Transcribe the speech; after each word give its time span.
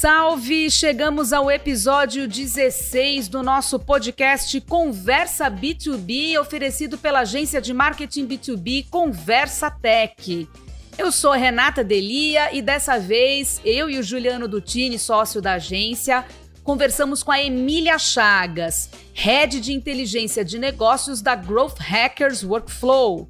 Salve! 0.00 0.70
Chegamos 0.70 1.32
ao 1.32 1.50
episódio 1.50 2.28
16 2.28 3.26
do 3.26 3.42
nosso 3.42 3.80
podcast 3.80 4.60
Conversa 4.60 5.50
B2B, 5.50 6.38
oferecido 6.38 6.96
pela 6.96 7.22
agência 7.22 7.60
de 7.60 7.74
marketing 7.74 8.28
B2B 8.28 8.86
Conversa 8.88 9.68
Tech. 9.68 10.48
Eu 10.96 11.10
sou 11.10 11.32
Renata 11.32 11.82
Delia 11.82 12.54
e 12.54 12.62
dessa 12.62 12.96
vez 12.96 13.60
eu 13.64 13.90
e 13.90 13.98
o 13.98 14.02
Juliano 14.04 14.46
Dutini, 14.46 15.00
sócio 15.00 15.42
da 15.42 15.54
agência, 15.54 16.24
conversamos 16.62 17.24
com 17.24 17.32
a 17.32 17.42
Emília 17.42 17.98
Chagas, 17.98 18.88
head 19.14 19.60
de 19.60 19.72
inteligência 19.72 20.44
de 20.44 20.60
negócios 20.60 21.20
da 21.20 21.34
Growth 21.34 21.80
Hackers 21.80 22.44
Workflow. 22.44 23.26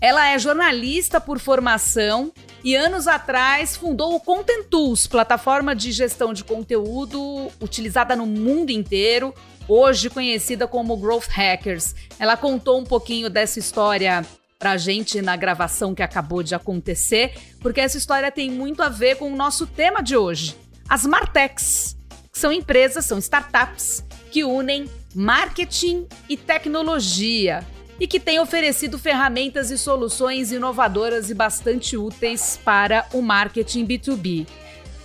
Ela 0.00 0.30
é 0.30 0.38
jornalista 0.38 1.20
por 1.20 1.38
formação 1.38 2.32
e 2.66 2.74
anos 2.74 3.06
atrás 3.06 3.76
fundou 3.76 4.16
o 4.16 4.18
Content 4.18 4.66
Tools, 4.68 5.06
plataforma 5.06 5.72
de 5.72 5.92
gestão 5.92 6.34
de 6.34 6.42
conteúdo 6.42 7.48
utilizada 7.60 8.16
no 8.16 8.26
mundo 8.26 8.70
inteiro, 8.70 9.32
hoje 9.68 10.10
conhecida 10.10 10.66
como 10.66 10.96
Growth 10.96 11.28
Hackers. 11.28 11.94
Ela 12.18 12.36
contou 12.36 12.80
um 12.80 12.84
pouquinho 12.84 13.30
dessa 13.30 13.60
história 13.60 14.26
pra 14.58 14.76
gente 14.76 15.22
na 15.22 15.36
gravação 15.36 15.94
que 15.94 16.02
acabou 16.02 16.42
de 16.42 16.56
acontecer, 16.56 17.38
porque 17.60 17.80
essa 17.80 17.98
história 17.98 18.32
tem 18.32 18.50
muito 18.50 18.82
a 18.82 18.88
ver 18.88 19.14
com 19.14 19.32
o 19.32 19.36
nosso 19.36 19.64
tema 19.64 20.02
de 20.02 20.16
hoje. 20.16 20.56
As 20.88 21.06
Martechs, 21.06 21.96
que 22.32 22.38
são 22.40 22.50
empresas, 22.50 23.04
são 23.04 23.18
startups 23.18 24.02
que 24.32 24.42
unem 24.42 24.90
marketing 25.14 26.08
e 26.28 26.36
tecnologia 26.36 27.64
e 27.98 28.06
que 28.06 28.20
tem 28.20 28.38
oferecido 28.38 28.98
ferramentas 28.98 29.70
e 29.70 29.78
soluções 29.78 30.52
inovadoras 30.52 31.30
e 31.30 31.34
bastante 31.34 31.96
úteis 31.96 32.58
para 32.64 33.06
o 33.12 33.22
marketing 33.22 33.86
B2B. 33.86 34.46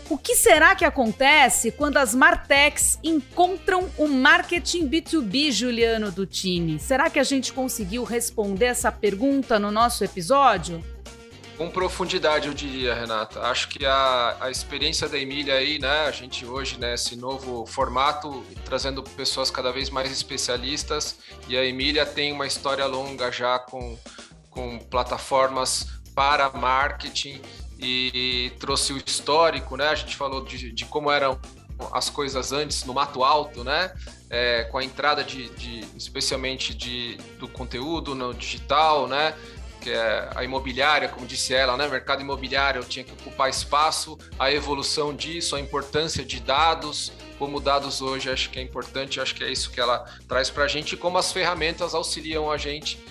O 0.09 0.17
que 0.17 0.36
será 0.36 0.75
que 0.75 0.84
acontece 0.84 1.72
quando 1.72 1.95
as 1.95 2.14
Martechs 2.14 3.00
encontram 3.02 3.89
o 3.97 4.09
marketing 4.09 4.89
B2B, 4.89 5.52
Juliano 5.52 6.12
Dutini? 6.12 6.80
Será 6.80 7.09
que 7.09 7.17
a 7.17 7.23
gente 7.23 7.53
conseguiu 7.53 8.03
responder 8.03 8.66
essa 8.66 8.92
pergunta 8.92 9.58
no 9.58 9.72
nosso 9.72 10.03
episódio? 10.03 10.84
Com 11.62 11.70
profundidade, 11.70 12.48
eu 12.48 12.56
diria, 12.56 12.95
Renata. 12.95 13.40
Acho 13.42 13.70
que 13.70 13.86
a, 13.86 14.36
a 14.40 14.50
experiência 14.50 15.08
da 15.08 15.16
Emília 15.16 15.54
aí, 15.54 15.78
né? 15.78 16.06
A 16.08 16.12
gente 16.12 16.44
hoje, 16.44 16.80
nesse 16.80 17.16
né, 17.16 17.22
novo 17.22 17.68
formato, 17.68 18.44
trazendo 18.66 19.03
pessoas 19.03 19.52
cada 19.52 19.72
vez 19.72 19.92
mais 19.92 20.12
especialistas, 20.12 21.18
e 21.48 21.56
a 21.56 21.64
Emília 21.64 22.03
tem 22.03 22.34
uma 22.34 22.48
história 22.48 22.84
longa 22.88 23.31
já 23.31 23.59
com, 23.59 23.95
com 24.50 24.80
plataformas 24.80 25.86
para 26.16 26.50
marketing 26.50 27.40
e, 27.78 28.48
e 28.48 28.50
trouxe 28.58 28.92
o 28.92 28.98
histórico, 28.98 29.78
né? 29.78 29.90
A 29.90 29.96
gente 29.96 30.18
falou 30.18 30.44
de, 30.44 30.72
de 30.72 30.86
como 30.86 31.12
eram 31.12 31.40
as 31.92 32.09
coisas 32.09 32.52
antes 32.52 32.86
no 32.86 32.94
Mato 32.96 33.23
Alto, 33.23 33.64
né? 33.64 33.94
É, 34.31 34.64
com 34.64 34.80
a 34.80 34.84
entrada 34.84 35.23
de, 35.23 35.48
de 35.52 35.86
especialmente 35.96 36.73
de, 36.73 37.18
do 37.38 37.48
conteúdo 37.48 38.16
no 38.16 38.34
digital, 38.34 39.08
né? 39.08 39.36
Que 39.82 39.90
é 39.90 40.30
a 40.36 40.44
imobiliária, 40.44 41.10
como 41.10 41.26
disse 41.26 41.54
ela, 41.54 41.76
né? 41.76 41.88
Mercado 41.88 42.22
imobiliário 42.22 42.84
tinha 42.84 43.04
que 43.04 43.12
ocupar 43.12 43.50
espaço, 43.50 44.18
a 44.38 44.52
evolução 44.52 45.14
disso, 45.14 45.56
a 45.56 45.60
importância 45.60 46.24
de 46.24 46.40
dados, 46.40 47.12
como 47.40 47.60
dados 47.60 48.02
hoje 48.02 48.30
acho 48.30 48.52
que 48.52 48.59
é 48.59 48.62
importante, 48.62 49.20
acho 49.20 49.34
que 49.34 49.44
é 49.44 49.52
isso 49.52 49.72
que 49.72 49.80
ela 49.80 50.06
traz 50.28 50.52
para 50.52 50.66
a 50.66 50.68
gente 50.68 50.94
e 50.94 50.98
como 50.98 51.18
as 51.18 51.32
ferramentas 51.32 51.96
auxiliam 51.96 52.52
a 52.52 52.58
gente, 52.58 53.04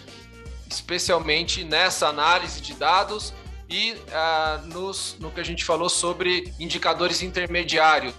especialmente 0.71 1.65
nessa 1.65 2.07
análise 2.07 2.61
de 2.61 2.73
dados 2.75 3.35
e 3.69 3.93
uh, 3.93 4.67
nos, 4.67 5.17
no 5.19 5.33
que 5.33 5.41
a 5.41 5.45
gente 5.45 5.65
falou 5.65 5.89
sobre 5.89 6.55
indicadores 6.61 7.23
intermediários, 7.23 8.15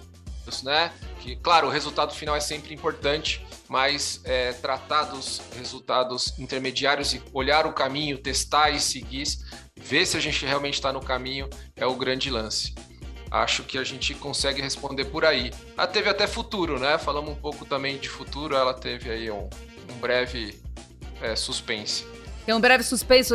né? 0.64 0.92
Que, 1.22 1.38
claro, 1.38 1.68
o 1.68 1.70
resultado 1.70 2.14
final 2.14 2.36
é 2.36 2.42
sempre 2.42 2.74
importante, 2.74 3.46
mas 3.72 4.20
é, 4.26 4.52
tratar 4.52 5.04
dos 5.04 5.42
resultados 5.56 6.38
intermediários 6.38 7.14
e 7.14 7.24
olhar 7.32 7.66
o 7.66 7.72
caminho, 7.72 8.18
testar 8.18 8.70
e 8.70 8.82
seguir, 8.82 9.26
ver 9.78 10.06
se 10.06 10.18
a 10.18 10.20
gente 10.20 10.46
realmente 10.46 10.74
está 10.74 10.92
no 10.92 11.00
caminho 11.00 11.50
é 11.78 11.86
o 11.86 11.96
grande 11.96 12.30
lance. 12.30 12.76
Acho 13.32 13.64
que 13.64 13.78
a 13.78 13.84
gente 13.86 14.14
consegue 14.16 14.62
responder 14.62 15.06
por 15.06 15.24
aí. 15.24 15.52
Ela 15.78 15.88
teve 15.88 16.10
até 16.10 16.28
futuro, 16.28 16.78
né? 16.78 16.98
Falamos 16.98 17.32
um 17.32 17.36
pouco 17.36 17.64
também 17.64 17.98
de 17.98 18.10
futuro, 18.10 18.58
ela 18.58 18.74
teve 18.74 19.10
aí 19.10 19.32
um, 19.32 19.50
um 19.90 20.00
breve 20.02 20.62
é, 21.22 21.34
suspense. 21.38 22.06
Tem 22.46 22.54
um 22.54 22.60
breve 22.60 22.84
suspense. 22.84 23.34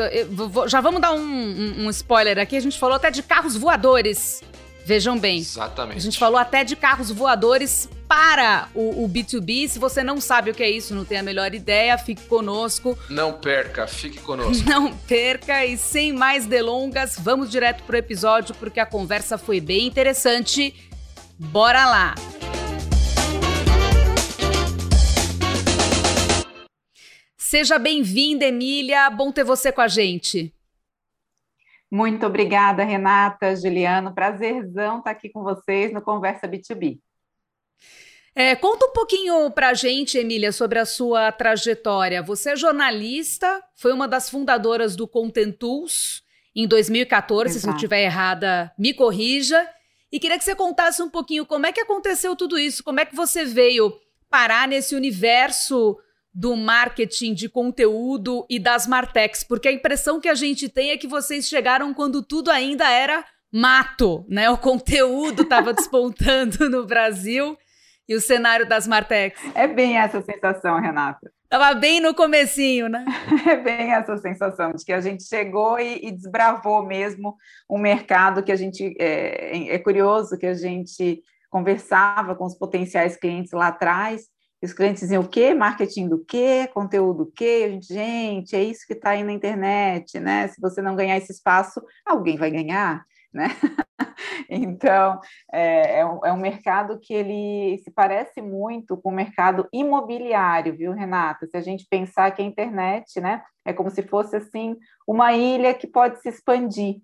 Já 0.66 0.82
vamos 0.82 1.00
dar 1.00 1.14
um, 1.14 1.18
um, 1.18 1.86
um 1.86 1.91
spoiler 1.91 2.38
aqui. 2.38 2.58
A 2.58 2.60
gente 2.60 2.78
falou 2.78 2.97
até 2.97 3.10
de 3.10 3.22
carros 3.22 3.56
voadores 3.56 4.42
Vejam 4.86 5.19
bem. 5.19 5.38
Exatamente. 5.41 5.98
A 5.98 6.00
gente 6.00 6.16
falou 6.16 6.38
até 6.38 6.62
de 6.62 6.76
carros 6.76 7.10
voadores 7.10 7.88
para 8.06 8.69
o, 8.72 9.02
o, 9.02 9.08
B2B. 9.08 9.66
Se 9.66 9.80
você 9.80 10.00
não 10.04 10.20
sabe 10.20 10.52
o 10.52 10.54
que 10.54 10.62
é 10.62 10.70
isso, 10.70 10.94
não 10.94 11.04
tem 11.04 11.19
a 11.19 11.24
melhor 11.24 11.52
ideia, 11.52 11.98
fique 11.98 12.22
conosco. 12.26 12.97
Não 13.10 13.32
perca, 13.32 13.88
fique 13.88 14.20
conosco. 14.20 14.62
Não 14.70 14.97
perca 14.97 15.66
e 15.66 15.76
sem 15.76 16.12
mais 16.12 16.47
delongas, 16.47 17.16
vamos 17.19 17.50
direto 17.50 17.82
pro 17.82 17.97
episódio 17.97 18.54
porque 18.54 18.78
a 18.78 18.86
conversa 18.86 19.36
foi 19.36 19.60
bem 19.60 19.88
interessante. 19.88 20.72
Bora 21.36 21.84
lá. 21.84 22.14
Seja 27.36 27.76
bem-vinda, 27.76 28.44
Emília. 28.44 29.10
Bom 29.10 29.32
ter 29.32 29.42
você 29.42 29.72
com 29.72 29.80
a 29.80 29.88
gente. 29.88 30.56
Muito 31.97 32.27
obrigada, 32.27 32.84
Renata, 32.84 33.57
Juliano. 33.57 34.15
Prazerzão 34.15 34.99
estar 34.99 35.12
aqui 35.12 35.31
com 35.31 35.43
vocês 35.43 35.95
no 35.95 36.03
Conversa 36.03 36.47
B2B. 36.47 37.01
É, 38.34 38.55
conta 38.55 38.84
um 38.84 38.93
pouquinho 38.93 39.51
para 39.51 39.71
a 39.71 39.75
gente, 39.75 40.19
Emília, 40.19 40.53
sobre 40.53 40.79
a 40.79 40.84
sua 40.84 41.33
trajetória. 41.33 42.23
Você 42.23 42.51
é 42.51 42.57
jornalista, 42.57 43.62
foi 43.75 43.95
uma 43.95 44.07
das 44.07 44.29
fundadoras 44.29 44.95
do 44.95 45.09
Content 45.09 45.57
Tools 45.57 46.23
em 46.55 46.69
2014. 46.69 47.57
Exato. 47.57 47.62
Se 47.62 47.67
eu 47.67 47.75
estiver 47.77 48.05
errada, 48.05 48.71
me 48.78 48.93
corrija. 48.93 49.67
E 50.13 50.21
queria 50.21 50.37
que 50.37 50.45
você 50.45 50.55
contasse 50.55 51.01
um 51.01 51.09
pouquinho 51.09 51.47
como 51.47 51.65
é 51.65 51.73
que 51.73 51.81
aconteceu 51.81 52.37
tudo 52.37 52.59
isso, 52.59 52.84
como 52.84 53.01
é 53.01 53.07
que 53.07 53.17
você 53.17 53.47
veio 53.47 53.99
parar 54.28 54.69
nesse 54.69 54.95
universo 54.95 55.99
do 56.36 56.54
marketing 56.54 57.32
de 57.32 57.48
conteúdo 57.48 58.44
e 58.50 58.58
das 58.58 58.86
Martex, 58.86 59.42
porque 59.42 59.69
a 59.69 59.72
impressão 59.72 60.20
que 60.20 60.28
a 60.28 60.34
gente 60.34 60.69
tem 60.69 60.91
é 60.91 60.98
que 60.98 61.08
vocês 61.08 61.48
chegaram 61.48 61.94
quando 61.94 62.22
tudo 62.22 62.50
ainda 62.50 62.86
era 62.91 63.24
mato, 63.50 64.22
né? 64.28 64.50
O 64.50 64.58
conteúdo 64.58 65.44
estava 65.44 65.72
despontando 65.72 66.69
no 66.69 66.84
Brasil 66.84 67.56
e 68.06 68.14
o 68.14 68.20
cenário 68.20 68.69
das 68.69 68.86
Martex. 68.86 69.41
É 69.54 69.66
bem 69.66 69.97
essa 69.97 70.20
sensação, 70.20 70.78
Renata. 70.78 71.32
Tava 71.48 71.72
bem 71.72 72.00
no 72.00 72.14
comecinho, 72.14 72.86
né? 72.86 73.03
É 73.48 73.56
bem 73.56 73.94
essa 73.94 74.18
sensação 74.18 74.72
de 74.72 74.84
que 74.84 74.92
a 74.92 75.00
gente 75.00 75.24
chegou 75.24 75.80
e, 75.80 76.06
e 76.06 76.10
desbravou 76.10 76.84
mesmo 76.84 77.34
um 77.70 77.78
mercado 77.78 78.42
que 78.42 78.53
a 78.53 78.56
gente 78.56 78.94
é, 79.00 79.74
é 79.74 79.78
curioso 79.78 80.36
que 80.36 80.47
a 80.47 80.54
gente 80.54 81.22
conversava 81.48 82.34
com 82.34 82.44
os 82.44 82.54
potenciais 82.54 83.16
clientes 83.16 83.53
lá 83.53 83.68
atrás 83.68 84.26
os 84.66 84.72
clientes 84.72 85.00
diziam 85.00 85.22
o 85.22 85.28
quê? 85.28 85.54
Marketing 85.54 86.09
do 86.09 86.25
quê? 86.25 86.69
Conteúdo 86.75 87.25
do 87.25 87.32
quê? 87.32 87.65
A 87.66 87.71
gente, 87.71 87.94
gente, 87.94 88.56
é 88.56 88.62
isso 88.62 88.87
que 88.87 88.93
está 88.93 89.10
aí 89.10 89.22
na 89.22 89.32
internet, 89.32 90.21
né? 90.21 90.49
Se 90.49 90.60
você 90.60 90.82
não 90.82 90.97
ganhar 90.97 91.16
esse 91.16 91.32
espaço, 91.32 91.81
alguém 92.04 92.37
vai 92.37 92.50
ganhar, 92.50 93.04
né? 93.32 93.49
então, 94.50 95.21
é, 95.53 96.00
é, 96.00 96.06
um, 96.06 96.27
é, 96.27 96.32
um, 96.32 96.38
mercado 96.38 96.99
que 97.00 97.15
ele 97.15 97.78
se 97.78 97.91
parece 97.91 98.42
muito 98.42 98.97
com 98.97 99.10
o 99.10 99.15
mercado 99.15 99.68
imobiliário, 99.72 100.77
viu, 100.77 100.92
Renata? 100.92 101.47
Se 101.47 101.57
a 101.57 101.60
gente 101.60 101.86
pensar 101.89 102.30
que 102.33 102.42
a 102.42 102.45
internet, 102.45 103.21
né, 103.21 103.42
é 103.65 103.72
como 103.72 103.91
se 103.91 104.03
fosse, 104.03 104.36
assim, 104.36 104.77
uma 105.07 105.33
ilha 105.33 105.74
que 105.74 105.86
pode 105.86 106.21
se 106.21 106.28
expandir, 106.28 106.97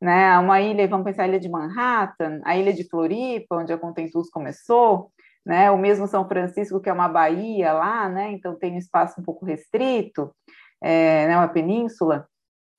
né? 0.00 0.38
Uma 0.38 0.60
ilha, 0.60 0.86
vamos 0.88 1.04
pensar 1.04 1.24
a 1.24 1.28
ilha 1.28 1.40
de 1.40 1.48
Manhattan, 1.48 2.40
a 2.44 2.56
ilha 2.56 2.72
de 2.72 2.88
Floripa, 2.88 3.56
onde 3.56 3.72
a 3.72 3.78
Contentus 3.78 4.28
começou, 4.30 5.10
né? 5.44 5.70
O 5.70 5.78
mesmo 5.78 6.06
São 6.06 6.26
Francisco, 6.26 6.80
que 6.80 6.88
é 6.88 6.92
uma 6.92 7.08
baía 7.08 7.72
lá, 7.72 8.08
né? 8.08 8.32
Então 8.32 8.54
tem 8.56 8.74
um 8.74 8.78
espaço 8.78 9.20
um 9.20 9.24
pouco 9.24 9.44
restrito, 9.44 10.34
é, 10.82 11.26
né? 11.28 11.36
uma 11.36 11.48
península. 11.48 12.26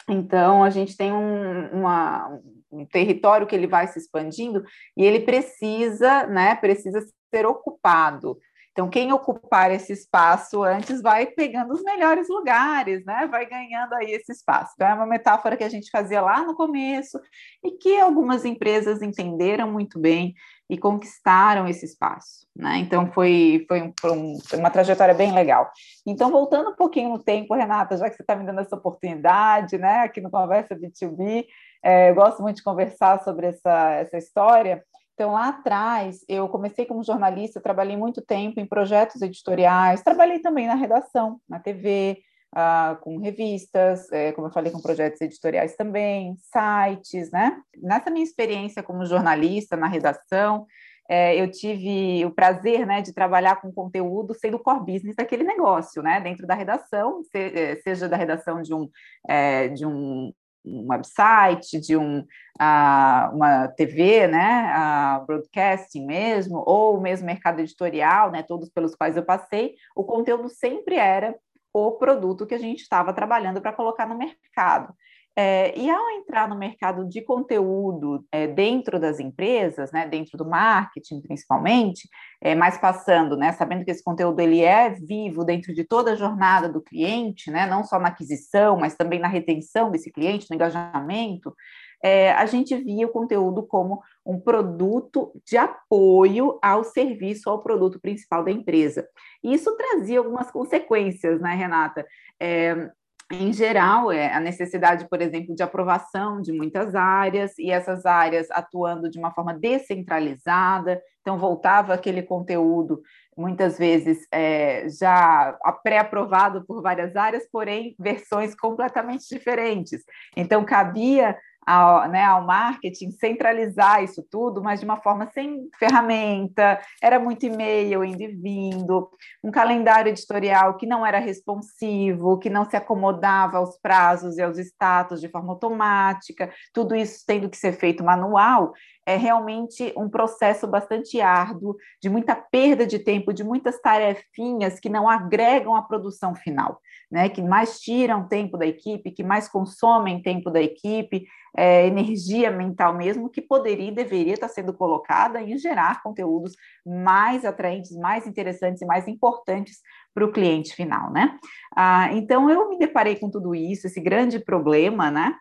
Então 0.09 0.63
a 0.63 0.69
gente 0.69 0.95
tem 0.95 1.11
um, 1.11 1.69
uma, 1.71 2.39
um 2.71 2.85
território 2.85 3.47
que 3.47 3.55
ele 3.55 3.67
vai 3.67 3.87
se 3.87 3.99
expandindo 3.99 4.63
e 4.95 5.03
ele 5.03 5.21
precisa, 5.21 6.25
né? 6.27 6.55
Precisa 6.55 7.05
ser 7.33 7.45
ocupado. 7.45 8.37
Então, 8.75 8.89
quem 8.89 9.13
ocupar 9.13 9.71
esse 9.71 9.93
espaço 9.93 10.61
antes 10.61 11.01
vai 11.01 11.27
pegando 11.27 11.71
os 11.71 11.81
melhores 11.81 12.27
lugares, 12.27 13.05
né? 13.05 13.25
Vai 13.25 13.45
ganhando 13.45 13.93
aí 13.93 14.11
esse 14.11 14.33
espaço. 14.33 14.73
Então, 14.75 14.85
é 14.85 14.93
uma 14.93 15.05
metáfora 15.05 15.55
que 15.55 15.63
a 15.63 15.69
gente 15.69 15.89
fazia 15.89 16.19
lá 16.19 16.43
no 16.43 16.53
começo 16.53 17.17
e 17.63 17.71
que 17.71 17.97
algumas 17.97 18.43
empresas 18.43 19.01
entenderam 19.01 19.71
muito 19.71 19.97
bem 19.97 20.35
e 20.69 20.77
conquistaram 20.77 21.67
esse 21.69 21.85
espaço, 21.85 22.47
né? 22.53 22.79
Então 22.79 23.09
foi, 23.11 23.65
foi, 23.67 23.81
um, 23.81 23.93
foi, 23.95 24.59
uma 24.59 24.71
trajetória 24.71 25.13
bem 25.13 25.31
legal. 25.31 25.71
Então, 26.05 26.29
voltando 26.29 26.71
um 26.71 26.75
pouquinho 26.75 27.09
no 27.11 27.19
tempo, 27.19 27.55
Renata, 27.55 27.95
já 27.95 28.09
que 28.09 28.15
você 28.15 28.23
está 28.23 28.35
me 28.35 28.45
dando 28.45 28.59
essa 28.61 28.75
oportunidade, 28.75 29.77
né, 29.77 29.99
aqui 29.99 30.19
no 30.19 30.31
Conversa 30.31 30.75
B2B, 30.75 31.45
é, 31.83 32.09
eu 32.09 32.15
gosto 32.15 32.41
muito 32.41 32.57
de 32.57 32.63
conversar 32.63 33.23
sobre 33.23 33.47
essa, 33.47 33.91
essa 33.91 34.17
história. 34.17 34.83
Então, 35.15 35.31
lá 35.31 35.47
atrás, 35.47 36.25
eu 36.27 36.49
comecei 36.49 36.85
como 36.85 37.01
jornalista, 37.01 37.61
trabalhei 37.61 37.95
muito 37.95 38.21
tempo 38.21 38.59
em 38.59 38.65
projetos 38.65 39.21
editoriais, 39.21 40.03
trabalhei 40.03 40.39
também 40.39 40.67
na 40.67 40.75
redação, 40.75 41.39
na 41.47 41.57
TV, 41.57 42.21
uh, 42.53 42.99
com 42.99 43.17
revistas, 43.17 44.11
é, 44.11 44.33
como 44.33 44.47
eu 44.47 44.51
falei, 44.51 44.73
com 44.73 44.81
projetos 44.81 45.21
editoriais 45.21 45.73
também, 45.77 46.35
sites, 46.35 47.31
né? 47.31 47.57
Nessa 47.81 48.11
minha 48.11 48.25
experiência 48.25 48.83
como 48.83 49.05
jornalista 49.05 49.77
na 49.77 49.87
redação, 49.87 50.67
é, 51.07 51.39
eu 51.39 51.49
tive 51.49 52.25
o 52.25 52.31
prazer 52.31 52.85
né, 52.85 53.01
de 53.01 53.13
trabalhar 53.13 53.61
com 53.61 53.71
conteúdo 53.71 54.33
sendo 54.33 54.59
core 54.59 54.93
business 54.93 55.15
daquele 55.15 55.43
negócio, 55.43 56.01
né, 56.01 56.19
dentro 56.19 56.47
da 56.47 56.55
redação, 56.55 57.23
se, 57.23 57.37
é, 57.37 57.75
seja 57.77 58.09
da 58.09 58.17
redação 58.17 58.61
de 58.61 58.73
um, 58.73 58.89
é, 59.29 59.67
de 59.67 59.85
um, 59.85 60.33
um 60.65 60.87
website, 60.89 61.79
de 61.79 61.95
um, 61.95 62.19
uh, 62.19 63.35
uma 63.35 63.67
TV, 63.69 64.27
né, 64.27 64.73
uh, 64.75 65.25
broadcasting 65.25 66.05
mesmo, 66.05 66.63
ou 66.65 66.99
mesmo 66.99 67.25
mercado 67.25 67.59
editorial, 67.59 68.31
né, 68.31 68.43
todos 68.43 68.69
pelos 68.69 68.95
quais 68.95 69.15
eu 69.15 69.23
passei, 69.23 69.75
o 69.95 70.03
conteúdo 70.03 70.49
sempre 70.49 70.95
era 70.95 71.35
o 71.73 71.91
produto 71.91 72.45
que 72.45 72.55
a 72.55 72.59
gente 72.59 72.81
estava 72.81 73.13
trabalhando 73.13 73.61
para 73.61 73.73
colocar 73.73 74.07
no 74.07 74.17
mercado. 74.17 74.93
É, 75.37 75.77
e 75.77 75.89
ao 75.89 76.09
entrar 76.11 76.47
no 76.47 76.57
mercado 76.57 77.05
de 77.09 77.21
conteúdo 77.21 78.25
é, 78.31 78.47
dentro 78.47 78.97
das 78.97 79.19
empresas, 79.19 79.91
né, 79.91 80.07
dentro 80.07 80.37
do 80.37 80.45
marketing 80.45 81.21
principalmente, 81.21 82.07
é, 82.41 82.55
mas 82.55 82.77
passando, 82.77 83.35
né, 83.35 83.51
sabendo 83.51 83.83
que 83.83 83.91
esse 83.91 84.03
conteúdo 84.03 84.39
ele 84.39 84.61
é 84.61 84.91
vivo 84.91 85.43
dentro 85.43 85.73
de 85.73 85.83
toda 85.83 86.13
a 86.13 86.15
jornada 86.15 86.69
do 86.69 86.81
cliente, 86.81 87.51
né, 87.51 87.65
não 87.65 87.83
só 87.83 87.99
na 87.99 88.07
aquisição, 88.07 88.77
mas 88.77 88.95
também 88.95 89.19
na 89.19 89.27
retenção 89.27 89.91
desse 89.91 90.09
cliente, 90.09 90.47
no 90.49 90.55
engajamento, 90.55 91.53
é, 92.01 92.31
a 92.33 92.45
gente 92.45 92.75
via 92.77 93.05
o 93.05 93.11
conteúdo 93.11 93.65
como 93.65 94.01
um 94.25 94.39
produto 94.39 95.31
de 95.45 95.57
apoio 95.57 96.57
ao 96.61 96.83
serviço, 96.83 97.49
ao 97.49 97.61
produto 97.61 97.99
principal 97.99 98.43
da 98.43 98.51
empresa. 98.51 99.07
E 99.43 99.53
isso 99.53 99.75
trazia 99.75 100.19
algumas 100.19 100.49
consequências, 100.51 101.41
né, 101.41 101.55
Renata? 101.55 102.05
É, 102.39 102.89
em 103.31 103.51
geral, 103.51 104.11
é 104.11 104.31
a 104.31 104.39
necessidade, 104.39 105.07
por 105.09 105.19
exemplo, 105.19 105.55
de 105.55 105.63
aprovação 105.63 106.39
de 106.39 106.51
muitas 106.51 106.93
áreas, 106.93 107.57
e 107.57 107.71
essas 107.71 108.05
áreas 108.05 108.51
atuando 108.51 109.09
de 109.09 109.17
uma 109.17 109.31
forma 109.31 109.53
descentralizada, 109.53 111.01
então 111.21 111.37
voltava 111.39 111.93
aquele 111.93 112.21
conteúdo, 112.21 113.01
muitas 113.35 113.79
vezes 113.79 114.27
é, 114.31 114.87
já 114.87 115.57
pré-aprovado 115.83 116.63
por 116.65 116.83
várias 116.83 117.15
áreas, 117.15 117.47
porém 117.51 117.95
versões 117.97 118.53
completamente 118.55 119.27
diferentes. 119.27 120.03
Então, 120.37 120.63
cabia 120.63 121.35
ao, 121.65 122.07
né, 122.07 122.23
ao 122.23 122.45
marketing 122.45 123.11
centralizar 123.11 124.03
isso 124.03 124.23
tudo, 124.29 124.61
mas 124.61 124.79
de 124.79 124.85
uma 124.85 124.97
forma 124.97 125.29
sem 125.33 125.67
ferramenta, 125.79 126.79
era 127.01 127.19
muito 127.19 127.45
e-mail 127.45 128.03
indo 128.03 128.21
e 128.21 128.27
vindo, 128.27 129.09
um 129.43 129.51
calendário 129.51 130.09
editorial 130.09 130.77
que 130.77 130.85
não 130.85 131.05
era 131.05 131.19
responsivo, 131.19 132.37
que 132.37 132.49
não 132.49 132.69
se 132.69 132.75
acomodava 132.75 133.57
aos 133.57 133.77
prazos 133.79 134.37
e 134.37 134.41
aos 134.41 134.57
status 134.57 135.19
de 135.19 135.29
forma 135.29 135.53
automática, 135.53 136.51
tudo 136.73 136.95
isso 136.95 137.23
tendo 137.25 137.49
que 137.49 137.57
ser 137.57 137.73
feito 137.73 138.03
manual, 138.03 138.73
é 139.05 139.15
realmente 139.15 139.93
um 139.95 140.09
processo 140.09 140.65
bastante 140.65 141.21
árduo, 141.21 141.75
de 142.01 142.09
muita 142.09 142.35
perda 142.35 142.87
de 142.87 142.97
tempo, 142.97 143.31
de 143.31 143.43
muitas 143.43 143.79
tarefinhas 143.79 144.79
que 144.79 144.89
não 144.89 145.07
agregam 145.07 145.75
à 145.75 145.81
produção 145.81 146.33
final, 146.33 146.81
né? 147.11 147.29
que 147.29 147.41
mais 147.41 147.79
tiram 147.79 148.27
tempo 148.27 148.57
da 148.57 148.65
equipe, 148.65 149.11
que 149.11 149.23
mais 149.23 149.47
consomem 149.47 150.21
tempo 150.21 150.49
da 150.49 150.61
equipe, 150.61 151.27
é, 151.55 151.85
energia 151.87 152.49
mental 152.51 152.93
mesmo, 152.95 153.29
que 153.29 153.41
poderia 153.41 153.89
e 153.89 153.95
deveria 153.95 154.33
estar 154.33 154.49
sendo 154.49 154.73
colocada 154.73 155.41
em 155.41 155.57
gerar 155.57 156.01
conteúdos 156.01 156.53
mais 156.85 157.45
atraentes, 157.45 157.95
mais 157.95 158.27
interessantes 158.27 158.81
e 158.81 158.85
mais 158.85 159.07
importantes 159.07 159.79
para 160.13 160.25
o 160.25 160.31
cliente 160.31 160.73
final, 160.73 161.11
né? 161.11 161.37
Ah, 161.75 162.09
então 162.13 162.49
eu 162.49 162.69
me 162.69 162.77
deparei 162.77 163.17
com 163.17 163.29
tudo 163.29 163.53
isso, 163.53 163.87
esse 163.87 164.01
grande 164.01 164.39
problema, 164.39 165.11
né? 165.11 165.35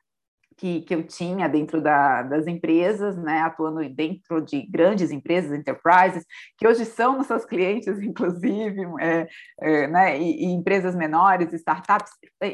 Que, 0.57 0.83
que 0.83 0.95
eu 0.95 1.03
tinha 1.03 1.49
dentro 1.49 1.81
da, 1.81 2.23
das 2.23 2.47
empresas, 2.47 3.17
né, 3.17 3.41
atuando 3.41 3.89
dentro 3.89 4.41
de 4.41 4.63
grandes 4.67 5.11
empresas, 5.11 5.53
enterprises, 5.53 6.25
que 6.57 6.67
hoje 6.67 6.85
são 6.85 7.17
nossos 7.19 7.45
clientes, 7.45 8.01
inclusive, 8.01 8.83
é, 9.01 9.27
é, 9.61 9.87
né, 9.89 10.19
e, 10.19 10.45
e, 10.45 10.47
empresas 10.47 10.95
menores, 10.95 11.53
startups. 11.53 12.13
É, 12.41 12.53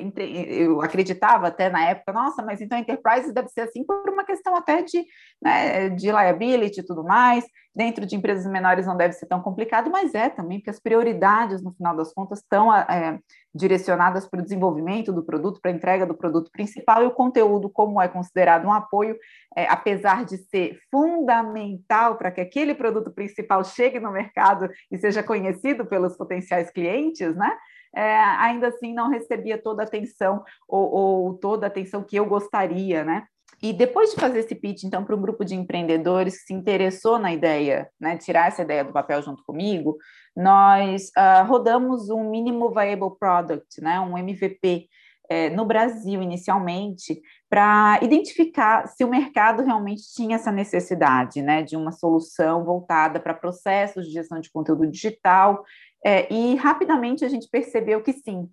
eu 0.62 0.80
acreditava 0.80 1.48
até 1.48 1.68
na 1.68 1.84
época, 1.88 2.12
nossa, 2.12 2.42
mas 2.42 2.60
então 2.60 2.78
enterprises 2.78 3.32
deve 3.32 3.48
ser 3.48 3.62
assim 3.62 3.84
por 3.84 4.08
uma 4.08 4.24
questão 4.24 4.54
até 4.54 4.82
de, 4.82 5.04
né, 5.42 5.88
de 5.90 6.06
liability 6.06 6.80
e 6.80 6.84
tudo 6.84 7.04
mais. 7.04 7.44
Dentro 7.74 8.04
de 8.04 8.16
empresas 8.16 8.50
menores 8.50 8.84
não 8.84 8.96
deve 8.96 9.14
ser 9.14 9.26
tão 9.26 9.40
complicado, 9.40 9.90
mas 9.90 10.12
é 10.12 10.28
também, 10.28 10.58
porque 10.58 10.70
as 10.70 10.80
prioridades, 10.80 11.62
no 11.62 11.72
final 11.72 11.96
das 11.96 12.12
contas, 12.12 12.40
estão 12.40 12.74
é, 12.74 13.20
direcionadas 13.54 14.26
para 14.26 14.40
o 14.40 14.42
desenvolvimento 14.42 15.12
do 15.12 15.22
produto, 15.22 15.60
para 15.60 15.70
a 15.70 15.74
entrega 15.74 16.04
do 16.04 16.16
produto 16.16 16.50
principal, 16.50 17.04
e 17.04 17.06
o 17.06 17.12
conteúdo, 17.12 17.70
como 17.70 18.02
é 18.02 18.08
considerado 18.08 18.66
um 18.66 18.72
apoio, 18.72 19.16
é, 19.56 19.66
apesar 19.68 20.24
de 20.24 20.36
ser 20.36 20.80
fundamental 20.90 22.16
para 22.16 22.32
que 22.32 22.40
aquele 22.40 22.74
produto 22.74 23.12
principal 23.12 23.62
chegue 23.64 24.00
no 24.00 24.10
mercado 24.10 24.68
e 24.90 24.98
seja 24.98 25.22
conhecido 25.22 25.86
pelos 25.86 26.16
potenciais 26.16 26.70
clientes, 26.70 27.36
né? 27.36 27.56
É, 27.94 28.16
ainda 28.18 28.68
assim 28.68 28.94
não 28.94 29.08
recebia 29.10 29.58
toda 29.58 29.82
a 29.82 29.86
atenção 29.86 30.44
ou, 30.68 30.90
ou 30.92 31.34
toda 31.34 31.66
a 31.66 31.68
atenção 31.68 32.04
que 32.04 32.16
eu 32.16 32.24
gostaria, 32.24 33.04
né? 33.04 33.26
E 33.62 33.72
depois 33.72 34.10
de 34.10 34.16
fazer 34.16 34.40
esse 34.40 34.54
pitch, 34.54 34.84
então, 34.84 35.04
para 35.04 35.14
um 35.14 35.20
grupo 35.20 35.44
de 35.44 35.54
empreendedores 35.54 36.38
que 36.38 36.46
se 36.46 36.54
interessou 36.54 37.18
na 37.18 37.32
ideia, 37.32 37.88
né, 38.00 38.16
tirar 38.16 38.48
essa 38.48 38.62
ideia 38.62 38.84
do 38.84 38.92
papel 38.92 39.20
junto 39.22 39.44
comigo, 39.44 39.98
nós 40.34 41.10
uh, 41.16 41.46
rodamos 41.46 42.08
um 42.08 42.30
Minimal 42.30 42.72
Viable 42.72 43.18
Product, 43.18 43.80
né, 43.82 44.00
um 44.00 44.16
MVP, 44.16 44.88
é, 45.30 45.48
no 45.48 45.64
Brasil, 45.64 46.20
inicialmente, 46.20 47.22
para 47.48 48.00
identificar 48.02 48.88
se 48.88 49.04
o 49.04 49.08
mercado 49.08 49.62
realmente 49.62 50.02
tinha 50.12 50.34
essa 50.34 50.50
necessidade 50.50 51.40
né, 51.40 51.62
de 51.62 51.76
uma 51.76 51.92
solução 51.92 52.64
voltada 52.64 53.20
para 53.20 53.32
processos 53.32 54.06
de 54.06 54.12
gestão 54.12 54.40
de 54.40 54.50
conteúdo 54.50 54.88
digital. 54.88 55.64
É, 56.04 56.32
e 56.32 56.56
rapidamente 56.56 57.24
a 57.24 57.28
gente 57.28 57.48
percebeu 57.48 58.02
que 58.02 58.12
sim, 58.12 58.50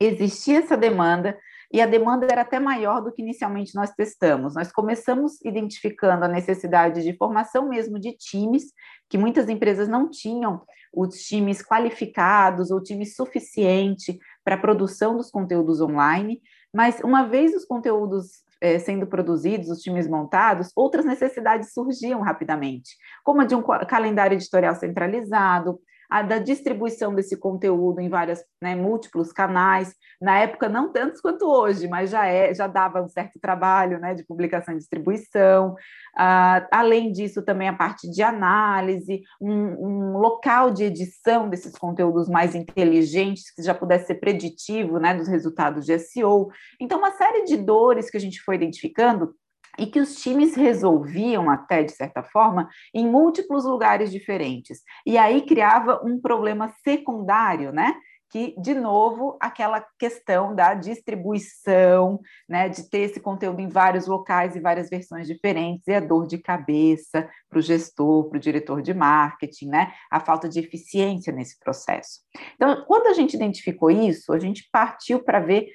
existia 0.00 0.58
essa 0.58 0.76
demanda, 0.76 1.38
e 1.72 1.80
a 1.80 1.86
demanda 1.86 2.26
era 2.30 2.42
até 2.42 2.58
maior 2.58 3.02
do 3.02 3.12
que 3.12 3.22
inicialmente 3.22 3.74
nós 3.74 3.90
testamos. 3.90 4.54
Nós 4.54 4.70
começamos 4.70 5.40
identificando 5.44 6.24
a 6.24 6.28
necessidade 6.28 7.02
de 7.02 7.16
formação 7.16 7.68
mesmo 7.68 7.98
de 7.98 8.12
times, 8.12 8.72
que 9.08 9.18
muitas 9.18 9.48
empresas 9.48 9.88
não 9.88 10.08
tinham 10.08 10.62
os 10.92 11.22
times 11.24 11.62
qualificados 11.62 12.70
ou 12.70 12.82
time 12.82 13.04
suficiente 13.04 14.18
para 14.44 14.54
a 14.54 14.60
produção 14.60 15.16
dos 15.16 15.30
conteúdos 15.30 15.80
online, 15.80 16.40
mas 16.72 17.00
uma 17.00 17.24
vez 17.24 17.54
os 17.54 17.64
conteúdos 17.64 18.44
é, 18.60 18.78
sendo 18.78 19.06
produzidos, 19.06 19.68
os 19.68 19.80
times 19.80 20.08
montados, 20.08 20.70
outras 20.74 21.04
necessidades 21.04 21.72
surgiam 21.72 22.22
rapidamente, 22.22 22.96
como 23.22 23.42
a 23.42 23.44
de 23.44 23.54
um 23.54 23.62
calendário 23.62 24.36
editorial 24.36 24.74
centralizado, 24.74 25.78
a 26.10 26.22
da 26.22 26.38
distribuição 26.38 27.14
desse 27.14 27.36
conteúdo 27.36 28.00
em 28.00 28.08
várias, 28.08 28.42
né, 28.60 28.74
múltiplos 28.74 29.32
canais. 29.32 29.94
Na 30.20 30.38
época, 30.38 30.68
não 30.68 30.92
tantos 30.92 31.20
quanto 31.20 31.46
hoje, 31.46 31.88
mas 31.88 32.10
já, 32.10 32.26
é, 32.26 32.54
já 32.54 32.66
dava 32.66 33.02
um 33.02 33.08
certo 33.08 33.38
trabalho 33.40 33.98
né, 33.98 34.14
de 34.14 34.24
publicação 34.24 34.74
e 34.74 34.78
distribuição. 34.78 35.74
Uh, 36.16 36.66
além 36.72 37.12
disso, 37.12 37.42
também 37.42 37.68
a 37.68 37.74
parte 37.74 38.10
de 38.10 38.22
análise, 38.22 39.22
um, 39.40 39.52
um, 39.52 40.18
local 40.18 40.70
de 40.70 40.84
edição 40.84 41.48
desses 41.48 41.72
conteúdos 41.76 42.28
mais 42.28 42.54
inteligentes, 42.54 43.52
que 43.54 43.62
já 43.62 43.74
pudesse 43.74 44.06
ser 44.06 44.14
preditivo 44.16 44.98
né, 44.98 45.14
dos 45.14 45.28
resultados 45.28 45.84
de 45.84 45.98
SEO. 45.98 46.48
Então, 46.80 46.98
uma 46.98 47.12
série 47.12 47.44
de 47.44 47.56
dores 47.56 48.08
que 48.10 48.16
a 48.16 48.20
gente 48.20 48.40
foi 48.40 48.54
identificando 48.54 49.34
e 49.78 49.86
que 49.86 50.00
os 50.00 50.16
times 50.16 50.54
resolviam 50.54 51.50
até 51.50 51.82
de 51.82 51.92
certa 51.92 52.22
forma 52.22 52.68
em 52.94 53.08
múltiplos 53.08 53.64
lugares 53.64 54.10
diferentes. 54.10 54.80
E 55.04 55.16
aí 55.18 55.42
criava 55.42 56.00
um 56.04 56.20
problema 56.20 56.72
secundário, 56.84 57.72
né? 57.72 57.94
Que, 58.28 58.60
de 58.60 58.74
novo, 58.74 59.38
aquela 59.40 59.86
questão 59.96 60.52
da 60.52 60.74
distribuição, 60.74 62.20
né, 62.48 62.68
de 62.68 62.90
ter 62.90 63.02
esse 63.02 63.20
conteúdo 63.20 63.60
em 63.60 63.68
vários 63.68 64.08
locais 64.08 64.56
e 64.56 64.60
várias 64.60 64.90
versões 64.90 65.28
diferentes, 65.28 65.86
e 65.86 65.94
a 65.94 66.00
dor 66.00 66.26
de 66.26 66.36
cabeça 66.36 67.30
para 67.48 67.60
o 67.60 67.62
gestor, 67.62 68.28
para 68.28 68.36
o 68.36 68.40
diretor 68.40 68.82
de 68.82 68.92
marketing, 68.92 69.68
né, 69.68 69.92
a 70.10 70.18
falta 70.18 70.48
de 70.48 70.58
eficiência 70.58 71.32
nesse 71.32 71.56
processo. 71.60 72.20
Então, 72.56 72.84
quando 72.88 73.06
a 73.06 73.14
gente 73.14 73.34
identificou 73.34 73.92
isso, 73.92 74.32
a 74.32 74.40
gente 74.40 74.68
partiu 74.72 75.22
para 75.22 75.38
ver 75.38 75.68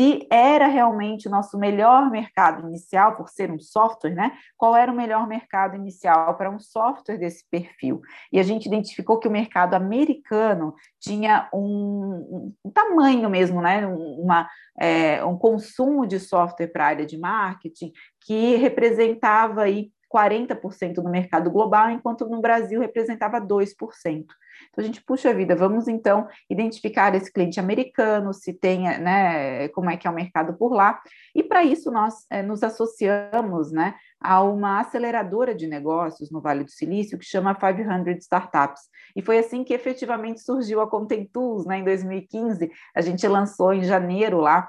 se 0.00 0.26
era 0.30 0.66
realmente 0.66 1.28
o 1.28 1.30
nosso 1.30 1.58
melhor 1.58 2.10
mercado 2.10 2.66
inicial, 2.66 3.16
por 3.16 3.28
ser 3.28 3.50
um 3.50 3.58
software, 3.58 4.14
né? 4.14 4.32
Qual 4.56 4.74
era 4.74 4.90
o 4.90 4.96
melhor 4.96 5.28
mercado 5.28 5.76
inicial 5.76 6.38
para 6.38 6.50
um 6.50 6.58
software 6.58 7.18
desse 7.18 7.44
perfil? 7.50 8.00
E 8.32 8.40
a 8.40 8.42
gente 8.42 8.64
identificou 8.64 9.18
que 9.18 9.28
o 9.28 9.30
mercado 9.30 9.74
americano 9.74 10.74
tinha 10.98 11.50
um, 11.52 12.54
um 12.64 12.70
tamanho 12.70 13.28
mesmo, 13.28 13.60
né? 13.60 13.86
Uma, 13.86 14.48
é, 14.80 15.22
um 15.22 15.36
consumo 15.36 16.06
de 16.06 16.18
software 16.18 16.68
para 16.68 16.84
a 16.84 16.88
área 16.88 17.04
de 17.04 17.18
marketing 17.18 17.92
que 18.24 18.56
representava 18.56 19.64
aí 19.64 19.90
40% 20.12 20.94
do 20.94 21.08
mercado 21.08 21.50
global, 21.50 21.90
enquanto 21.90 22.28
no 22.28 22.40
Brasil 22.40 22.80
representava 22.80 23.40
2%. 23.40 24.26
Então 24.70 24.82
a 24.82 24.82
gente 24.82 25.02
puxa 25.02 25.32
vida, 25.32 25.56
vamos 25.56 25.88
então 25.88 26.28
identificar 26.48 27.14
esse 27.14 27.32
cliente 27.32 27.58
americano, 27.58 28.34
se 28.34 28.52
tem, 28.52 28.82
né, 28.98 29.68
como 29.68 29.90
é 29.90 29.96
que 29.96 30.06
é 30.06 30.10
o 30.10 30.14
mercado 30.14 30.54
por 30.54 30.72
lá, 30.72 31.00
e 31.34 31.42
para 31.42 31.64
isso 31.64 31.90
nós 31.90 32.26
é, 32.30 32.42
nos 32.42 32.62
associamos, 32.62 33.72
né, 33.72 33.94
a 34.20 34.42
uma 34.42 34.80
aceleradora 34.80 35.54
de 35.54 35.66
negócios 35.66 36.30
no 36.30 36.40
Vale 36.40 36.64
do 36.64 36.70
Silício 36.70 37.18
que 37.18 37.24
chama 37.24 37.54
500 37.54 38.22
Startups. 38.22 38.82
E 39.16 39.22
foi 39.22 39.38
assim 39.38 39.64
que 39.64 39.72
efetivamente 39.72 40.40
surgiu 40.40 40.80
a 40.80 40.88
Content 40.88 41.28
Tools, 41.32 41.64
né, 41.66 41.78
em 41.78 41.84
2015. 41.84 42.70
A 42.94 43.00
gente 43.00 43.26
lançou 43.26 43.72
em 43.72 43.82
janeiro 43.82 44.38
lá 44.38 44.68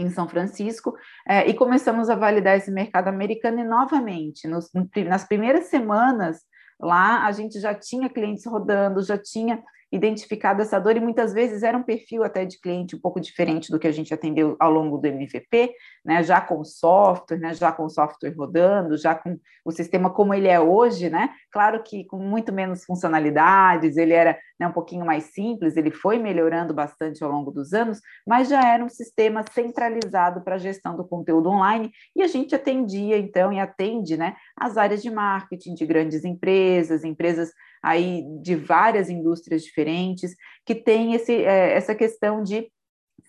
em 0.00 0.10
São 0.10 0.28
Francisco, 0.28 0.94
é, 1.26 1.48
e 1.48 1.54
começamos 1.54 2.08
a 2.08 2.14
validar 2.14 2.56
esse 2.56 2.70
mercado 2.70 3.08
americano, 3.08 3.60
e 3.60 3.64
novamente, 3.64 4.46
nos, 4.46 4.70
nas 5.06 5.24
primeiras 5.24 5.66
semanas 5.66 6.40
lá, 6.80 7.24
a 7.26 7.32
gente 7.32 7.58
já 7.60 7.74
tinha 7.74 8.08
clientes 8.08 8.44
rodando, 8.46 9.02
já 9.02 9.16
tinha 9.16 9.62
identificado 9.90 10.60
essa 10.62 10.78
dor 10.78 10.96
e 10.96 11.00
muitas 11.00 11.32
vezes 11.32 11.62
era 11.62 11.78
um 11.78 11.82
perfil 11.82 12.24
até 12.24 12.44
de 12.44 12.60
cliente 12.60 12.96
um 12.96 13.00
pouco 13.00 13.20
diferente 13.20 13.70
do 13.70 13.78
que 13.78 13.86
a 13.86 13.92
gente 13.92 14.12
atendeu 14.12 14.56
ao 14.58 14.70
longo 14.70 14.98
do 14.98 15.06
MVP, 15.06 15.72
né, 16.06 16.22
já 16.22 16.40
com 16.40 16.64
software, 16.64 17.38
né, 17.38 17.52
já 17.52 17.72
com 17.72 17.88
software 17.88 18.30
rodando, 18.30 18.96
já 18.96 19.12
com 19.12 19.36
o 19.64 19.72
sistema 19.72 20.08
como 20.08 20.32
ele 20.32 20.46
é 20.46 20.60
hoje, 20.60 21.10
né, 21.10 21.30
claro 21.50 21.82
que 21.82 22.04
com 22.04 22.16
muito 22.16 22.52
menos 22.52 22.84
funcionalidades, 22.84 23.96
ele 23.96 24.12
era 24.12 24.38
né, 24.58 24.68
um 24.68 24.72
pouquinho 24.72 25.04
mais 25.04 25.24
simples, 25.24 25.76
ele 25.76 25.90
foi 25.90 26.18
melhorando 26.18 26.72
bastante 26.72 27.24
ao 27.24 27.30
longo 27.30 27.50
dos 27.50 27.72
anos, 27.72 28.00
mas 28.24 28.48
já 28.48 28.62
era 28.72 28.84
um 28.84 28.88
sistema 28.88 29.44
centralizado 29.52 30.42
para 30.42 30.54
a 30.54 30.58
gestão 30.58 30.96
do 30.96 31.04
conteúdo 31.04 31.50
online 31.50 31.90
e 32.14 32.22
a 32.22 32.28
gente 32.28 32.54
atendia 32.54 33.18
então 33.18 33.52
e 33.52 33.58
atende, 33.58 34.16
né, 34.16 34.36
as 34.56 34.76
áreas 34.76 35.02
de 35.02 35.10
marketing 35.10 35.74
de 35.74 35.84
grandes 35.84 36.24
empresas, 36.24 37.02
empresas 37.02 37.50
aí 37.82 38.22
de 38.40 38.54
várias 38.54 39.10
indústrias 39.10 39.62
diferentes, 39.62 40.36
que 40.64 40.74
tem 40.74 41.14
esse, 41.14 41.34
é, 41.34 41.72
essa 41.72 41.96
questão 41.96 42.44
de 42.44 42.70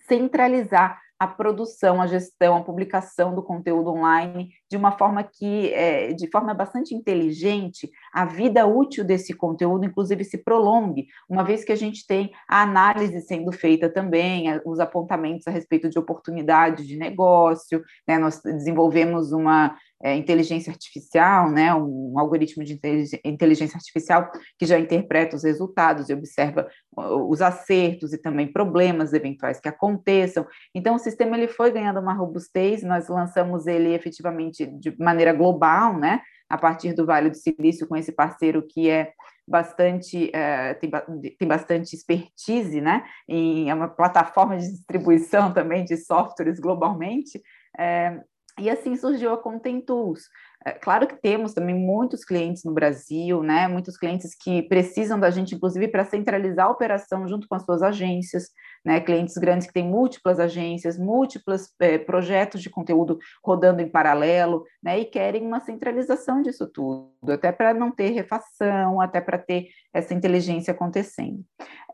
centralizar 0.06 1.00
a 1.18 1.26
produção, 1.26 2.00
a 2.00 2.06
gestão, 2.06 2.56
a 2.56 2.62
publicação 2.62 3.34
do 3.34 3.42
conteúdo 3.42 3.90
online 3.90 4.50
de 4.70 4.76
uma 4.76 4.92
forma 4.92 5.22
que, 5.24 5.72
é, 5.72 6.12
de 6.12 6.30
forma 6.30 6.54
bastante 6.54 6.94
inteligente, 6.94 7.90
a 8.12 8.24
vida 8.24 8.66
útil 8.66 9.04
desse 9.04 9.34
conteúdo, 9.34 9.84
inclusive, 9.84 10.24
se 10.24 10.38
prolongue, 10.38 11.06
uma 11.28 11.42
vez 11.42 11.64
que 11.64 11.72
a 11.72 11.76
gente 11.76 12.06
tem 12.06 12.30
a 12.48 12.62
análise 12.62 13.20
sendo 13.22 13.50
feita 13.50 13.88
também, 13.88 14.60
os 14.64 14.78
apontamentos 14.78 15.46
a 15.46 15.50
respeito 15.50 15.88
de 15.88 15.98
oportunidades 15.98 16.86
de 16.86 16.96
negócio, 16.96 17.82
né? 18.06 18.18
nós 18.18 18.40
desenvolvemos 18.42 19.32
uma 19.32 19.76
é, 20.02 20.14
inteligência 20.14 20.70
artificial, 20.70 21.50
né, 21.50 21.74
um 21.74 22.18
algoritmo 22.18 22.64
de 22.64 22.80
inteligência 23.24 23.76
artificial 23.76 24.30
que 24.58 24.64
já 24.64 24.78
interpreta 24.78 25.36
os 25.36 25.44
resultados 25.44 26.08
e 26.08 26.14
observa 26.14 26.68
os 26.96 27.42
acertos 27.42 28.12
e 28.12 28.18
também 28.18 28.50
problemas 28.50 29.12
eventuais 29.12 29.60
que 29.60 29.68
aconteçam. 29.68 30.46
Então, 30.74 30.94
o 30.94 30.98
sistema 30.98 31.36
ele 31.36 31.48
foi 31.48 31.70
ganhando 31.70 32.00
uma 32.00 32.14
robustez, 32.14 32.82
nós 32.82 33.08
lançamos 33.08 33.66
ele 33.66 33.92
efetivamente 33.92 34.66
de 34.66 34.94
maneira 34.98 35.32
global, 35.32 35.98
né, 35.98 36.20
a 36.48 36.56
partir 36.56 36.92
do 36.94 37.04
Vale 37.04 37.30
do 37.30 37.36
Silício, 37.36 37.86
com 37.86 37.96
esse 37.96 38.12
parceiro 38.12 38.66
que 38.66 38.88
é 38.88 39.12
bastante 39.46 40.30
é, 40.34 40.74
tem, 40.74 40.90
tem 41.38 41.48
bastante 41.48 41.94
expertise, 41.94 42.80
né? 42.80 43.04
Em, 43.26 43.70
é 43.70 43.74
uma 43.74 43.88
plataforma 43.88 44.56
de 44.56 44.68
distribuição 44.68 45.52
também 45.52 45.84
de 45.84 45.96
softwares 45.96 46.60
globalmente. 46.60 47.40
É, 47.78 48.20
e 48.58 48.68
assim 48.68 48.96
surgiu 48.96 49.32
a 49.32 49.38
Content 49.38 49.84
Tools. 49.84 50.22
É, 50.64 50.72
claro 50.72 51.06
que 51.06 51.16
temos 51.16 51.54
também 51.54 51.74
muitos 51.74 52.24
clientes 52.24 52.64
no 52.64 52.72
Brasil, 52.72 53.42
né? 53.42 53.68
Muitos 53.68 53.96
clientes 53.96 54.34
que 54.34 54.62
precisam 54.62 55.18
da 55.18 55.30
gente, 55.30 55.54
inclusive, 55.54 55.88
para 55.88 56.04
centralizar 56.04 56.66
a 56.66 56.70
operação 56.70 57.26
junto 57.28 57.46
com 57.46 57.54
as 57.54 57.64
suas 57.64 57.82
agências, 57.82 58.50
né? 58.84 59.00
Clientes 59.00 59.36
grandes 59.36 59.66
que 59.66 59.72
têm 59.72 59.88
múltiplas 59.88 60.38
agências, 60.38 60.98
múltiplos 60.98 61.72
é, 61.80 61.98
projetos 61.98 62.62
de 62.62 62.70
conteúdo 62.70 63.18
rodando 63.42 63.82
em 63.82 63.88
paralelo, 63.88 64.64
né? 64.82 64.98
E 64.98 65.04
querem 65.04 65.46
uma 65.46 65.60
centralização 65.60 66.42
disso 66.42 66.66
tudo, 66.66 67.32
até 67.32 67.52
para 67.52 67.74
não 67.74 67.90
ter 67.90 68.10
refação, 68.10 69.00
até 69.00 69.20
para 69.20 69.38
ter 69.38 69.68
essa 69.92 70.14
inteligência 70.14 70.72
acontecendo. 70.72 71.44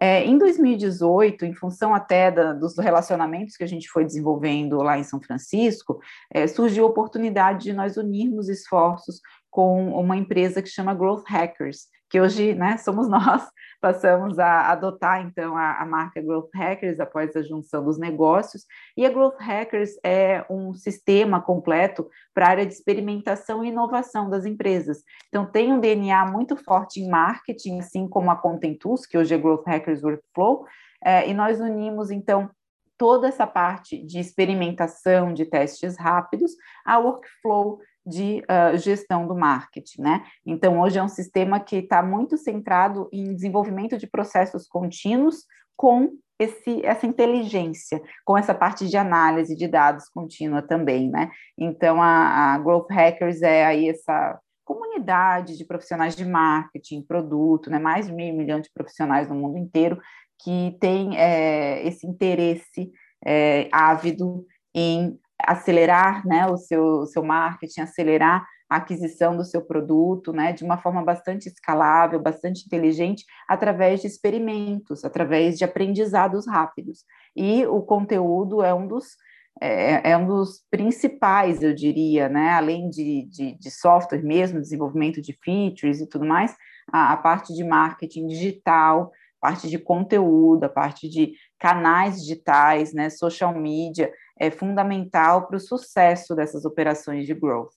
É, 0.00 0.24
em 0.24 0.36
2018, 0.36 1.44
em 1.44 1.54
função 1.54 1.94
até 1.94 2.30
da, 2.30 2.52
dos 2.52 2.76
relacionamentos 2.78 3.56
que 3.56 3.64
a 3.64 3.68
gente 3.68 3.88
foi 3.88 4.04
desenvolvendo 4.04 4.78
lá 4.78 4.98
em 4.98 5.04
São 5.04 5.20
Francisco, 5.20 6.00
é, 6.32 6.46
surgiu 6.46 6.84
a 6.84 6.88
oportunidade 6.88 7.64
de 7.64 7.72
nós 7.72 7.96
unirmos 7.96 8.48
esforços 8.48 9.20
com 9.50 9.92
uma 9.92 10.16
empresa 10.16 10.60
que 10.60 10.68
chama 10.68 10.94
Growth 10.94 11.24
Hackers, 11.28 11.86
que 12.14 12.21
hoje 12.21 12.54
né, 12.54 12.76
somos 12.76 13.09
nós, 13.11 13.42
passamos 13.80 14.38
a 14.38 14.71
adotar 14.71 15.21
então 15.26 15.56
a, 15.56 15.83
a, 15.83 15.85
marca 15.85 16.23
Growth 16.23 16.49
Hackers 16.54 17.00
após 17.00 17.35
a 17.35 17.42
junção 17.42 17.85
dos 17.85 17.99
negócios, 17.99 18.62
e 18.97 19.04
a 19.04 19.11
Growth 19.11 19.40
Hackers 19.40 19.99
é 20.04 20.47
um 20.49 20.73
sistema 20.75 21.42
completo 21.42 22.09
para 22.33 22.47
a 22.47 22.50
área 22.50 22.66
de 22.66 22.73
experimentação 22.73 23.64
e 23.64 23.68
inovação 23.68 24.30
das 24.30 24.47
empresas. 24.47 24.99
Então 25.26 25.44
tem 25.44 25.73
um 25.73 25.80
DNA 25.80 26.25
muito 26.26 26.56
forte 26.56 27.00
em 27.00 27.11
marketing, 27.11 27.80
assim 27.80 28.06
como 28.06 28.30
a 28.30 28.37
Content 28.37 28.78
Tools, 28.78 29.06
que 29.06 29.18
hoje 29.18 29.35
é 29.35 29.38
Growth 29.38 29.66
Hackers 29.66 30.04
Workflow, 30.04 30.66
é, 31.04 31.28
e 31.28 31.35
nós 31.35 31.59
unimos 31.59 32.12
então 32.12 32.49
toda 32.97 33.26
essa 33.26 33.44
parte 33.44 34.00
de 34.06 34.21
experimentação 34.21 35.35
de 35.35 35.47
testes 35.47 35.99
rápidos 35.99 36.52
a 36.87 36.97
workflow 36.97 37.80
de 38.06 38.42
uh, 38.42 38.76
gestão 38.76 39.26
do 39.26 39.34
marketing, 39.34 40.02
né? 40.02 40.25
Então, 40.44 40.80
hoje 40.80 40.99
é 40.99 41.02
um 41.02 41.08
sistema 41.08 41.58
que 41.58 41.76
está 41.76 42.02
muito 42.02 42.37
centrado 42.37 43.08
em 43.12 43.34
desenvolvimento 43.34 43.96
de 43.96 44.06
processos 44.06 44.66
contínuos 44.66 45.44
com 45.76 46.11
esse, 46.38 46.84
essa 46.84 47.06
inteligência, 47.06 48.02
com 48.25 48.37
essa 48.37 48.54
parte 48.54 48.88
de 48.88 48.96
análise 48.96 49.56
de 49.56 49.68
dados 49.68 50.08
contínua 50.08 50.61
também, 50.61 51.08
né? 51.08 51.30
Então, 51.56 52.02
a, 52.02 52.54
a 52.54 52.58
Growth 52.58 52.90
Hackers 52.90 53.42
é 53.42 53.64
aí 53.64 53.88
essa 53.88 54.38
comunidade 54.64 55.56
de 55.56 55.64
profissionais 55.64 56.16
de 56.16 56.25
marketing, 56.25 57.02
produto, 57.02 57.70
né? 57.70 57.78
Mais 57.78 58.06
de 58.06 58.12
meio 58.12 58.37
milhão 58.37 58.61
de 58.61 58.70
profissionais 58.73 59.28
no 59.28 59.34
mundo 59.34 59.58
inteiro 59.58 59.99
que 60.42 60.76
tem 60.80 61.16
é, 61.16 61.87
esse 61.87 62.06
interesse 62.06 62.92
é, 63.25 63.68
ávido 63.73 64.44
em 64.75 65.18
acelerar 65.46 66.26
né, 66.26 66.46
o 66.46 66.56
seu, 66.56 66.84
o 67.00 67.06
seu 67.06 67.22
marketing, 67.22 67.82
acelerar 67.82 68.46
a 68.68 68.76
aquisição 68.76 69.36
do 69.36 69.44
seu 69.44 69.62
produto, 69.62 70.32
né, 70.32 70.52
de 70.52 70.64
uma 70.64 70.78
forma 70.78 71.02
bastante 71.02 71.48
escalável, 71.48 72.20
bastante 72.20 72.64
inteligente, 72.66 73.24
através 73.48 74.00
de 74.00 74.06
experimentos, 74.06 75.04
através 75.04 75.58
de 75.58 75.64
aprendizados 75.64 76.46
rápidos. 76.46 77.04
E 77.36 77.66
o 77.66 77.82
conteúdo 77.82 78.62
é 78.62 78.74
um 78.74 78.86
dos 78.86 79.16
é, 79.60 80.10
é 80.10 80.16
um 80.16 80.26
dos 80.26 80.62
principais, 80.68 81.62
eu 81.62 81.72
diria, 81.72 82.28
né? 82.28 82.50
Além 82.50 82.90
de, 82.90 83.24
de, 83.30 83.56
de, 83.56 83.70
software 83.70 84.20
mesmo, 84.20 84.60
desenvolvimento 84.60 85.22
de 85.22 85.32
features 85.44 86.00
e 86.00 86.08
tudo 86.08 86.26
mais, 86.26 86.56
a, 86.92 87.12
a 87.12 87.16
parte 87.16 87.54
de 87.54 87.62
marketing 87.62 88.26
digital, 88.26 89.12
parte 89.40 89.68
de 89.68 89.78
conteúdo, 89.78 90.64
a 90.64 90.68
parte 90.68 91.08
de 91.08 91.34
canais 91.58 92.22
digitais, 92.22 92.94
né, 92.94 93.10
social 93.10 93.54
media, 93.54 94.10
é 94.38 94.50
fundamental 94.50 95.46
para 95.46 95.56
o 95.56 95.60
sucesso 95.60 96.34
dessas 96.34 96.64
operações 96.64 97.26
de 97.26 97.34
growth. 97.34 97.72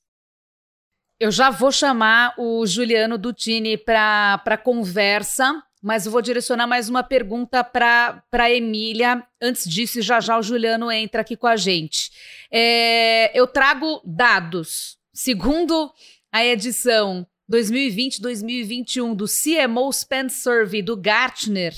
Eu 1.19 1.31
já 1.31 1.49
vou 1.49 1.71
chamar 1.71 2.35
o 2.37 2.65
Juliano 2.65 3.17
Dutini 3.17 3.75
para 3.75 4.59
conversa, 4.63 5.63
mas 5.81 6.05
eu 6.05 6.11
vou 6.11 6.21
direcionar 6.21 6.67
mais 6.67 6.89
uma 6.89 7.03
pergunta 7.03 7.63
para 7.63 8.23
a 8.31 8.51
Emília. 8.51 9.25
Antes 9.41 9.67
disso, 9.67 10.01
já 10.01 10.19
já 10.19 10.37
o 10.37 10.43
Juliano 10.43 10.91
entra 10.91 11.21
aqui 11.21 11.35
com 11.35 11.47
a 11.47 11.55
gente. 11.55 12.11
É, 12.51 13.37
eu 13.37 13.47
trago 13.47 14.01
dados. 14.05 14.97
Segundo 15.11 15.91
a 16.31 16.45
edição 16.45 17.25
2020-2021 17.51 19.15
do 19.15 19.25
CMO 19.25 19.91
Spend 19.91 20.29
Survey 20.29 20.83
do 20.83 20.95
Gartner, 20.95 21.73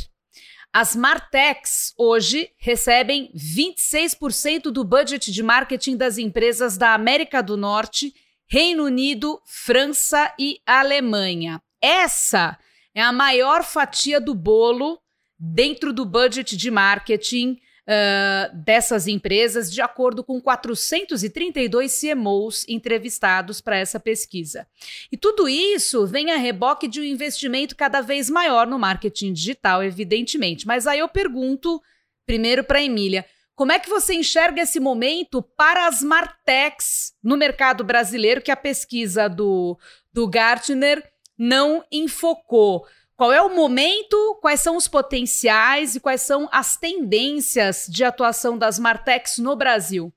as 0.73 0.95
Martechs 0.95 1.93
hoje 1.97 2.51
recebem 2.57 3.31
26% 3.35 4.71
do 4.71 4.83
budget 4.83 5.31
de 5.31 5.41
marketing 5.41 5.97
das 5.97 6.17
empresas 6.17 6.77
da 6.77 6.93
América 6.93 7.41
do 7.41 7.57
Norte, 7.57 8.13
Reino 8.47 8.83
Unido, 8.83 9.41
França 9.45 10.33
e 10.38 10.59
Alemanha. 10.65 11.61
Essa 11.81 12.57
é 12.93 13.01
a 13.01 13.11
maior 13.11 13.63
fatia 13.63 14.21
do 14.21 14.35
bolo 14.35 14.99
dentro 15.39 15.91
do 15.91 16.05
budget 16.05 16.55
de 16.55 16.69
marketing 16.69 17.59
uh, 17.89 18.55
dessas 18.55 19.08
empresas, 19.08 19.72
de 19.72 19.81
acordo 19.81 20.24
com 20.24 20.39
432 20.39 22.00
CMOs 22.00 22.65
entrevistados 22.67 23.60
para 23.60 23.77
essa 23.77 24.00
pesquisa. 24.00 24.67
E 25.12 25.17
tudo 25.17 25.50
isso 25.50 26.05
vem 26.05 26.31
a 26.31 26.38
reboque 26.38 26.88
de 26.88 27.01
um 27.01 27.03
investimento 27.03 27.75
cada 27.75 28.01
vez 28.01 28.29
maior 28.29 28.67
no 28.67 28.77
marketing 28.77 29.34
digital, 29.34 29.84
evidentemente. 29.84 30.67
Mas 30.67 30.86
aí 30.86 31.00
eu 31.00 31.10
pergunto 31.10 31.81
primeiro 32.25 32.63
para 32.63 32.77
a 32.77 32.84
Emília. 32.84 33.25
Como 33.55 33.72
é 33.72 33.79
que 33.79 33.89
você 33.89 34.13
enxerga 34.13 34.62
esse 34.62 34.79
momento 34.79 35.41
para 35.41 35.88
as 35.88 36.01
Martechs 36.01 37.13
no 37.22 37.36
mercado 37.36 37.84
brasileiro, 37.84 38.41
que 38.41 38.51
a 38.51 38.55
pesquisa 38.55 39.27
do, 39.27 39.77
do 40.13 40.27
Gartner 40.29 41.03
não 41.38 41.84
enfocou? 41.91 42.86
Qual 43.19 43.33
é 43.33 43.41
o 43.41 43.53
momento, 43.53 44.39
quais 44.41 44.61
são 44.61 44.77
os 44.77 44.88
potenciais 44.88 45.93
e 45.93 45.99
quais 45.99 46.21
são 46.21 46.47
as 46.53 46.77
tendências 46.77 47.85
de 47.85 48.05
atuação 48.05 48.57
das 48.57 48.79
Martechs 48.79 49.39
no 49.39 49.57
Brasil? 49.57 50.13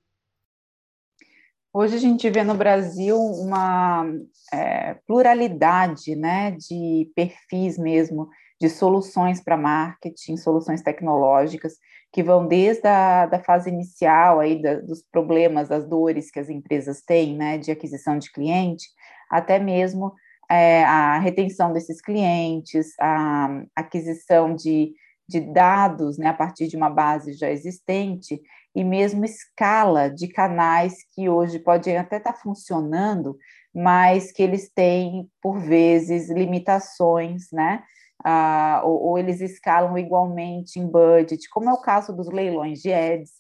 Hoje 1.73 1.97
a 1.97 1.99
gente 1.99 2.31
vê 2.31 2.45
no 2.45 2.55
Brasil 2.55 3.19
uma 3.19 4.07
é, 4.53 4.95
pluralidade 5.05 6.15
né, 6.15 6.53
de 6.53 7.11
perfis 7.17 7.77
mesmo, 7.77 8.29
de 8.61 8.71
soluções 8.71 9.43
para 9.43 9.57
marketing, 9.57 10.37
soluções 10.37 10.81
tecnológicas, 10.81 11.79
que 12.13 12.23
vão 12.23 12.47
desde 12.47 12.87
a 12.87 13.27
da 13.27 13.43
fase 13.43 13.69
inicial 13.69 14.39
aí 14.39 14.63
da, 14.63 14.77
dos 14.77 15.03
problemas, 15.03 15.69
das 15.69 15.85
dores 15.89 16.31
que 16.31 16.39
as 16.39 16.49
empresas 16.49 17.03
têm, 17.03 17.37
né, 17.37 17.59
de 17.59 17.73
aquisição 17.73 18.17
de 18.17 18.31
cliente, 18.31 18.87
até 19.29 19.59
mesmo 19.59 20.13
é, 20.53 20.85
a 20.85 21.19
retenção 21.19 21.73
desses 21.73 22.03
clientes, 22.03 22.93
a 23.01 23.63
aquisição 23.75 24.55
de, 24.55 24.93
de 25.27 25.41
dados 25.41 26.19
né, 26.19 26.27
a 26.27 26.35
partir 26.35 26.69
de 26.69 26.77
uma 26.77 26.91
base 26.91 27.33
já 27.33 27.51
existente 27.51 28.39
e 28.75 28.85
mesmo 28.85 29.25
escala 29.25 30.11
de 30.11 30.29
canais 30.29 30.97
que 31.15 31.27
hoje 31.27 31.59
podem 31.59 31.97
até 31.97 32.19
estar 32.19 32.35
tá 32.35 32.39
funcionando, 32.39 33.39
mas 33.75 34.31
que 34.31 34.43
eles 34.43 34.71
têm, 34.71 35.27
por 35.41 35.59
vezes, 35.59 36.29
limitações, 36.31 37.45
né? 37.51 37.83
Ah, 38.23 38.83
ou, 38.85 39.03
ou, 39.03 39.19
eles 39.19 39.41
escalam 39.41 39.99
igualmente 39.99 40.79
em 40.79 40.87
budget, 40.87 41.49
como 41.49 41.71
é 41.71 41.73
o 41.73 41.81
caso 41.81 42.15
dos 42.15 42.29
leilões 42.29 42.81
de 42.81 42.93
ads. 42.93 43.33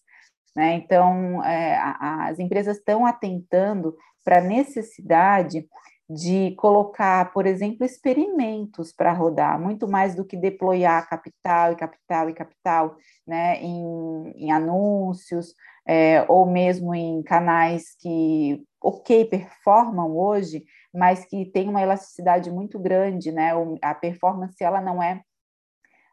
Né? 0.56 0.74
Então, 0.74 1.44
é, 1.44 1.76
a, 1.76 2.28
as 2.28 2.38
empresas 2.38 2.78
estão 2.78 3.06
atentando 3.06 3.94
para 4.24 4.38
a 4.38 4.44
necessidade 4.44 5.66
de 6.12 6.54
colocar, 6.56 7.32
por 7.32 7.46
exemplo, 7.46 7.86
experimentos 7.86 8.92
para 8.92 9.12
rodar, 9.12 9.58
muito 9.58 9.88
mais 9.88 10.14
do 10.14 10.24
que 10.24 10.36
deployar 10.36 11.08
capital 11.08 11.72
e 11.72 11.76
capital 11.76 12.30
e 12.30 12.34
capital 12.34 12.96
né, 13.26 13.60
em, 13.62 14.32
em 14.36 14.52
anúncios, 14.52 15.54
é, 15.86 16.24
ou 16.28 16.46
mesmo 16.46 16.94
em 16.94 17.22
canais 17.22 17.94
que, 17.98 18.62
ok, 18.82 19.24
performam 19.24 20.16
hoje, 20.16 20.64
mas 20.94 21.24
que 21.24 21.46
tem 21.46 21.68
uma 21.68 21.82
elasticidade 21.82 22.50
muito 22.50 22.78
grande, 22.78 23.32
né? 23.32 23.52
A 23.80 23.94
performance 23.94 24.62
ela 24.62 24.80
não 24.80 25.02
é 25.02 25.22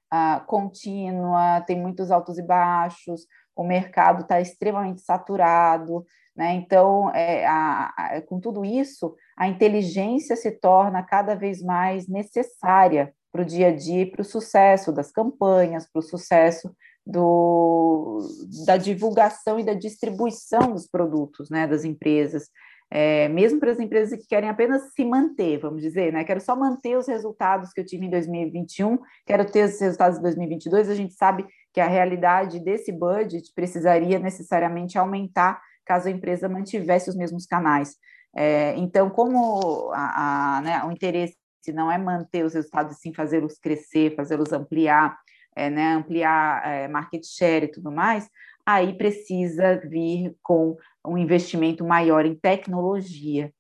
ah, 0.10 0.44
contínua, 0.48 1.62
tem 1.62 1.80
muitos 1.80 2.10
altos 2.10 2.38
e 2.38 2.44
baixos, 2.44 3.26
o 3.56 3.64
mercado 3.64 4.22
está 4.22 4.40
extremamente 4.40 5.02
saturado, 5.02 6.06
né? 6.40 6.54
Então, 6.54 7.14
é, 7.14 7.46
a, 7.46 7.94
a, 7.98 8.22
com 8.22 8.40
tudo 8.40 8.64
isso, 8.64 9.14
a 9.38 9.50
inteligência 9.50 10.38
se 10.38 10.50
torna 10.52 11.04
cada 11.04 11.36
vez 11.36 11.62
mais 11.62 12.08
necessária 12.08 13.14
para 13.30 13.42
o 13.42 13.46
dia 13.46 13.68
a 13.68 13.76
dia, 13.76 14.10
para 14.10 14.22
o 14.22 14.26
sucesso 14.26 14.94
das 14.94 15.12
campanhas, 15.12 15.92
para 15.92 16.00
o 16.00 16.02
sucesso 16.02 16.74
do, 17.06 18.20
da 18.66 18.78
divulgação 18.78 19.60
e 19.60 19.66
da 19.66 19.74
distribuição 19.74 20.72
dos 20.72 20.88
produtos, 20.88 21.50
né, 21.50 21.68
das 21.68 21.84
empresas, 21.84 22.48
é, 22.90 23.28
mesmo 23.28 23.60
para 23.60 23.72
as 23.72 23.80
empresas 23.80 24.18
que 24.18 24.26
querem 24.26 24.50
apenas 24.50 24.94
se 24.94 25.04
manter, 25.04 25.60
vamos 25.60 25.82
dizer, 25.82 26.14
né, 26.14 26.24
quero 26.24 26.40
só 26.40 26.56
manter 26.56 26.98
os 26.98 27.10
resultados 27.10 27.74
que 27.74 27.82
eu 27.82 27.86
tive 27.86 28.06
em 28.06 28.10
2021, 28.10 28.98
quero 29.26 29.44
ter 29.44 29.66
os 29.66 29.78
resultados 29.78 30.16
de 30.16 30.24
2022, 30.24 30.90
a 30.90 30.96
gente 30.96 31.14
sabe 31.16 31.46
que 31.74 31.82
a 31.82 31.88
realidade 31.88 32.62
desse 32.62 32.94
budget 32.94 33.52
precisaria 33.54 34.18
necessariamente 34.18 34.98
aumentar 34.98 35.62
caso 35.90 36.08
a 36.08 36.12
empresa 36.12 36.48
mantivesse 36.48 37.10
os 37.10 37.16
mesmos 37.16 37.48
canais. 37.48 37.96
É, 38.36 38.76
então, 38.78 39.10
como 39.10 39.92
a, 39.92 40.58
a, 40.58 40.62
né, 40.62 40.84
o 40.84 40.92
interesse 40.92 41.36
não 41.74 41.92
é 41.92 41.98
manter 41.98 42.46
os 42.46 42.54
resultados, 42.54 42.98
sim 42.98 43.12
fazê-los 43.12 43.58
crescer, 43.58 44.16
fazê-los 44.16 44.54
ampliar, 44.54 45.18
é, 45.56 45.68
né, 45.68 45.94
ampliar 45.94 46.66
é, 46.66 46.88
market 46.88 47.24
share 47.26 47.66
e 47.66 47.72
tudo 47.72 47.92
mais, 47.92 48.30
aí 48.64 48.96
precisa 48.96 49.82
vir 49.84 50.36
com 50.44 50.78
um 51.06 51.18
investimento 51.18 51.84
maior 51.84 52.24
em 52.24 52.36
tecnologia. 52.36 53.52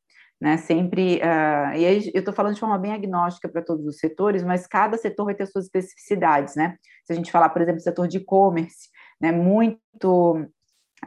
Né, 0.41 0.55
sempre, 0.55 1.17
uh, 1.17 1.75
e 1.75 1.85
aí 1.85 2.11
eu 2.13 2.19
estou 2.19 2.33
falando 2.33 2.53
de 2.53 2.61
forma 2.61 2.77
bem 2.77 2.93
agnóstica 2.93 3.49
para 3.49 3.61
todos 3.61 3.85
os 3.85 3.97
setores, 3.97 4.41
mas 4.41 4.65
cada 4.65 4.97
setor 4.97 5.25
vai 5.25 5.35
ter 5.35 5.45
suas 5.45 5.65
especificidades, 5.65 6.55
né? 6.55 6.77
Se 7.03 7.11
a 7.11 7.15
gente 7.17 7.29
falar, 7.29 7.49
por 7.49 7.61
exemplo, 7.61 7.79
do 7.79 7.83
setor 7.83 8.07
de 8.07 8.19
e-commerce, 8.19 8.87
né, 9.19 9.33
muito 9.33 10.47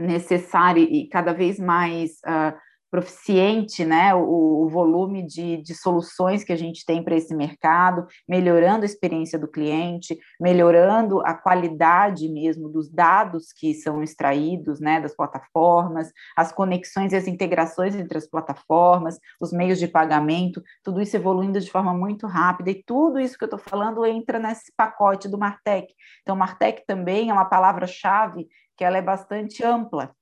necessário 0.00 0.82
e 0.82 1.08
cada 1.08 1.32
vez 1.32 1.58
mais 1.58 2.12
uh, 2.26 2.56
proficiente, 2.92 3.86
né, 3.86 4.14
o, 4.14 4.64
o 4.64 4.68
volume 4.68 5.26
de, 5.26 5.62
de, 5.62 5.74
soluções 5.74 6.44
que 6.44 6.52
a 6.52 6.56
gente 6.56 6.84
tem 6.84 7.02
para 7.02 7.16
esse 7.16 7.34
mercado, 7.34 8.06
melhorando 8.28 8.82
a 8.82 8.84
experiência 8.84 9.38
do 9.38 9.48
cliente, 9.48 10.18
melhorando 10.38 11.22
a 11.22 11.32
qualidade 11.32 12.28
mesmo 12.28 12.68
dos 12.68 12.90
dados 12.90 13.46
que 13.50 13.72
são 13.72 14.02
extraídos, 14.02 14.78
né, 14.78 15.00
das 15.00 15.16
plataformas, 15.16 16.12
as 16.36 16.52
conexões 16.52 17.14
e 17.14 17.16
as 17.16 17.26
integrações 17.26 17.94
entre 17.96 18.18
as 18.18 18.28
plataformas, 18.28 19.18
os 19.40 19.54
meios 19.54 19.78
de 19.78 19.88
pagamento, 19.88 20.62
tudo 20.84 21.00
isso 21.00 21.16
evoluindo 21.16 21.58
de 21.58 21.70
forma 21.70 21.94
muito 21.94 22.26
rápida 22.26 22.72
e 22.72 22.82
tudo 22.84 23.18
isso 23.18 23.38
que 23.38 23.44
eu 23.44 23.46
estou 23.46 23.58
falando 23.58 24.04
entra 24.04 24.38
nesse 24.38 24.70
pacote 24.76 25.30
do 25.30 25.38
Martech. 25.38 25.86
Então, 26.20 26.36
Martech 26.36 26.84
também 26.86 27.30
é 27.30 27.32
uma 27.32 27.46
palavra-chave 27.46 28.46
que 28.82 28.84
ela 28.84 28.98
é 28.98 29.02
bastante 29.02 29.64
ampla. 29.64 30.12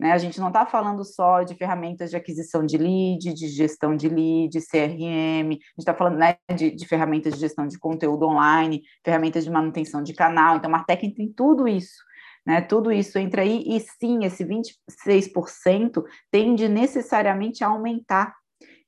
Né? 0.00 0.10
A 0.12 0.16
gente 0.16 0.40
não 0.40 0.48
está 0.48 0.64
falando 0.64 1.04
só 1.04 1.42
de 1.42 1.54
ferramentas 1.54 2.08
de 2.08 2.16
aquisição 2.16 2.64
de 2.64 2.78
lead, 2.78 3.34
de 3.34 3.48
gestão 3.48 3.94
de 3.94 4.08
lead, 4.08 4.58
CRM, 4.58 5.48
a 5.48 5.52
gente 5.52 5.78
está 5.78 5.92
falando 5.92 6.16
né, 6.16 6.36
de, 6.56 6.70
de, 6.70 6.86
ferramentas 6.86 7.34
de 7.34 7.40
gestão 7.40 7.66
de 7.66 7.78
conteúdo 7.78 8.24
online, 8.24 8.82
ferramentas 9.04 9.44
de 9.44 9.50
manutenção 9.50 10.02
de 10.02 10.14
canal. 10.14 10.56
Então, 10.56 10.70
a 10.70 10.72
Martech 10.72 11.12
tem 11.12 11.30
tudo 11.30 11.68
isso. 11.68 12.02
Né, 12.46 12.62
tudo 12.62 12.90
isso 12.90 13.18
entra 13.18 13.42
aí, 13.42 13.62
e 13.66 13.80
sim, 13.80 14.24
esse 14.24 14.44
26% 14.44 16.04
tende 16.30 16.68
necessariamente 16.68 17.64
a 17.64 17.68
aumentar 17.68 18.34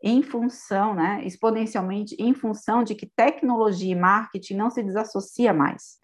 em 0.02 0.22
função, 0.22 0.94
né, 0.94 1.20
exponencialmente, 1.24 2.16
em 2.18 2.32
função 2.32 2.82
de 2.82 2.94
que 2.94 3.04
tecnologia 3.04 3.92
e 3.92 3.98
marketing 3.98 4.54
não 4.54 4.70
se 4.70 4.82
desassocia 4.82 5.52
mais 5.52 5.97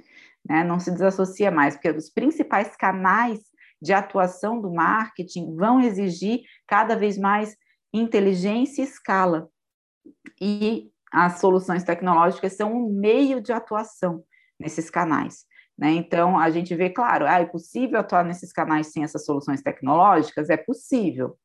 né? 0.49 0.63
não 0.65 0.79
se 0.79 0.91
desassocia 0.91 1.51
mais, 1.51 1.75
porque 1.75 1.91
os 1.91 2.11
principais 2.11 2.77
canais 2.77 3.41
de 3.81 3.93
atuação 3.93 4.61
do 4.61 4.73
marketing 4.73 5.55
vão 5.57 5.81
exigir 5.81 6.41
cada 6.67 6.97
vez 6.97 7.19
mais 7.19 7.57
inteligência 7.93 8.83
e 8.83 8.85
escala. 8.85 9.49
E 10.41 10.91
as 11.13 11.39
soluções 11.39 11.85
tecnológicas 11.85 12.57
são 12.57 12.73
um 12.73 12.89
meio 12.89 13.41
de 13.41 13.53
atuação 13.53 14.25
nesses 14.59 14.91
canais. 14.91 15.45
Né? 15.79 15.91
Então, 15.93 16.39
a 16.39 16.51
gente 16.51 16.75
vê, 16.75 16.91
claro, 16.91 17.27
ah, 17.27 17.41
é 17.41 17.47
possível 17.47 17.99
atuar 18.01 18.25
nesses 18.25 18.53
canais 18.53 18.93
sem 18.93 19.05
essas 19.05 19.25
soluções 19.25 19.63
tecnológicas? 19.63 20.51
É 20.51 20.57
possível. 20.57 21.37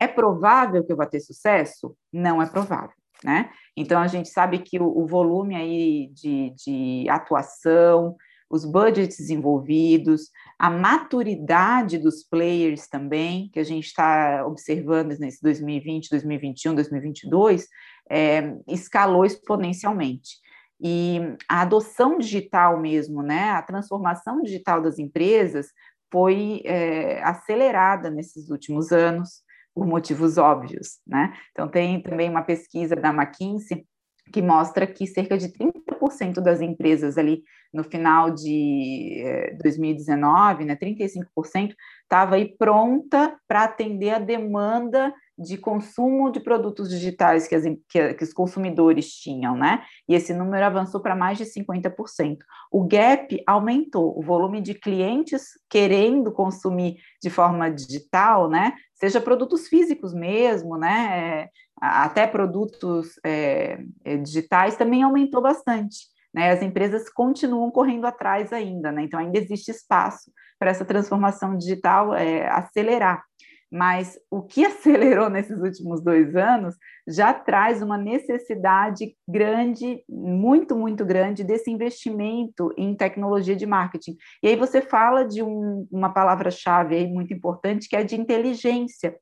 É 0.00 0.06
provável 0.06 0.84
que 0.84 0.92
eu 0.92 0.96
vá 0.96 1.06
ter 1.06 1.20
sucesso? 1.20 1.96
Não 2.12 2.42
é 2.42 2.46
provável. 2.46 2.94
Né? 3.24 3.50
Então, 3.76 4.00
a 4.00 4.06
gente 4.06 4.28
sabe 4.28 4.58
que 4.58 4.78
o, 4.78 4.86
o 4.86 5.06
volume 5.06 5.56
aí 5.56 6.10
de, 6.12 6.54
de 6.56 7.08
atuação, 7.08 8.16
os 8.48 8.64
budgets 8.64 9.28
envolvidos, 9.30 10.30
a 10.58 10.70
maturidade 10.70 11.98
dos 11.98 12.22
players 12.22 12.86
também, 12.86 13.50
que 13.52 13.58
a 13.58 13.64
gente 13.64 13.86
está 13.86 14.46
observando 14.46 15.16
nesse 15.18 15.42
2020, 15.42 16.10
2021, 16.10 16.74
2022, 16.74 17.66
é, 18.10 18.56
escalou 18.68 19.24
exponencialmente. 19.24 20.36
E 20.80 21.20
a 21.48 21.62
adoção 21.62 22.18
digital 22.18 22.78
mesmo, 22.78 23.22
né, 23.22 23.50
a 23.50 23.62
transformação 23.62 24.42
digital 24.42 24.80
das 24.80 24.98
empresas 24.98 25.68
foi 26.12 26.62
é, 26.64 27.22
acelerada 27.22 28.10
nesses 28.10 28.50
últimos 28.50 28.92
anos, 28.92 29.44
por 29.74 29.86
motivos 29.86 30.38
óbvios, 30.38 31.00
né? 31.06 31.34
Então, 31.50 31.68
tem 31.68 32.02
também 32.02 32.30
uma 32.30 32.42
pesquisa 32.42 32.96
da 32.96 33.10
McKinsey 33.10 33.86
que 34.32 34.42
mostra 34.42 34.86
que 34.86 35.06
cerca 35.06 35.36
de 35.38 35.48
30% 35.48 36.40
das 36.40 36.60
empresas 36.60 37.16
ali 37.16 37.42
no 37.72 37.84
final 37.84 38.30
de 38.30 39.22
2019, 39.62 40.62
eh, 40.62 40.66
né, 40.66 40.76
35%, 40.76 41.74
estava 42.02 42.36
aí 42.36 42.56
pronta 42.56 43.36
para 43.46 43.64
atender 43.64 44.10
a 44.10 44.18
demanda 44.18 45.12
de 45.38 45.58
consumo 45.58 46.30
de 46.30 46.40
produtos 46.40 46.88
digitais 46.88 47.46
que, 47.46 47.54
as, 47.54 47.64
que, 47.88 48.14
que, 48.14 48.24
os 48.24 48.32
consumidores 48.32 49.12
tinham, 49.12 49.54
né? 49.54 49.82
E 50.08 50.14
esse 50.14 50.32
número 50.32 50.64
avançou 50.64 51.00
para 51.00 51.14
mais 51.14 51.36
de 51.36 51.44
50%. 51.44 52.38
O 52.72 52.86
gap 52.86 53.42
aumentou, 53.46 54.18
o 54.18 54.22
volume 54.22 54.62
de 54.62 54.72
clientes 54.72 55.50
querendo 55.68 56.32
consumir 56.32 56.96
de 57.22 57.28
forma 57.28 57.70
digital, 57.70 58.48
né? 58.48 58.72
Seja 58.96 59.20
produtos 59.20 59.68
físicos 59.68 60.12
mesmo, 60.12 60.76
né? 60.76 61.48
até 61.80 62.26
produtos 62.26 63.20
é, 63.24 63.78
digitais 64.22 64.76
também 64.76 65.02
aumentou 65.02 65.42
bastante. 65.42 66.08
né? 66.32 66.50
As 66.50 66.62
empresas 66.62 67.08
continuam 67.10 67.70
correndo 67.70 68.06
atrás 68.06 68.52
ainda, 68.52 68.90
né? 68.90 69.02
Então 69.02 69.20
ainda 69.20 69.38
existe 69.38 69.70
espaço 69.70 70.30
para 70.58 70.70
essa 70.70 70.84
transformação 70.84 71.56
digital 71.56 72.14
é, 72.14 72.48
acelerar. 72.48 73.22
Mas 73.70 74.18
o 74.30 74.42
que 74.42 74.64
acelerou 74.66 75.28
nesses 75.28 75.58
últimos 75.60 76.02
dois 76.02 76.34
anos 76.36 76.74
já 77.06 77.32
traz 77.32 77.82
uma 77.82 77.98
necessidade 77.98 79.16
grande, 79.28 80.02
muito, 80.08 80.76
muito 80.76 81.04
grande, 81.04 81.44
desse 81.44 81.70
investimento 81.70 82.72
em 82.76 82.94
tecnologia 82.94 83.56
de 83.56 83.66
marketing. 83.66 84.16
E 84.42 84.48
aí 84.48 84.56
você 84.56 84.80
fala 84.80 85.24
de 85.24 85.42
um, 85.42 85.86
uma 85.90 86.12
palavra-chave 86.12 86.94
aí 86.94 87.06
muito 87.06 87.32
importante, 87.34 87.88
que 87.88 87.96
é 87.96 88.04
de 88.04 88.16
inteligência 88.16 89.14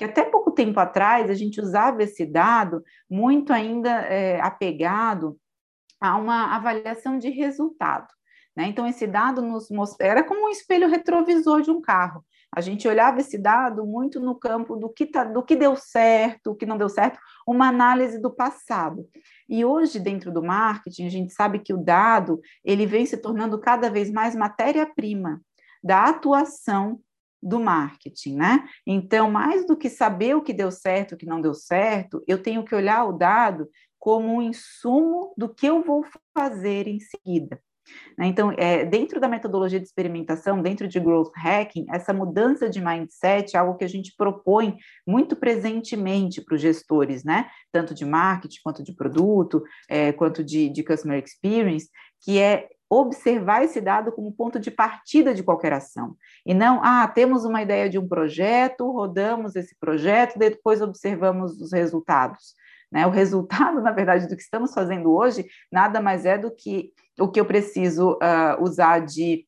que 0.00 0.04
até 0.04 0.24
pouco 0.24 0.50
tempo 0.50 0.80
atrás 0.80 1.28
a 1.28 1.34
gente 1.34 1.60
usava 1.60 2.02
esse 2.02 2.24
dado 2.24 2.82
muito 3.08 3.52
ainda 3.52 3.90
é, 4.06 4.40
apegado 4.40 5.36
a 6.00 6.16
uma 6.16 6.56
avaliação 6.56 7.18
de 7.18 7.28
resultado. 7.28 8.08
Né? 8.56 8.64
Então, 8.66 8.86
esse 8.86 9.06
dado 9.06 9.42
nos 9.42 9.70
mostra, 9.70 10.06
era 10.06 10.24
como 10.24 10.46
um 10.46 10.48
espelho 10.48 10.88
retrovisor 10.88 11.60
de 11.60 11.70
um 11.70 11.82
carro. 11.82 12.24
A 12.52 12.60
gente 12.60 12.88
olhava 12.88 13.20
esse 13.20 13.38
dado 13.38 13.86
muito 13.86 14.18
no 14.18 14.34
campo 14.34 14.76
do 14.76 14.88
que, 14.88 15.06
tá, 15.06 15.24
do 15.24 15.42
que 15.42 15.54
deu 15.54 15.76
certo, 15.76 16.50
o 16.50 16.54
que 16.54 16.66
não 16.66 16.76
deu 16.76 16.88
certo, 16.88 17.18
uma 17.46 17.68
análise 17.68 18.20
do 18.20 18.30
passado. 18.30 19.08
E 19.48 19.64
hoje, 19.64 20.00
dentro 20.00 20.32
do 20.32 20.42
marketing, 20.42 21.06
a 21.06 21.10
gente 21.10 21.32
sabe 21.32 21.60
que 21.60 21.72
o 21.72 21.82
dado 21.82 22.40
ele 22.64 22.86
vem 22.86 23.06
se 23.06 23.16
tornando 23.16 23.58
cada 23.60 23.88
vez 23.88 24.10
mais 24.10 24.34
matéria-prima 24.34 25.40
da 25.82 26.04
atuação 26.04 27.00
do 27.42 27.58
marketing, 27.58 28.36
né? 28.36 28.68
Então, 28.86 29.30
mais 29.30 29.66
do 29.66 29.76
que 29.76 29.88
saber 29.88 30.34
o 30.36 30.42
que 30.42 30.52
deu 30.52 30.70
certo, 30.70 31.12
o 31.14 31.16
que 31.16 31.26
não 31.26 31.40
deu 31.40 31.54
certo, 31.54 32.22
eu 32.26 32.42
tenho 32.42 32.64
que 32.64 32.74
olhar 32.74 33.04
o 33.04 33.12
dado 33.12 33.68
como 33.98 34.34
um 34.34 34.42
insumo 34.42 35.32
do 35.36 35.48
que 35.48 35.66
eu 35.66 35.82
vou 35.82 36.04
fazer 36.36 36.86
em 36.86 37.00
seguida. 37.00 37.60
Né? 38.16 38.26
Então, 38.26 38.52
é, 38.56 38.84
dentro 38.84 39.20
da 39.20 39.28
metodologia 39.28 39.78
de 39.78 39.86
experimentação, 39.86 40.62
dentro 40.62 40.86
de 40.86 41.00
growth 41.00 41.32
hacking, 41.34 41.86
essa 41.90 42.12
mudança 42.12 42.68
de 42.68 42.80
mindset 42.80 43.56
é 43.56 43.58
algo 43.58 43.76
que 43.76 43.84
a 43.84 43.88
gente 43.88 44.14
propõe 44.16 44.76
muito 45.06 45.36
presentemente 45.36 46.40
para 46.42 46.54
os 46.54 46.60
gestores, 46.60 47.24
né? 47.24 47.48
Tanto 47.72 47.94
de 47.94 48.04
marketing, 48.04 48.60
quanto 48.62 48.82
de 48.82 48.94
produto, 48.94 49.62
é, 49.88 50.12
quanto 50.12 50.44
de, 50.44 50.68
de 50.68 50.84
customer 50.84 51.22
experience, 51.22 51.88
que 52.22 52.38
é 52.38 52.68
observar 52.90 53.62
esse 53.62 53.80
dado 53.80 54.10
como 54.10 54.32
ponto 54.32 54.58
de 54.58 54.70
partida 54.70 55.32
de 55.32 55.44
qualquer 55.44 55.72
ação. 55.72 56.16
E 56.44 56.52
não, 56.52 56.80
ah, 56.82 57.06
temos 57.06 57.44
uma 57.44 57.62
ideia 57.62 57.88
de 57.88 57.98
um 57.98 58.08
projeto, 58.08 58.90
rodamos 58.90 59.54
esse 59.54 59.76
projeto, 59.78 60.36
depois 60.36 60.82
observamos 60.82 61.60
os 61.60 61.72
resultados. 61.72 62.56
Né? 62.90 63.06
O 63.06 63.10
resultado, 63.10 63.80
na 63.80 63.92
verdade, 63.92 64.26
do 64.26 64.36
que 64.36 64.42
estamos 64.42 64.74
fazendo 64.74 65.12
hoje, 65.12 65.46
nada 65.70 66.00
mais 66.00 66.26
é 66.26 66.36
do 66.36 66.50
que 66.50 66.92
o 67.20 67.28
que 67.28 67.40
eu 67.40 67.44
preciso 67.44 68.12
uh, 68.12 68.62
usar 68.62 69.00
de, 69.00 69.46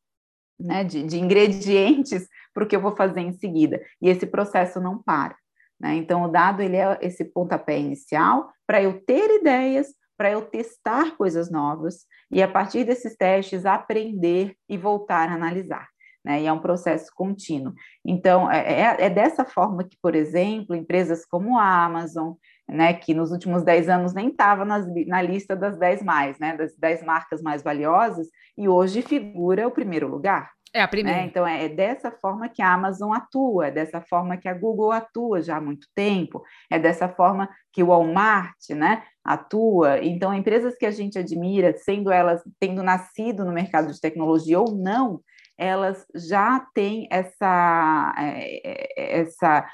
né, 0.59 0.85
de, 0.85 1.03
de 1.03 1.19
ingredientes 1.19 2.29
para 2.53 2.65
o 2.65 2.67
que 2.67 2.77
eu 2.77 2.81
vou 2.81 2.95
fazer 2.95 3.21
em 3.21 3.33
seguida. 3.33 3.83
E 4.01 4.09
esse 4.09 4.27
processo 4.27 4.81
não 4.81 5.03
para. 5.03 5.35
Né? 5.81 5.95
Então, 5.97 6.23
o 6.23 6.29
dado 6.29 6.63
ele 6.63 6.77
é 6.77 6.99
esse 7.01 7.25
pontapé 7.25 7.79
inicial 7.79 8.53
para 8.67 8.83
eu 8.83 9.01
ter 9.05 9.41
ideias, 9.41 9.89
para 10.17 10.31
eu 10.31 10.43
testar 10.43 11.17
coisas 11.17 11.51
novas 11.51 12.07
e, 12.31 12.43
a 12.43 12.49
partir 12.49 12.85
desses 12.85 13.17
testes, 13.17 13.67
aprender 13.67 14.55
e 14.69 14.79
voltar 14.79 15.29
a 15.29 15.35
analisar. 15.35 15.89
Né? 16.25 16.43
E 16.43 16.47
é 16.47 16.53
um 16.53 16.61
processo 16.61 17.11
contínuo. 17.15 17.75
Então, 18.05 18.51
é, 18.51 18.81
é, 18.81 19.07
é 19.07 19.11
dessa 19.11 19.45
forma 19.45 19.83
que, 19.83 19.97
por 20.01 20.15
exemplo, 20.15 20.77
empresas 20.77 21.25
como 21.25 21.59
a 21.59 21.85
Amazon, 21.85 22.35
né, 22.73 22.95
que 22.95 23.15
nos 23.15 23.31
últimos 23.31 23.63
10 23.63 23.89
anos 23.89 24.15
nem 24.15 24.29
estava 24.29 24.65
na 24.65 25.23
lista 25.23 25.55
das 25.55 25.79
10 25.79 26.03
mais, 26.03 26.39
né, 26.39 26.57
das 26.57 26.75
10 26.77 27.05
marcas 27.05 27.43
mais 27.43 27.63
valiosas, 27.63 28.29
e 28.57 28.69
hoje 28.69 29.03
figura 29.03 29.67
o 29.67 29.71
primeiro 29.71 30.09
lugar. 30.09 30.51
É 30.75 30.81
a 30.81 30.89
primeira. 30.89 31.19
Né? 31.19 31.27
Então, 31.27 31.47
é, 31.47 31.67
é 31.67 31.69
dessa 31.69 32.11
forma 32.11 32.49
que 32.49 32.63
a 32.63 32.73
Amazon 32.73 33.13
atua, 33.13 33.67
é 33.67 33.71
dessa 33.71 34.01
forma 34.01 34.39
que 34.39 34.49
a 34.49 34.55
Google 34.55 34.91
atua 34.91 35.43
já 35.43 35.59
há 35.59 35.61
muito 35.61 35.87
tempo, 35.95 36.43
é 36.71 36.79
dessa 36.79 37.09
forma 37.11 37.49
que 37.71 37.83
o 37.83 37.89
Walmart 37.89 38.57
né, 38.71 39.03
atua. 39.23 39.99
Então, 40.03 40.33
empresas 40.33 40.77
que 40.77 40.87
a 40.87 40.91
gente 40.91 41.19
admira, 41.19 41.77
sendo 41.77 42.11
elas 42.11 42.43
tendo 42.59 42.83
nascido 42.83 43.45
no 43.45 43.53
mercado 43.53 43.93
de 43.93 44.01
tecnologia 44.01 44.59
ou 44.59 44.75
não, 44.75 45.21
elas 45.59 46.07
já 46.15 46.67
têm 46.75 47.07
essa, 47.11 48.15
é, 48.19 48.61
é, 48.65 49.21
essa 49.21 49.67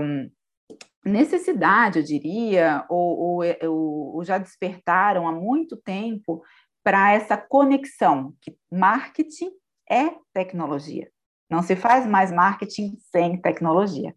um, 0.00 0.30
necessidade, 1.04 1.98
eu 1.98 2.04
diria, 2.04 2.84
ou, 2.88 3.42
ou, 3.42 4.16
ou 4.16 4.24
já 4.24 4.38
despertaram 4.38 5.26
há 5.26 5.32
muito 5.32 5.76
tempo 5.76 6.42
para 6.82 7.12
essa 7.12 7.36
conexão 7.36 8.34
que 8.40 8.56
marketing 8.70 9.50
é 9.90 10.10
tecnologia. 10.32 11.10
Não 11.50 11.62
se 11.62 11.74
faz 11.74 12.06
mais 12.06 12.30
marketing 12.30 12.96
sem 13.10 13.40
tecnologia. 13.40 14.14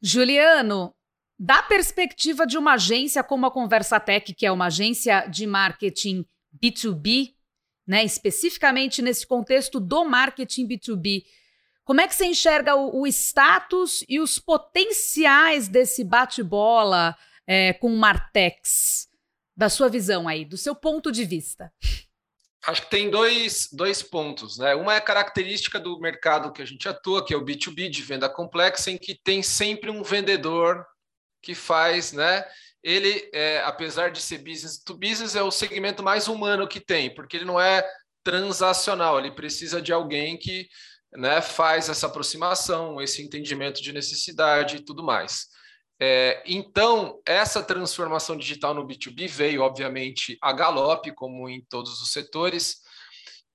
Juliano, 0.00 0.94
da 1.38 1.62
perspectiva 1.62 2.46
de 2.46 2.56
uma 2.56 2.74
agência 2.74 3.22
como 3.22 3.46
a 3.46 3.50
Conversatec, 3.50 4.34
que 4.34 4.46
é 4.46 4.52
uma 4.52 4.66
agência 4.66 5.26
de 5.26 5.46
marketing 5.46 6.24
B2B, 6.62 7.34
né, 7.86 8.04
especificamente 8.04 9.00
nesse 9.00 9.26
contexto 9.26 9.80
do 9.80 10.04
marketing 10.04 10.66
B2B, 10.66 11.24
como 11.88 12.02
é 12.02 12.06
que 12.06 12.14
você 12.14 12.26
enxerga 12.26 12.76
o, 12.76 13.00
o 13.00 13.06
status 13.06 14.04
e 14.06 14.20
os 14.20 14.38
potenciais 14.38 15.68
desse 15.68 16.04
bate-bola 16.04 17.16
é, 17.46 17.72
com 17.72 17.86
o 17.86 17.96
Martex, 17.96 19.08
da 19.56 19.70
sua 19.70 19.88
visão 19.88 20.28
aí, 20.28 20.44
do 20.44 20.58
seu 20.58 20.74
ponto 20.74 21.10
de 21.10 21.24
vista? 21.24 21.72
Acho 22.66 22.82
que 22.82 22.90
tem 22.90 23.08
dois, 23.08 23.70
dois 23.72 24.02
pontos, 24.02 24.58
né? 24.58 24.74
Uma 24.74 24.92
é 24.92 24.96
a 24.98 25.00
característica 25.00 25.80
do 25.80 25.98
mercado 25.98 26.52
que 26.52 26.60
a 26.60 26.66
gente 26.66 26.86
atua, 26.86 27.24
que 27.24 27.32
é 27.32 27.36
o 27.38 27.42
B2B 27.42 27.88
de 27.88 28.02
venda 28.02 28.28
complexa, 28.28 28.90
em 28.90 28.98
que 28.98 29.14
tem 29.14 29.42
sempre 29.42 29.90
um 29.90 30.02
vendedor 30.02 30.84
que 31.40 31.54
faz, 31.54 32.12
né? 32.12 32.44
Ele, 32.82 33.30
é, 33.32 33.62
apesar 33.64 34.10
de 34.10 34.20
ser 34.20 34.38
business 34.44 34.76
to 34.76 34.94
business, 34.94 35.34
é 35.34 35.42
o 35.42 35.50
segmento 35.50 36.02
mais 36.02 36.28
humano 36.28 36.68
que 36.68 36.80
tem, 36.80 37.14
porque 37.14 37.38
ele 37.38 37.46
não 37.46 37.58
é 37.58 37.82
transacional, 38.22 39.18
ele 39.18 39.30
precisa 39.30 39.80
de 39.80 39.90
alguém 39.90 40.36
que 40.36 40.68
né, 41.12 41.40
faz 41.40 41.88
essa 41.88 42.06
aproximação, 42.06 43.00
esse 43.00 43.22
entendimento 43.22 43.82
de 43.82 43.92
necessidade 43.92 44.76
e 44.76 44.84
tudo 44.84 45.02
mais. 45.02 45.46
É, 46.00 46.42
então, 46.46 47.20
essa 47.26 47.62
transformação 47.62 48.36
digital 48.36 48.72
no 48.72 48.86
B2B 48.86 49.28
veio, 49.28 49.62
obviamente, 49.62 50.38
a 50.40 50.52
galope, 50.52 51.12
como 51.12 51.48
em 51.48 51.64
todos 51.68 52.00
os 52.00 52.12
setores, 52.12 52.76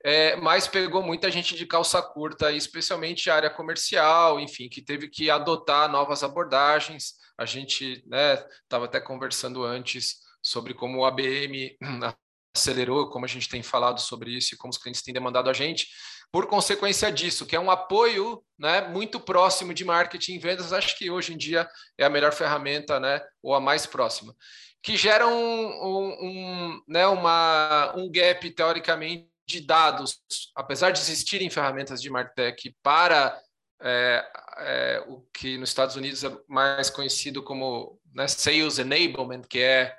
é, 0.04 0.36
mas 0.36 0.68
pegou 0.68 1.02
muita 1.02 1.32
gente 1.32 1.56
de 1.56 1.66
calça 1.66 2.02
curta, 2.02 2.52
especialmente 2.52 3.30
a 3.30 3.36
área 3.36 3.50
comercial, 3.50 4.39
enfim, 4.39 4.68
que 4.68 4.82
teve 4.82 5.08
que 5.08 5.30
adotar 5.30 5.89
novas 5.89 6.24
abordagens. 6.24 7.13
A 7.38 7.46
gente 7.46 8.04
estava 8.04 8.84
né, 8.84 8.89
até 8.89 9.00
conversando 9.00 9.63
antes 9.63 10.18
sobre 10.42 10.74
como 10.74 11.00
o 11.00 11.06
ABM 11.06 11.78
acelerou, 12.54 13.10
como 13.10 13.24
a 13.24 13.30
gente 13.30 13.48
tem 13.48 13.63
falado 13.63 14.02
sobre 14.02 14.32
isso 14.32 14.54
e 14.54 14.58
como 14.58 14.72
os 14.72 14.78
clientes 14.78 15.02
têm 15.02 15.13
demandado 15.13 15.50
a 15.50 15.54
gente 15.54 15.88
por 16.34 16.48
consequência 16.48 17.12
disso, 17.12 17.46
que 17.46 17.56
é 17.56 17.60
um 17.60 17.69
apoio 17.69 18.43
né, 18.58 18.82
muito 18.88 19.19
próximo 19.19 19.72
de 19.72 19.86
marketing 19.86 20.34
e 20.34 20.39
vendas, 20.39 20.74
acho 20.74 20.98
que 20.98 21.12
hoje 21.12 21.32
em 21.32 21.38
dia 21.38 21.69
é 21.96 22.04
a 22.04 22.10
melhor 22.10 22.34
ferramenta, 22.34 23.00
né, 23.00 23.22
ou 23.39 23.54
a 23.54 23.62
mais 23.62 23.86
próxima, 23.86 24.36
que 24.82 24.98
gera 24.98 25.28
um, 25.28 25.32
um, 25.32 26.17
um, 26.24 26.82
né, 26.88 27.06
uma, 27.06 27.93
um 27.96 28.12
gap, 28.12 28.50
teoricamente, 28.50 29.30
de 29.46 29.62
dados, 29.62 30.22
apesar 30.56 30.89
de 30.89 31.00
existirem 31.00 31.52
ferramentas 31.52 32.02
de 32.02 32.10
Martech 32.10 32.76
para 32.82 33.39
é, 33.80 34.26
é, 34.58 35.04
o 35.08 35.22
que 35.34 35.58
nos 35.60 35.69
Estados 35.69 35.96
Unidos 35.96 36.24
é 36.24 36.36
mais 36.48 36.89
conhecido 36.89 37.43
como 37.43 38.00
né, 38.12 38.28
Sales 38.28 38.80
Enablement, 38.80 39.41
que 39.48 39.60
é, 39.60 39.96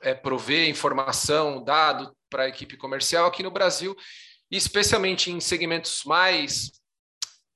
é 0.00 0.14
prover 0.14 0.68
informação, 0.68 1.64
dado 1.64 2.14
para 2.30 2.44
a 2.44 2.48
equipe 2.48 2.76
comercial, 2.76 3.26
aqui 3.26 3.42
no 3.42 3.50
Brasil 3.50 3.96
especialmente 4.56 5.30
em 5.30 5.40
segmentos 5.40 6.04
mais 6.04 6.70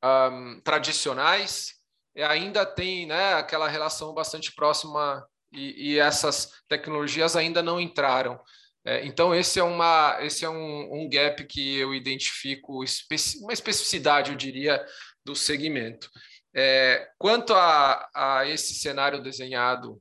um, 0.03 0.61
tradicionais, 0.63 1.75
ainda 2.17 2.65
tem 2.65 3.07
né, 3.07 3.35
aquela 3.35 3.69
relação 3.69 4.15
bastante 4.15 4.53
próxima 4.55 5.27
e, 5.53 5.93
e 5.93 5.99
essas 5.99 6.53
tecnologias 6.69 7.37
ainda 7.37 7.63
não 7.63 7.79
entraram. 7.79 8.41
É, 8.85 9.05
então, 9.05 9.35
esse 9.35 9.59
é, 9.59 9.63
uma, 9.63 10.17
esse 10.21 10.45
é 10.45 10.49
um, 10.49 11.03
um 11.03 11.11
gap 11.11 11.45
que 11.45 11.77
eu 11.77 11.93
identifico, 11.93 12.85
especi 12.85 13.39
uma 13.39 13.53
especificidade, 13.53 14.31
eu 14.31 14.37
diria, 14.37 14.85
do 15.25 15.35
segmento. 15.35 16.09
É, 16.55 17.11
quanto 17.19 17.53
a, 17.53 18.09
a, 18.15 18.47
esse 18.47 18.75
cenário 18.75 19.21
desenhado, 19.21 20.01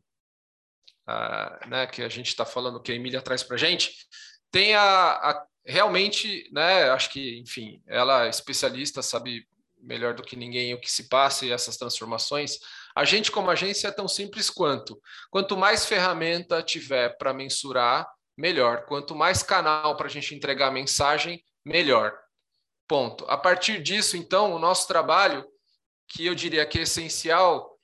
uh, 1.09 1.67
né, 1.67 1.87
que 1.87 2.03
a 2.03 2.09
gente 2.09 2.27
está 2.27 2.45
falando, 2.45 2.81
que 2.81 2.91
a 2.91 2.95
Emília 2.95 3.21
traz 3.21 3.43
para 3.43 3.55
a 3.55 3.59
gente, 3.59 3.91
tem 4.51 4.75
a, 4.75 5.11
a 5.13 5.47
realmente, 5.65 6.49
né, 6.51 6.89
acho 6.89 7.09
que, 7.09 7.39
enfim, 7.39 7.81
ela 7.87 8.25
é 8.25 8.29
especialista, 8.29 9.01
sabe 9.01 9.47
melhor 9.77 10.13
do 10.13 10.23
que 10.23 10.35
ninguém 10.35 10.73
o 10.73 10.79
que 10.79 10.91
se 10.91 11.07
passa 11.07 11.45
e 11.45 11.51
essas 11.51 11.77
transformações. 11.77 12.59
A 12.95 13.05
gente, 13.05 13.31
como 13.31 13.49
agência, 13.49 13.87
é 13.87 13.91
tão 13.91 14.07
simples 14.07 14.49
quanto. 14.49 14.99
Quanto 15.29 15.57
mais 15.57 15.85
ferramenta 15.85 16.63
tiver 16.63 17.17
para 17.17 17.33
mensurar, 17.33 18.07
melhor. 18.37 18.85
Quanto 18.85 19.15
mais 19.15 19.43
canal 19.43 19.95
para 19.95 20.07
a 20.07 20.09
gente 20.09 20.33
entregar 20.33 20.67
a 20.67 20.71
mensagem, 20.71 21.43
melhor. 21.63 22.17
Ponto. 22.87 23.25
A 23.27 23.37
partir 23.37 23.81
disso, 23.81 24.17
então, 24.17 24.53
o 24.53 24.59
nosso 24.59 24.87
trabalho, 24.87 25.45
que 26.07 26.25
eu 26.25 26.35
diria 26.35 26.65
que 26.65 26.79
é 26.79 26.83
essencial, 26.83 27.75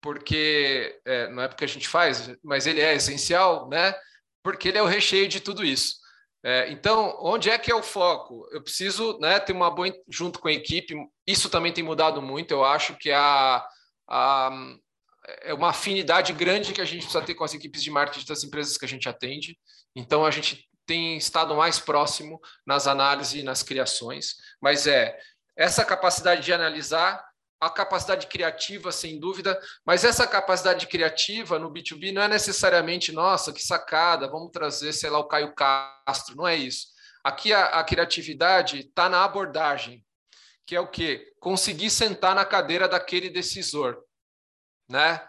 porque 0.00 1.00
é, 1.04 1.28
não 1.30 1.42
é 1.42 1.48
porque 1.48 1.64
a 1.64 1.68
gente 1.68 1.88
faz, 1.88 2.30
mas 2.42 2.66
ele 2.66 2.80
é 2.80 2.94
essencial, 2.94 3.68
né? 3.68 3.94
Porque 4.42 4.68
ele 4.68 4.78
é 4.78 4.82
o 4.82 4.86
recheio 4.86 5.28
de 5.28 5.40
tudo 5.40 5.64
isso. 5.64 6.01
É, 6.44 6.70
então, 6.72 7.16
onde 7.20 7.48
é 7.48 7.58
que 7.58 7.70
é 7.70 7.74
o 7.74 7.82
foco? 7.82 8.48
Eu 8.50 8.62
preciso 8.62 9.18
né, 9.20 9.38
ter 9.38 9.52
uma 9.52 9.70
boa 9.70 9.92
junto 10.08 10.40
com 10.40 10.48
a 10.48 10.52
equipe. 10.52 10.94
Isso 11.26 11.48
também 11.48 11.72
tem 11.72 11.84
mudado 11.84 12.20
muito. 12.20 12.52
Eu 12.52 12.64
acho 12.64 12.96
que 12.96 13.12
a, 13.12 13.64
a, 14.08 14.50
é 15.42 15.54
uma 15.54 15.70
afinidade 15.70 16.32
grande 16.32 16.72
que 16.72 16.80
a 16.80 16.84
gente 16.84 17.02
precisa 17.02 17.24
ter 17.24 17.34
com 17.34 17.44
as 17.44 17.54
equipes 17.54 17.82
de 17.82 17.90
marketing 17.90 18.26
das 18.26 18.42
empresas 18.42 18.76
que 18.76 18.84
a 18.84 18.88
gente 18.88 19.08
atende. 19.08 19.56
Então, 19.94 20.26
a 20.26 20.30
gente 20.30 20.68
tem 20.84 21.16
estado 21.16 21.54
mais 21.54 21.78
próximo 21.78 22.40
nas 22.66 22.88
análises 22.88 23.34
e 23.34 23.42
nas 23.44 23.62
criações, 23.62 24.34
mas 24.60 24.86
é 24.86 25.16
essa 25.56 25.84
capacidade 25.84 26.42
de 26.42 26.52
analisar, 26.52 27.24
a 27.62 27.70
capacidade 27.70 28.26
criativa, 28.26 28.90
sem 28.90 29.20
dúvida, 29.20 29.56
mas 29.86 30.02
essa 30.02 30.26
capacidade 30.26 30.84
criativa 30.88 31.60
no 31.60 31.72
B2B 31.72 32.12
não 32.12 32.20
é 32.20 32.26
necessariamente, 32.26 33.12
nossa, 33.12 33.52
que 33.52 33.62
sacada, 33.62 34.26
vamos 34.26 34.50
trazer, 34.50 34.92
sei 34.92 35.08
lá, 35.08 35.20
o 35.20 35.28
Caio 35.28 35.54
Castro, 35.54 36.34
não 36.34 36.44
é 36.44 36.56
isso. 36.56 36.88
Aqui 37.22 37.52
a, 37.52 37.66
a 37.66 37.84
criatividade 37.84 38.80
está 38.80 39.08
na 39.08 39.22
abordagem, 39.22 40.04
que 40.66 40.74
é 40.74 40.80
o 40.80 40.88
quê? 40.88 41.32
Conseguir 41.38 41.90
sentar 41.90 42.34
na 42.34 42.44
cadeira 42.44 42.88
daquele 42.88 43.30
decisor, 43.30 43.96
né? 44.88 45.24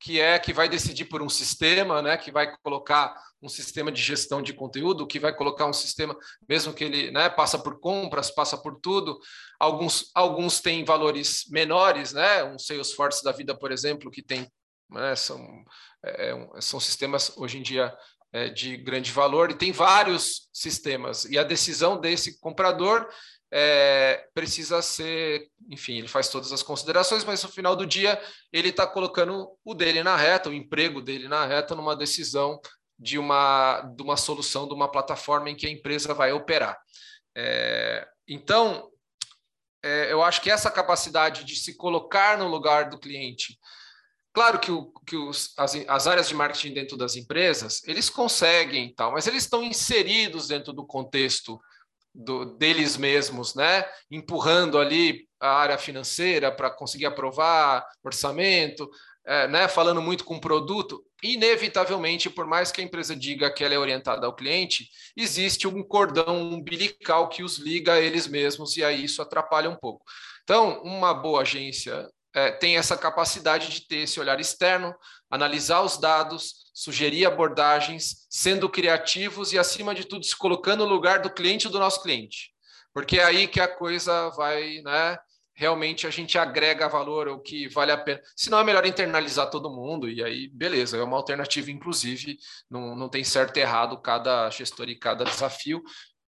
Que 0.00 0.18
é 0.18 0.38
que 0.38 0.54
vai 0.54 0.70
decidir 0.70 1.04
por 1.04 1.20
um 1.20 1.28
sistema, 1.28 2.00
né? 2.00 2.16
Que 2.16 2.32
vai 2.32 2.56
colocar 2.62 3.14
um 3.44 3.48
sistema 3.48 3.92
de 3.92 4.00
gestão 4.00 4.40
de 4.40 4.54
conteúdo, 4.54 5.06
que 5.06 5.20
vai 5.20 5.34
colocar 5.34 5.66
um 5.66 5.72
sistema, 5.72 6.16
mesmo 6.48 6.72
que 6.72 6.82
ele 6.82 7.10
né, 7.10 7.28
passa 7.28 7.58
por 7.58 7.78
compras, 7.78 8.30
passa 8.30 8.56
por 8.56 8.80
tudo. 8.80 9.20
Alguns, 9.60 10.10
alguns 10.14 10.60
têm 10.60 10.82
valores 10.82 11.44
menores, 11.50 12.14
né? 12.14 12.42
Um 12.42 12.58
Salesforce 12.58 13.22
da 13.22 13.32
vida, 13.32 13.54
por 13.54 13.70
exemplo, 13.70 14.10
que 14.10 14.22
tem 14.22 14.50
né, 14.90 15.14
são, 15.14 15.62
é, 16.02 16.30
é 16.30 16.60
são 16.62 16.80
sistemas 16.80 17.36
hoje 17.36 17.58
em 17.58 17.62
dia 17.62 17.94
é, 18.32 18.48
de 18.48 18.78
grande 18.78 19.12
valor 19.12 19.50
e 19.50 19.54
tem 19.54 19.72
vários 19.72 20.48
sistemas. 20.50 21.26
E 21.26 21.38
a 21.38 21.44
decisão 21.44 22.00
desse 22.00 22.40
comprador 22.40 23.06
é, 23.52 24.26
precisa 24.32 24.80
ser, 24.80 25.48
enfim, 25.68 25.98
ele 25.98 26.08
faz 26.08 26.30
todas 26.30 26.50
as 26.50 26.62
considerações, 26.62 27.24
mas 27.24 27.42
no 27.42 27.50
final 27.50 27.76
do 27.76 27.86
dia 27.86 28.18
ele 28.50 28.70
está 28.70 28.86
colocando 28.86 29.50
o 29.62 29.74
dele 29.74 30.02
na 30.02 30.16
reta, 30.16 30.48
o 30.48 30.54
emprego 30.54 31.02
dele 31.02 31.28
na 31.28 31.44
reta, 31.44 31.74
numa 31.74 31.94
decisão 31.94 32.58
de 32.98 33.18
uma, 33.18 33.80
de 33.96 34.02
uma 34.02 34.16
solução, 34.16 34.66
de 34.66 34.74
uma 34.74 34.90
plataforma 34.90 35.50
em 35.50 35.56
que 35.56 35.66
a 35.66 35.70
empresa 35.70 36.14
vai 36.14 36.32
operar. 36.32 36.78
É, 37.36 38.06
então, 38.28 38.90
é, 39.82 40.12
eu 40.12 40.22
acho 40.22 40.40
que 40.40 40.50
essa 40.50 40.70
capacidade 40.70 41.44
de 41.44 41.56
se 41.56 41.76
colocar 41.76 42.38
no 42.38 42.48
lugar 42.48 42.88
do 42.88 42.98
cliente, 42.98 43.58
claro 44.32 44.58
que, 44.58 44.70
o, 44.70 44.92
que 45.06 45.16
os, 45.16 45.52
as, 45.58 45.74
as 45.88 46.06
áreas 46.06 46.28
de 46.28 46.34
marketing 46.34 46.72
dentro 46.72 46.96
das 46.96 47.16
empresas, 47.16 47.82
eles 47.84 48.08
conseguem 48.08 48.94
tal, 48.94 49.12
mas 49.12 49.26
eles 49.26 49.42
estão 49.42 49.62
inseridos 49.62 50.48
dentro 50.48 50.72
do 50.72 50.86
contexto 50.86 51.60
do, 52.14 52.44
deles 52.56 52.96
mesmos, 52.96 53.54
né? 53.54 53.84
Empurrando 54.10 54.78
ali 54.78 55.28
a 55.40 55.50
área 55.50 55.76
financeira 55.76 56.50
para 56.50 56.70
conseguir 56.70 57.06
aprovar 57.06 57.84
orçamento, 58.02 58.88
é, 59.26 59.48
né, 59.48 59.68
falando 59.68 60.00
muito 60.00 60.24
com 60.24 60.36
o 60.36 60.40
produto, 60.40 61.04
inevitavelmente, 61.24 62.28
por 62.28 62.46
mais 62.46 62.70
que 62.70 62.80
a 62.80 62.84
empresa 62.84 63.16
diga 63.16 63.52
que 63.52 63.64
ela 63.64 63.74
é 63.74 63.78
orientada 63.78 64.26
ao 64.26 64.36
cliente, 64.36 64.88
existe 65.16 65.66
um 65.66 65.82
cordão 65.82 66.52
umbilical 66.52 67.28
que 67.28 67.42
os 67.42 67.56
liga 67.58 67.94
a 67.94 68.00
eles 68.00 68.26
mesmos, 68.26 68.76
e 68.76 68.84
aí 68.84 69.04
isso 69.04 69.22
atrapalha 69.22 69.70
um 69.70 69.76
pouco. 69.76 70.04
Então, 70.42 70.82
uma 70.82 71.14
boa 71.14 71.40
agência 71.40 72.06
é, 72.34 72.50
tem 72.50 72.76
essa 72.76 72.96
capacidade 72.96 73.70
de 73.70 73.86
ter 73.86 73.98
esse 73.98 74.20
olhar 74.20 74.38
externo, 74.38 74.94
analisar 75.30 75.80
os 75.80 75.96
dados, 75.96 76.70
sugerir 76.74 77.24
abordagens, 77.24 78.26
sendo 78.28 78.68
criativos 78.68 79.52
e, 79.52 79.58
acima 79.58 79.94
de 79.94 80.04
tudo, 80.04 80.24
se 80.24 80.36
colocando 80.36 80.84
no 80.84 80.92
lugar 80.92 81.20
do 81.20 81.30
cliente 81.30 81.68
do 81.68 81.78
nosso 81.78 82.02
cliente. 82.02 82.50
Porque 82.92 83.18
é 83.18 83.24
aí 83.24 83.48
que 83.48 83.60
a 83.60 83.68
coisa 83.68 84.28
vai, 84.30 84.82
né? 84.82 85.16
Realmente 85.54 86.06
a 86.06 86.10
gente 86.10 86.36
agrega 86.36 86.88
valor, 86.88 87.28
o 87.28 87.38
que 87.38 87.68
vale 87.68 87.92
a 87.92 87.96
pena. 87.96 88.20
Se 88.36 88.50
não, 88.50 88.58
é 88.58 88.64
melhor 88.64 88.84
internalizar 88.84 89.48
todo 89.48 89.70
mundo, 89.70 90.10
e 90.10 90.22
aí, 90.22 90.48
beleza, 90.48 90.96
é 90.96 91.02
uma 91.02 91.16
alternativa, 91.16 91.70
inclusive, 91.70 92.38
não, 92.68 92.96
não 92.96 93.08
tem 93.08 93.22
certo 93.22 93.56
e 93.56 93.60
errado, 93.60 94.00
cada 94.00 94.50
gestor 94.50 94.88
e 94.88 94.96
cada 94.96 95.24
desafio 95.24 95.82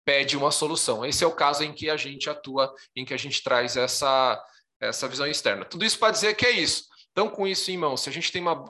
pede 0.04 0.36
uma 0.36 0.50
solução. 0.50 1.04
Esse 1.04 1.24
é 1.24 1.26
o 1.26 1.34
caso 1.34 1.64
em 1.64 1.72
que 1.72 1.88
a 1.88 1.96
gente 1.96 2.28
atua, 2.28 2.72
em 2.94 3.04
que 3.04 3.14
a 3.14 3.16
gente 3.16 3.42
traz 3.42 3.76
essa, 3.76 4.44
essa 4.78 5.08
visão 5.08 5.26
externa. 5.26 5.64
Tudo 5.64 5.84
isso 5.84 5.98
para 5.98 6.12
dizer 6.12 6.34
que 6.34 6.44
é 6.44 6.50
isso. 6.50 6.84
Então, 7.10 7.28
com 7.28 7.46
isso 7.46 7.70
em 7.70 7.78
mão, 7.78 7.96
se 7.96 8.10
a 8.10 8.12
gente 8.12 8.30
tem, 8.30 8.42
uma, 8.42 8.64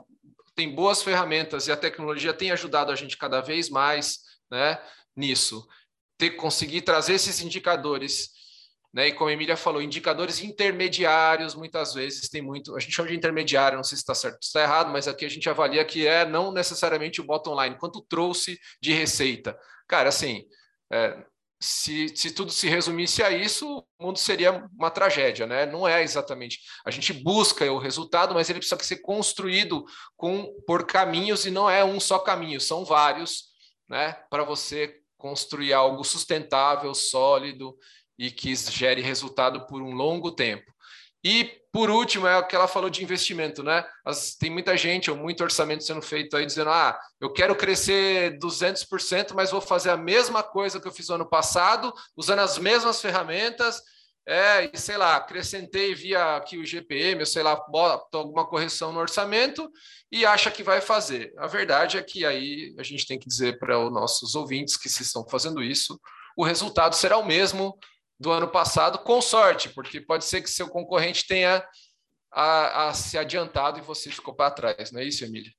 tem 0.55 0.73
boas 0.73 1.03
ferramentas 1.03 1.67
e 1.67 1.71
a 1.71 1.77
tecnologia 1.77 2.33
tem 2.33 2.51
ajudado 2.51 2.91
a 2.91 2.95
gente 2.95 3.17
cada 3.17 3.41
vez 3.41 3.69
mais 3.69 4.19
né, 4.49 4.81
nisso, 5.15 5.67
ter 6.17 6.31
conseguir 6.31 6.81
trazer 6.81 7.15
esses 7.15 7.41
indicadores 7.41 8.29
né? 8.95 9.09
E 9.09 9.11
como 9.11 9.29
a 9.29 9.33
Emília 9.33 9.57
falou, 9.57 9.81
indicadores 9.81 10.41
intermediários, 10.41 11.53
muitas 11.53 11.93
vezes 11.93 12.29
tem 12.29 12.41
muito. 12.41 12.73
A 12.77 12.79
gente 12.79 12.93
chama 12.93 13.09
de 13.09 13.15
intermediário, 13.15 13.75
não 13.75 13.83
sei 13.83 13.97
se 13.97 14.03
está 14.03 14.15
certo 14.15 14.35
ou 14.35 14.39
está 14.41 14.61
errado, 14.61 14.89
mas 14.89 15.05
aqui 15.05 15.25
a 15.25 15.29
gente 15.29 15.49
avalia 15.49 15.83
que 15.83 16.07
é 16.07 16.25
não 16.25 16.53
necessariamente 16.53 17.19
o 17.19 17.25
bottom 17.25 17.61
line, 17.61 17.77
quanto 17.77 18.01
trouxe 18.01 18.57
de 18.81 18.93
receita. 18.93 19.59
Cara, 19.85 20.07
assim, 20.07 20.45
é, 20.89 21.21
se, 21.59 22.07
se 22.15 22.31
tudo 22.31 22.53
se 22.53 22.69
resumisse 22.69 23.21
a 23.21 23.31
isso, 23.31 23.85
o 23.99 24.05
mundo 24.05 24.17
seria 24.17 24.65
uma 24.79 24.89
tragédia, 24.89 25.45
né? 25.45 25.65
Não 25.65 25.85
é 25.85 26.01
exatamente. 26.01 26.59
A 26.85 26.89
gente 26.89 27.11
busca 27.11 27.69
o 27.69 27.77
resultado, 27.77 28.33
mas 28.33 28.49
ele 28.49 28.59
precisa 28.59 28.81
ser 28.81 29.01
construído 29.01 29.83
com, 30.15 30.55
por 30.65 30.85
caminhos 30.85 31.45
e 31.45 31.51
não 31.51 31.69
é 31.69 31.83
um 31.83 31.99
só 31.99 32.17
caminho, 32.17 32.61
são 32.61 32.85
vários, 32.85 33.49
né? 33.89 34.13
Para 34.29 34.45
você 34.45 35.01
construir 35.17 35.73
algo 35.73 36.01
sustentável, 36.05 36.93
sólido 36.93 37.75
e 38.17 38.31
que 38.31 38.55
gere 38.55 39.01
resultado 39.01 39.65
por 39.67 39.81
um 39.81 39.91
longo 39.91 40.31
tempo. 40.31 40.73
E, 41.23 41.59
por 41.71 41.89
último, 41.89 42.27
é 42.27 42.37
o 42.37 42.45
que 42.45 42.55
ela 42.55 42.67
falou 42.67 42.87
de 42.87 43.03
investimento, 43.03 43.63
né? 43.63 43.83
As, 44.05 44.35
tem 44.35 44.51
muita 44.51 44.77
gente, 44.77 45.09
ou 45.09 45.17
muito 45.17 45.43
orçamento 45.43 45.83
sendo 45.83 46.01
feito 46.01 46.37
aí, 46.37 46.45
dizendo: 46.45 46.69
ah, 46.69 46.95
eu 47.19 47.33
quero 47.33 47.55
crescer 47.55 48.37
200%, 48.37 49.33
mas 49.33 49.49
vou 49.49 49.59
fazer 49.59 49.89
a 49.89 49.97
mesma 49.97 50.43
coisa 50.43 50.79
que 50.79 50.87
eu 50.87 50.91
fiz 50.91 51.09
no 51.09 51.15
ano 51.15 51.27
passado, 51.27 51.91
usando 52.15 52.39
as 52.39 52.59
mesmas 52.59 53.01
ferramentas, 53.01 53.81
é, 54.27 54.69
e 54.73 54.77
sei 54.77 54.97
lá, 54.97 55.15
acrescentei 55.15 55.93
via 55.93 56.35
aqui 56.35 56.57
o 56.57 56.65
GPM, 56.65 57.23
sei 57.25 57.41
lá, 57.43 57.55
bota 57.69 58.17
alguma 58.17 58.45
correção 58.45 58.91
no 58.91 58.99
orçamento 58.99 59.69
e 60.11 60.25
acha 60.25 60.49
que 60.49 60.63
vai 60.63 60.81
fazer. 60.81 61.31
A 61.37 61.45
verdade 61.45 61.97
é 61.97 62.03
que 62.03 62.25
aí 62.25 62.73
a 62.77 62.83
gente 62.83 63.05
tem 63.05 63.19
que 63.19 63.27
dizer 63.27 63.59
para 63.59 63.79
os 63.79 63.91
nossos 63.91 64.33
ouvintes 64.33 64.77
que 64.77 64.89
se 64.89 65.03
estão 65.03 65.27
fazendo 65.27 65.63
isso, 65.63 65.99
o 66.35 66.43
resultado 66.43 66.95
será 66.95 67.17
o 67.17 67.25
mesmo 67.25 67.77
do 68.19 68.31
ano 68.31 68.47
passado, 68.47 68.99
com 68.99 69.21
sorte, 69.21 69.69
porque 69.69 69.99
pode 69.99 70.25
ser 70.25 70.41
que 70.41 70.49
seu 70.49 70.69
concorrente 70.69 71.27
tenha 71.27 71.63
a, 72.31 72.87
a 72.87 72.93
se 72.93 73.17
adiantado 73.17 73.79
e 73.79 73.81
você 73.81 74.09
ficou 74.09 74.33
para 74.33 74.51
trás, 74.51 74.91
não 74.91 75.01
é 75.01 75.05
isso, 75.05 75.23
Emília? 75.23 75.51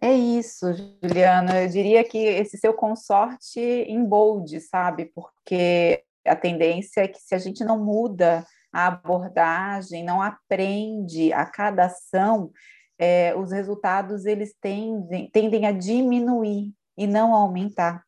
É 0.00 0.12
isso, 0.12 0.66
Juliana. 1.02 1.62
Eu 1.62 1.68
diria 1.68 2.04
que 2.04 2.18
esse 2.18 2.56
seu 2.56 2.72
consorte 2.72 3.58
em 3.58 4.04
bold, 4.04 4.60
sabe? 4.60 5.06
Porque 5.06 6.04
a 6.24 6.36
tendência 6.36 7.00
é 7.00 7.08
que 7.08 7.18
se 7.18 7.34
a 7.34 7.38
gente 7.38 7.64
não 7.64 7.82
muda 7.82 8.46
a 8.72 8.86
abordagem, 8.86 10.04
não 10.04 10.22
aprende 10.22 11.32
a 11.32 11.44
cada 11.44 11.86
ação, 11.86 12.52
é, 12.98 13.34
os 13.36 13.50
resultados 13.50 14.24
eles 14.24 14.54
tendem, 14.60 15.30
tendem 15.30 15.66
a 15.66 15.72
diminuir 15.72 16.72
e 16.96 17.06
não 17.06 17.34
a 17.34 17.38
aumentar. 17.38 18.04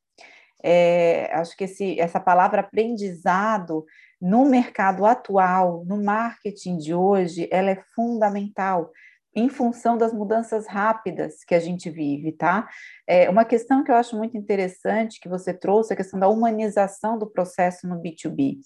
É, 0.62 1.30
acho 1.34 1.56
que 1.56 1.64
esse, 1.64 1.98
essa 1.98 2.20
palavra 2.20 2.60
aprendizado 2.60 3.84
no 4.20 4.44
mercado 4.44 5.06
atual, 5.06 5.84
no 5.86 6.02
marketing 6.02 6.76
de 6.76 6.94
hoje, 6.94 7.48
ela 7.50 7.70
é 7.70 7.82
fundamental 7.94 8.90
em 9.34 9.48
função 9.48 9.96
das 9.96 10.12
mudanças 10.12 10.66
rápidas 10.66 11.44
que 11.44 11.54
a 11.54 11.60
gente 11.60 11.88
vive, 11.88 12.32
tá? 12.32 12.68
É 13.06 13.30
uma 13.30 13.44
questão 13.44 13.84
que 13.84 13.90
eu 13.90 13.94
acho 13.94 14.16
muito 14.16 14.36
interessante 14.36 15.20
que 15.20 15.28
você 15.28 15.54
trouxe, 15.54 15.92
a 15.92 15.96
questão 15.96 16.18
da 16.18 16.28
humanização 16.28 17.16
do 17.16 17.30
processo 17.30 17.86
no 17.86 18.00
B2B. 18.00 18.58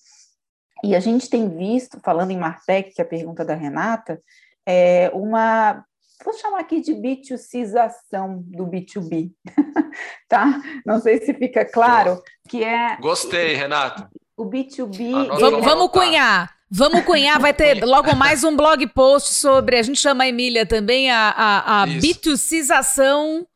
E 0.82 0.94
a 0.94 1.00
gente 1.00 1.28
tem 1.28 1.48
visto, 1.48 2.00
falando 2.00 2.30
em 2.30 2.38
Martech, 2.38 2.92
que 2.94 3.00
é 3.00 3.04
a 3.04 3.08
pergunta 3.08 3.44
da 3.44 3.54
Renata, 3.54 4.20
é 4.66 5.10
uma 5.14 5.84
vou 6.24 6.32
chamar 6.34 6.60
aqui 6.60 6.80
de 6.80 6.94
B2Cização 6.94 8.42
do 8.46 8.66
B2B, 8.66 9.32
tá? 10.28 10.60
Não 10.84 11.00
sei 11.00 11.18
se 11.18 11.34
fica 11.34 11.64
claro 11.64 12.22
que 12.48 12.64
é. 12.64 12.96
Gostei, 12.96 13.54
Renato. 13.54 14.08
O 14.36 14.46
B2B. 14.46 15.28
Vamos, 15.38 15.64
vamos 15.64 15.90
cunhar. 15.90 16.54
Vamos 16.70 17.04
cunhar, 17.04 17.38
vai 17.38 17.54
ter 17.54 17.84
logo 17.84 18.16
mais 18.16 18.42
um 18.42 18.56
blog 18.56 18.84
post 18.88 19.34
sobre. 19.34 19.78
A 19.78 19.82
gente 19.82 20.00
chama 20.00 20.24
a 20.24 20.28
Emília 20.28 20.66
também 20.66 21.10
a, 21.10 21.28
a, 21.30 21.82
a 21.82 21.86
B2Cização 21.86 23.46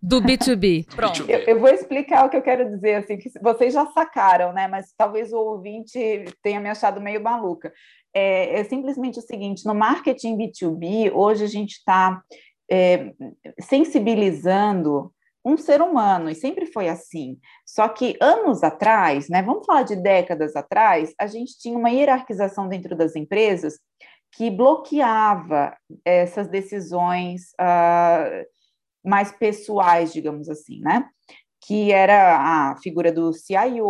do 0.00 0.20
B2B. 0.22 0.86
Pronto. 0.94 1.24
Eu, 1.28 1.40
eu, 1.40 1.60
vou 1.60 1.68
explicar 1.68 2.26
o 2.26 2.30
que 2.30 2.36
eu 2.36 2.42
quero 2.42 2.68
dizer, 2.70 2.96
assim, 2.96 3.16
que 3.16 3.30
vocês 3.40 3.74
já 3.74 3.86
sacaram, 3.86 4.52
né? 4.52 4.68
Mas 4.68 4.92
talvez 4.96 5.32
o 5.32 5.38
ouvinte 5.38 6.24
tenha 6.42 6.60
me 6.60 6.68
achado 6.68 7.00
meio 7.00 7.22
maluca. 7.22 7.72
É, 8.14 8.60
é 8.60 8.64
simplesmente 8.64 9.18
o 9.18 9.22
seguinte: 9.22 9.66
no 9.66 9.74
marketing 9.74 10.36
B2B, 10.36 11.12
hoje 11.12 11.44
a 11.44 11.48
gente 11.48 11.72
está 11.72 12.22
é, 12.70 13.12
sensibilizando 13.60 15.12
um 15.44 15.56
ser 15.56 15.80
humano, 15.80 16.28
e 16.28 16.34
sempre 16.34 16.66
foi 16.66 16.88
assim. 16.88 17.38
Só 17.64 17.88
que 17.88 18.16
anos 18.20 18.62
atrás, 18.62 19.28
né, 19.28 19.42
vamos 19.42 19.64
falar 19.64 19.82
de 19.82 19.96
décadas 19.96 20.54
atrás, 20.54 21.14
a 21.18 21.26
gente 21.26 21.58
tinha 21.58 21.78
uma 21.78 21.90
hierarquização 21.90 22.68
dentro 22.68 22.94
das 22.94 23.16
empresas 23.16 23.78
que 24.32 24.50
bloqueava 24.50 25.74
essas 26.04 26.48
decisões 26.48 27.52
uh, 27.58 28.44
mais 29.04 29.32
pessoais, 29.32 30.12
digamos 30.12 30.48
assim, 30.48 30.80
né? 30.80 31.08
que 31.68 31.92
era 31.92 32.70
a 32.70 32.76
figura 32.76 33.12
do 33.12 33.32
CIO, 33.32 33.84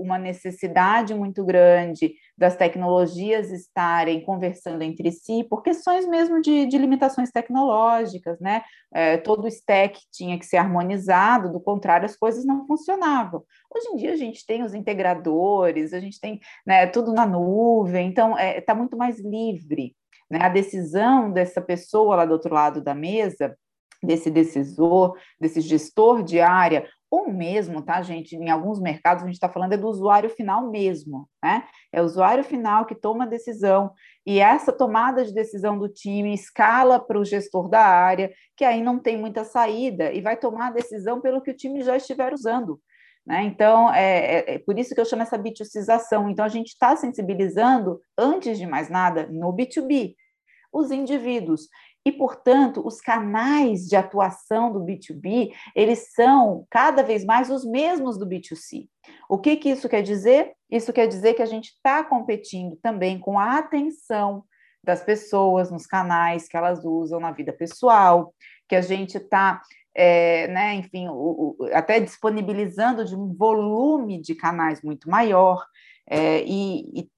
uma 0.00 0.18
necessidade 0.18 1.14
muito 1.14 1.44
grande 1.44 2.14
das 2.36 2.54
tecnologias 2.54 3.50
estarem 3.50 4.22
conversando 4.22 4.82
entre 4.82 5.10
si, 5.10 5.42
por 5.44 5.62
questões 5.62 6.06
mesmo 6.06 6.40
de, 6.40 6.66
de 6.66 6.76
limitações 6.76 7.30
tecnológicas, 7.30 8.38
né? 8.40 8.62
É, 8.92 9.16
todo 9.16 9.44
o 9.44 9.48
stack 9.48 10.00
tinha 10.12 10.38
que 10.38 10.44
ser 10.44 10.58
harmonizado, 10.58 11.50
do 11.50 11.60
contrário, 11.60 12.04
as 12.04 12.16
coisas 12.16 12.44
não 12.44 12.66
funcionavam. 12.66 13.42
Hoje 13.74 13.88
em 13.88 13.96
dia 13.96 14.12
a 14.12 14.16
gente 14.16 14.44
tem 14.46 14.62
os 14.62 14.74
integradores, 14.74 15.92
a 15.92 16.00
gente 16.00 16.20
tem 16.20 16.38
né, 16.66 16.86
tudo 16.86 17.12
na 17.12 17.26
nuvem, 17.26 18.08
então 18.08 18.32
está 18.32 18.42
é, 18.42 18.60
tá 18.60 18.74
muito 18.74 18.96
mais 18.96 19.18
livre. 19.18 19.96
Né? 20.30 20.38
A 20.42 20.48
decisão 20.48 21.32
dessa 21.32 21.60
pessoa 21.60 22.16
lá 22.16 22.24
do 22.24 22.32
outro 22.32 22.52
lado 22.52 22.82
da 22.82 22.94
mesa 22.94 23.56
desse 24.04 24.30
decisor, 24.30 25.16
desse 25.40 25.60
gestor 25.60 26.22
de 26.22 26.40
área, 26.40 26.86
ou 27.10 27.30
mesmo, 27.32 27.80
tá, 27.80 28.02
gente? 28.02 28.34
Em 28.34 28.50
alguns 28.50 28.80
mercados 28.80 29.22
a 29.22 29.26
gente 29.26 29.36
está 29.36 29.48
falando 29.48 29.72
é 29.72 29.76
do 29.76 29.86
usuário 29.86 30.28
final 30.28 30.68
mesmo, 30.68 31.28
né? 31.42 31.64
É 31.92 32.02
o 32.02 32.04
usuário 32.04 32.42
final 32.42 32.86
que 32.86 32.94
toma 32.94 33.24
a 33.24 33.28
decisão, 33.28 33.92
e 34.26 34.40
essa 34.40 34.72
tomada 34.72 35.24
de 35.24 35.32
decisão 35.32 35.78
do 35.78 35.88
time 35.88 36.34
escala 36.34 36.98
para 36.98 37.18
o 37.18 37.24
gestor 37.24 37.68
da 37.68 37.82
área, 37.82 38.32
que 38.56 38.64
aí 38.64 38.82
não 38.82 38.98
tem 38.98 39.16
muita 39.16 39.44
saída, 39.44 40.12
e 40.12 40.20
vai 40.20 40.36
tomar 40.36 40.68
a 40.68 40.72
decisão 40.72 41.20
pelo 41.20 41.40
que 41.40 41.50
o 41.50 41.56
time 41.56 41.82
já 41.82 41.96
estiver 41.96 42.32
usando. 42.32 42.80
Né? 43.26 43.44
Então, 43.44 43.92
é, 43.92 44.18
é, 44.18 44.54
é 44.54 44.58
por 44.58 44.78
isso 44.78 44.94
que 44.94 45.00
eu 45.00 45.04
chamo 45.04 45.22
essa 45.22 45.38
B2Cização. 45.38 46.28
Então, 46.28 46.44
a 46.44 46.48
gente 46.48 46.68
está 46.68 46.94
sensibilizando, 46.94 48.00
antes 48.18 48.58
de 48.58 48.66
mais 48.66 48.90
nada, 48.90 49.26
no 49.30 49.52
B2B, 49.52 50.14
os 50.72 50.90
indivíduos. 50.90 51.68
E, 52.06 52.12
portanto, 52.12 52.86
os 52.86 53.00
canais 53.00 53.88
de 53.88 53.96
atuação 53.96 54.70
do 54.70 54.80
B2B, 54.80 55.52
eles 55.74 56.12
são 56.12 56.66
cada 56.68 57.02
vez 57.02 57.24
mais 57.24 57.50
os 57.50 57.64
mesmos 57.64 58.18
do 58.18 58.26
B2C. 58.26 58.88
O 59.28 59.38
que, 59.38 59.56
que 59.56 59.70
isso 59.70 59.88
quer 59.88 60.02
dizer? 60.02 60.52
Isso 60.70 60.92
quer 60.92 61.06
dizer 61.06 61.34
que 61.34 61.42
a 61.42 61.46
gente 61.46 61.68
está 61.68 62.04
competindo 62.04 62.76
também 62.76 63.18
com 63.18 63.38
a 63.38 63.58
atenção 63.58 64.44
das 64.82 65.02
pessoas 65.02 65.70
nos 65.70 65.86
canais 65.86 66.46
que 66.46 66.56
elas 66.56 66.84
usam 66.84 67.18
na 67.18 67.32
vida 67.32 67.52
pessoal, 67.52 68.34
que 68.68 68.76
a 68.76 68.82
gente 68.82 69.16
está, 69.16 69.62
é, 69.94 70.46
né, 70.48 70.74
enfim, 70.74 71.08
o, 71.08 71.56
o, 71.58 71.68
até 71.72 71.98
disponibilizando 72.00 73.02
de 73.04 73.16
um 73.16 73.32
volume 73.32 74.20
de 74.20 74.34
canais 74.34 74.82
muito 74.82 75.08
maior. 75.08 75.64
É, 76.08 76.44
e, 76.44 77.00
e, 77.00 77.08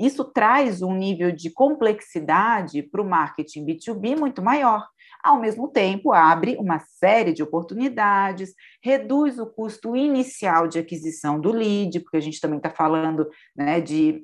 isso 0.00 0.24
traz 0.24 0.80
um 0.80 0.94
nível 0.94 1.30
de 1.30 1.50
complexidade 1.50 2.82
para 2.82 3.02
o 3.02 3.08
marketing 3.08 3.66
B2B 3.66 4.18
muito 4.18 4.42
maior. 4.42 4.86
Ao 5.22 5.38
mesmo 5.38 5.68
tempo, 5.68 6.12
abre 6.12 6.56
uma 6.58 6.78
série 6.78 7.32
de 7.32 7.42
oportunidades, 7.42 8.54
reduz 8.82 9.38
o 9.38 9.46
custo 9.46 9.94
inicial 9.94 10.66
de 10.66 10.78
aquisição 10.78 11.38
do 11.38 11.52
lead, 11.52 12.00
porque 12.00 12.16
a 12.16 12.22
gente 12.22 12.40
também 12.40 12.56
está 12.56 12.70
falando 12.70 13.28
né, 13.54 13.80
de, 13.80 14.22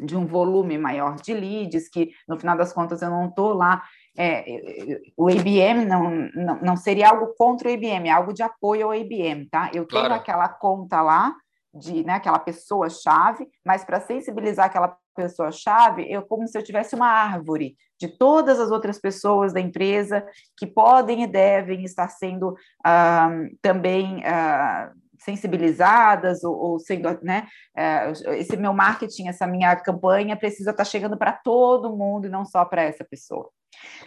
de 0.00 0.16
um 0.16 0.26
volume 0.26 0.78
maior 0.78 1.16
de 1.16 1.34
leads, 1.34 1.90
que 1.90 2.10
no 2.26 2.38
final 2.38 2.56
das 2.56 2.72
contas 2.72 3.02
eu 3.02 3.10
não 3.10 3.28
estou 3.28 3.52
lá 3.52 3.82
é, 4.20 4.44
o 5.16 5.30
IBM 5.30 5.84
não, 5.84 6.10
não, 6.34 6.60
não, 6.60 6.76
seria 6.76 7.10
algo 7.10 7.32
contra 7.38 7.68
o 7.68 7.70
IBM, 7.70 8.08
é 8.08 8.10
algo 8.10 8.34
de 8.34 8.42
apoio 8.42 8.86
ao 8.86 8.94
IBM, 8.94 9.48
tá? 9.48 9.70
Eu 9.72 9.86
tenho 9.86 10.06
claro. 10.06 10.14
aquela 10.14 10.48
conta 10.48 11.00
lá, 11.00 11.32
de 11.74 12.04
né, 12.04 12.14
aquela 12.14 12.38
pessoa-chave, 12.38 13.46
mas 13.64 13.84
para 13.84 14.00
sensibilizar 14.00 14.66
aquela 14.66 14.96
pessoa-chave, 15.14 16.10
eu 16.10 16.22
como 16.22 16.46
se 16.46 16.56
eu 16.56 16.62
tivesse 16.62 16.94
uma 16.94 17.08
árvore 17.08 17.76
de 18.00 18.08
todas 18.08 18.60
as 18.60 18.70
outras 18.70 19.00
pessoas 19.00 19.52
da 19.52 19.60
empresa 19.60 20.24
que 20.56 20.66
podem 20.66 21.24
e 21.24 21.26
devem 21.26 21.84
estar 21.84 22.08
sendo 22.08 22.54
também 23.60 24.24
ah, 24.24 24.92
sensibilizadas 25.18 26.44
ou, 26.44 26.56
ou, 26.56 26.78
sendo, 26.78 27.08
né, 27.22 27.48
eh, 27.76 28.12
esse 28.38 28.56
meu 28.56 28.72
marketing, 28.72 29.28
essa 29.28 29.46
minha 29.46 29.74
campanha 29.76 30.36
precisa 30.36 30.70
estar 30.70 30.84
chegando 30.84 31.18
para 31.18 31.32
todo 31.32 31.96
mundo 31.96 32.26
e 32.26 32.30
não 32.30 32.44
só 32.44 32.64
para 32.64 32.82
essa 32.82 33.04
pessoa. 33.04 33.50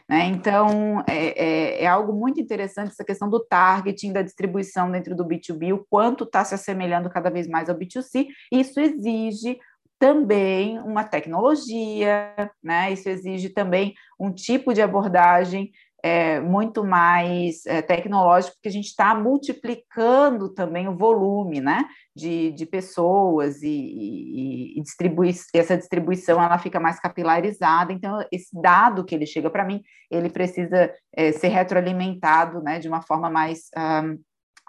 Né? 0.10 0.26
Então, 0.26 1.04
é, 1.08 1.28
é, 1.28 1.84
é, 1.84 1.88
algo 1.88 2.14
muito 2.14 2.40
interessante 2.40 2.90
essa 2.90 3.04
questão 3.04 3.30
do 3.30 3.40
targeting, 3.40 4.12
da 4.12 4.22
distribuição 4.22 4.92
dentro 4.92 5.16
do 5.16 5.26
B2B, 5.26 5.74
o 5.74 5.86
quanto 5.90 6.24
está 6.24 6.44
se 6.44 6.54
assemelhando 6.54 7.10
cada 7.10 7.30
vez 7.30 7.48
mais 7.48 7.70
ao 7.70 7.78
B2C. 7.78 8.28
Isso 8.52 8.80
exige 8.80 9.60
também 10.02 10.80
uma 10.80 11.04
tecnologia, 11.04 12.34
né? 12.64 12.92
Isso 12.92 13.08
exige 13.08 13.50
também 13.50 13.94
um 14.20 14.34
tipo 14.34 14.74
de 14.74 14.82
abordagem 14.82 15.72
é, 16.04 16.40
muito 16.40 16.84
mais 16.84 17.66
é, 17.66 17.82
tecnológico, 17.82 18.56
porque 18.56 18.70
a 18.70 18.72
gente 18.72 18.88
está 18.88 19.14
multiplicando 19.14 20.50
também 20.50 20.88
o 20.88 20.96
volume 20.96 21.62
né, 21.62 21.86
de, 22.16 22.52
de 22.52 22.66
pessoas 22.66 23.62
e, 23.62 23.70
e, 23.70 24.80
e 24.80 24.82
distribui 24.82 25.34
essa 25.54 25.78
distribuição 25.78 26.42
ela 26.42 26.58
fica 26.58 26.80
mais 26.80 27.00
capilarizada. 27.00 27.94
Então, 27.94 28.26
esse 28.32 28.50
dado 28.60 29.06
que 29.06 29.14
ele 29.14 29.26
chega 29.26 29.50
para 29.50 29.66
mim, 29.66 29.82
ele 30.10 30.30
precisa 30.30 30.92
é, 31.16 31.32
ser 31.32 31.50
retroalimentado 31.50 32.62
né, 32.62 32.80
de 32.80 32.88
uma 32.88 33.02
forma 33.02 33.30
mais 33.30 33.70
um, 34.04 34.18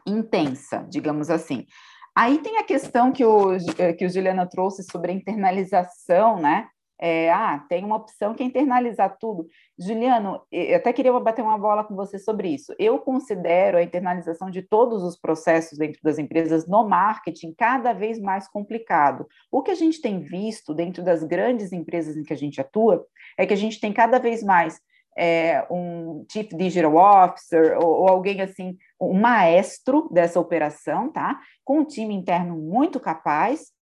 intensa, 0.07 0.87
digamos 0.89 1.31
assim. 1.31 1.67
Aí 2.15 2.39
tem 2.39 2.59
a 2.59 2.65
questão 2.65 3.11
que 3.11 3.25
o, 3.25 3.57
que 3.99 4.05
o 4.05 4.11
Juliana 4.11 4.47
trouxe 4.47 4.83
sobre 4.83 5.13
a 5.13 5.15
internalização, 5.15 6.39
né? 6.39 6.69
É, 7.05 7.33
ah, 7.33 7.59
tem 7.69 7.85
uma 7.85 7.97
opção 7.97 8.33
que 8.33 8.45
é 8.45 8.47
internalizar 8.47 9.17
tudo. 9.19 9.49
Juliano, 9.77 10.41
eu 10.53 10.77
até 10.77 10.93
queria 10.93 11.13
bater 11.19 11.43
uma 11.43 11.59
bola 11.59 11.83
com 11.83 11.97
você 11.97 12.17
sobre 12.17 12.51
isso. 12.55 12.73
Eu 12.79 12.97
considero 13.01 13.77
a 13.77 13.83
internalização 13.83 14.49
de 14.49 14.63
todos 14.63 15.03
os 15.03 15.17
processos 15.17 15.77
dentro 15.77 16.01
das 16.01 16.17
empresas 16.17 16.65
no 16.69 16.89
marketing 16.89 17.55
cada 17.59 17.93
vez 17.93 18.21
mais 18.21 18.47
complicado. 18.47 19.27
O 19.51 19.63
que 19.63 19.73
a 19.73 19.75
gente 19.75 20.01
tem 20.01 20.21
visto 20.21 20.73
dentro 20.73 21.03
das 21.03 21.25
grandes 21.25 21.73
empresas 21.73 22.17
em 22.17 22.23
que 22.23 22.33
a 22.33 22.37
gente 22.37 22.61
atua 22.61 23.05
é 23.37 23.45
que 23.45 23.53
a 23.53 23.57
gente 23.57 23.81
tem 23.81 23.93
cada 23.93 24.21
vez 24.21 24.41
mais 24.41 24.81
é, 25.19 25.67
um 25.69 26.25
Chief 26.31 26.51
Digital 26.55 26.95
Officer 26.95 27.77
ou, 27.83 28.03
ou, 28.03 28.09
alguém 28.09 28.41
assim, 28.41 28.77
um 29.01 29.19
maestro 29.19 30.09
dessa 30.13 30.39
operação, 30.39 31.11
tá? 31.11 31.41
Com 31.65 31.81
um 31.81 31.85
time 31.85 32.15
interno 32.15 32.57
muito 32.57 33.01
capaz, 33.01 33.73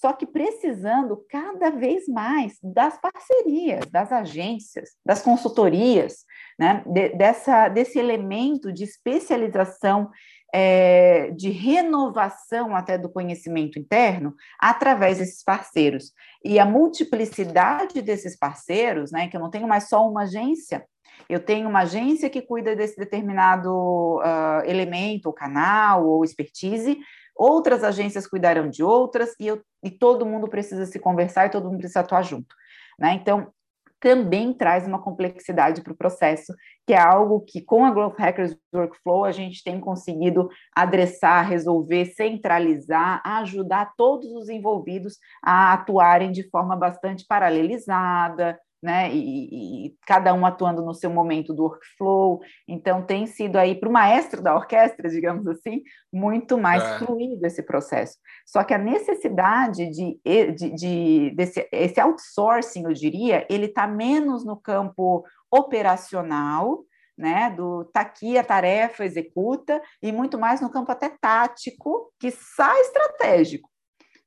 só 0.00 0.12
que 0.12 0.26
precisando 0.26 1.24
cada 1.28 1.70
vez 1.70 2.06
mais 2.06 2.58
das 2.62 3.00
parcerias, 3.00 3.86
das 3.86 4.12
agências, 4.12 4.90
das 5.04 5.22
consultorias, 5.22 6.24
né? 6.58 6.82
De, 6.86 7.10
dessa, 7.10 7.68
desse 7.68 7.98
elemento 7.98 8.70
de 8.70 8.84
especialização, 8.84 10.10
é, 10.54 11.30
de 11.30 11.48
renovação 11.48 12.76
até 12.76 12.98
do 12.98 13.08
conhecimento 13.08 13.78
interno, 13.78 14.34
através 14.60 15.16
desses 15.16 15.42
parceiros. 15.42 16.12
E 16.44 16.58
a 16.58 16.66
multiplicidade 16.66 18.02
desses 18.02 18.38
parceiros, 18.38 19.10
né? 19.10 19.28
que 19.28 19.36
eu 19.36 19.40
não 19.40 19.50
tenho 19.50 19.66
mais 19.66 19.88
só 19.88 20.06
uma 20.06 20.22
agência, 20.24 20.84
eu 21.28 21.40
tenho 21.40 21.68
uma 21.68 21.80
agência 21.80 22.28
que 22.28 22.42
cuida 22.42 22.76
desse 22.76 22.96
determinado 22.96 24.18
uh, 24.18 24.62
elemento, 24.66 25.26
ou 25.26 25.32
canal, 25.32 26.06
ou 26.06 26.22
expertise, 26.22 26.98
outras 27.36 27.84
agências 27.84 28.26
cuidarão 28.26 28.68
de 28.68 28.82
outras, 28.82 29.34
e, 29.38 29.46
eu, 29.46 29.62
e 29.82 29.90
todo 29.90 30.26
mundo 30.26 30.48
precisa 30.48 30.86
se 30.86 30.98
conversar 30.98 31.46
e 31.46 31.50
todo 31.50 31.68
mundo 31.68 31.78
precisa 31.78 32.00
atuar 32.00 32.22
junto. 32.22 32.54
Né? 32.98 33.12
Então, 33.14 33.52
também 34.00 34.52
traz 34.52 34.86
uma 34.86 35.02
complexidade 35.02 35.82
para 35.82 35.92
o 35.92 35.96
processo, 35.96 36.54
que 36.86 36.92
é 36.92 36.98
algo 36.98 37.40
que 37.40 37.60
com 37.60 37.84
a 37.84 37.90
Growth 37.90 38.18
Hackers 38.18 38.56
Workflow 38.74 39.24
a 39.24 39.32
gente 39.32 39.64
tem 39.64 39.80
conseguido 39.80 40.48
adressar, 40.74 41.42
resolver, 41.42 42.06
centralizar, 42.14 43.22
ajudar 43.24 43.92
todos 43.96 44.30
os 44.32 44.48
envolvidos 44.48 45.18
a 45.42 45.72
atuarem 45.72 46.30
de 46.30 46.48
forma 46.50 46.76
bastante 46.76 47.24
paralelizada, 47.26 48.58
né? 48.82 49.12
E, 49.12 49.86
e, 49.86 49.96
cada 50.06 50.32
um 50.34 50.44
atuando 50.44 50.82
no 50.82 50.94
seu 50.94 51.10
momento 51.10 51.54
do 51.54 51.64
workflow. 51.64 52.40
Então, 52.68 53.02
tem 53.02 53.26
sido 53.26 53.56
aí 53.56 53.74
para 53.74 53.88
o 53.88 53.92
maestro 53.92 54.42
da 54.42 54.54
orquestra, 54.54 55.08
digamos 55.08 55.46
assim, 55.46 55.82
muito 56.12 56.58
mais 56.58 56.82
é. 56.82 56.98
fluido 56.98 57.46
esse 57.46 57.62
processo. 57.62 58.16
Só 58.46 58.62
que 58.62 58.74
a 58.74 58.78
necessidade 58.78 59.88
de, 59.90 60.20
de, 60.54 60.70
de 60.74 61.34
desse 61.34 61.68
esse 61.72 62.00
outsourcing, 62.00 62.84
eu 62.84 62.92
diria, 62.92 63.46
ele 63.50 63.66
está 63.66 63.86
menos 63.86 64.44
no 64.44 64.56
campo 64.56 65.24
operacional 65.50 66.84
né? 67.16 67.50
Do 67.50 67.84
tá 67.86 68.02
aqui 68.02 68.36
a 68.36 68.44
tarefa, 68.44 69.04
executa, 69.04 69.80
e 70.02 70.12
muito 70.12 70.38
mais 70.38 70.60
no 70.60 70.70
campo 70.70 70.92
até 70.92 71.08
tático, 71.08 72.12
que 72.20 72.30
sai 72.30 72.78
estratégico. 72.82 73.70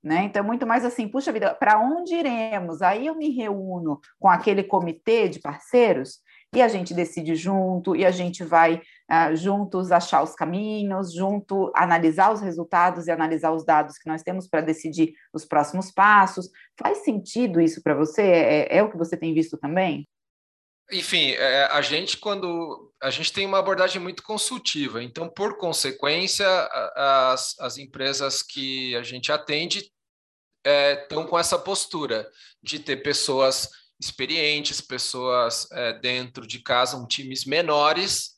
Né? 0.02 0.24
Então, 0.24 0.44
muito 0.44 0.66
mais 0.66 0.86
assim, 0.86 1.10
puxa 1.10 1.32
vida, 1.32 1.54
para 1.54 1.78
onde 1.78 2.16
iremos? 2.16 2.82
Aí 2.82 3.08
eu 3.08 3.16
me 3.16 3.30
reúno 3.32 4.00
com 4.18 4.30
aquele 4.30 4.64
comitê 4.64 5.28
de 5.28 5.40
parceiros 5.40 6.20
e 6.56 6.62
a 6.62 6.68
gente 6.68 6.94
decide 6.94 7.36
junto, 7.36 7.96
e 7.96 8.04
a 8.06 8.12
gente 8.12 8.44
vai 8.44 8.76
uh, 8.76 9.36
juntos 9.36 9.92
achar 9.92 10.24
os 10.24 10.34
caminhos, 10.34 11.14
junto 11.14 11.72
analisar 11.76 12.32
os 12.32 12.42
resultados 12.42 13.06
e 13.06 13.12
analisar 13.12 13.52
os 13.52 13.64
dados 13.64 13.98
que 13.98 14.10
nós 14.10 14.24
temos 14.24 14.48
para 14.48 14.62
decidir 14.62 15.14
os 15.34 15.46
próximos 15.46 15.92
passos. 15.92 16.50
Faz 16.78 17.00
sentido 17.04 17.62
isso 17.62 17.84
para 17.84 17.94
você? 17.94 18.24
É, 18.24 18.78
é, 18.78 18.84
o 18.84 18.90
que 18.90 18.98
você 18.98 19.16
tem 19.16 19.34
visto 19.34 19.58
também? 19.58 20.08
Enfim, 20.92 21.32
é, 21.32 21.66
a 21.66 21.82
gente 21.82 22.18
quando 22.18 22.92
a 23.02 23.10
gente 23.10 23.32
tem 23.32 23.46
uma 23.46 23.60
abordagem 23.60 24.02
muito 24.02 24.24
consultiva, 24.24 25.04
então 25.04 25.30
por 25.30 25.58
consequência 25.58 26.48
as, 26.96 27.56
as 27.60 27.78
empresas 27.78 28.42
que 28.42 28.96
a 28.96 29.04
gente 29.04 29.32
atende 29.32 29.92
estão 30.66 31.24
é, 31.24 31.28
com 31.28 31.40
essa 31.40 31.58
postura 31.58 32.30
de 32.62 32.80
ter 32.80 32.98
pessoas 32.98 33.70
experientes, 34.00 34.82
pessoas 34.82 35.70
é, 35.72 35.94
dentro 35.94 36.48
de 36.48 36.60
casa, 36.60 36.98
um, 36.98 37.06
times 37.06 37.46
menores 37.46 38.38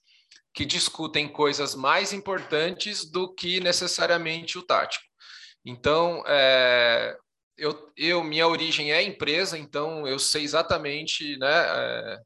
que 0.54 0.66
discutem 0.66 1.30
coisas 1.30 1.76
mais 1.76 2.12
importantes 2.12 3.10
do 3.10 3.34
que 3.34 3.60
necessariamente 3.60 4.58
o 4.58 4.64
tático. 4.64 5.06
Então, 5.64 6.24
é, 6.28 7.16
eu, 7.58 7.92
eu, 7.96 8.24
minha 8.24 8.48
origem 8.48 8.92
é 8.92 9.04
empresa, 9.04 9.58
então 9.58 10.08
eu 10.08 10.18
sei 10.18 10.44
exatamente 10.44 11.38
né, 11.38 11.48
é, 11.48 12.20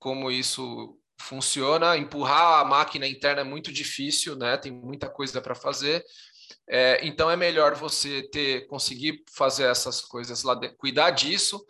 como 0.00 0.30
isso 0.30 0.98
funciona. 1.20 1.96
Empurrar 1.96 2.60
a 2.60 2.64
máquina 2.64 3.06
interna 3.06 3.42
é 3.42 3.44
muito 3.44 3.70
difícil, 3.70 4.34
né? 4.34 4.56
Tem 4.56 4.72
muita 4.72 5.08
coisa 5.08 5.40
para 5.40 5.54
fazer. 5.54 6.04
É, 6.68 7.06
então 7.06 7.30
é 7.30 7.36
melhor 7.36 7.76
você 7.76 8.22
ter 8.30 8.66
conseguir 8.66 9.22
fazer 9.32 9.64
essas 9.64 10.00
coisas 10.00 10.42
lá, 10.42 10.58
cuidar 10.78 11.10
disso, 11.10 11.64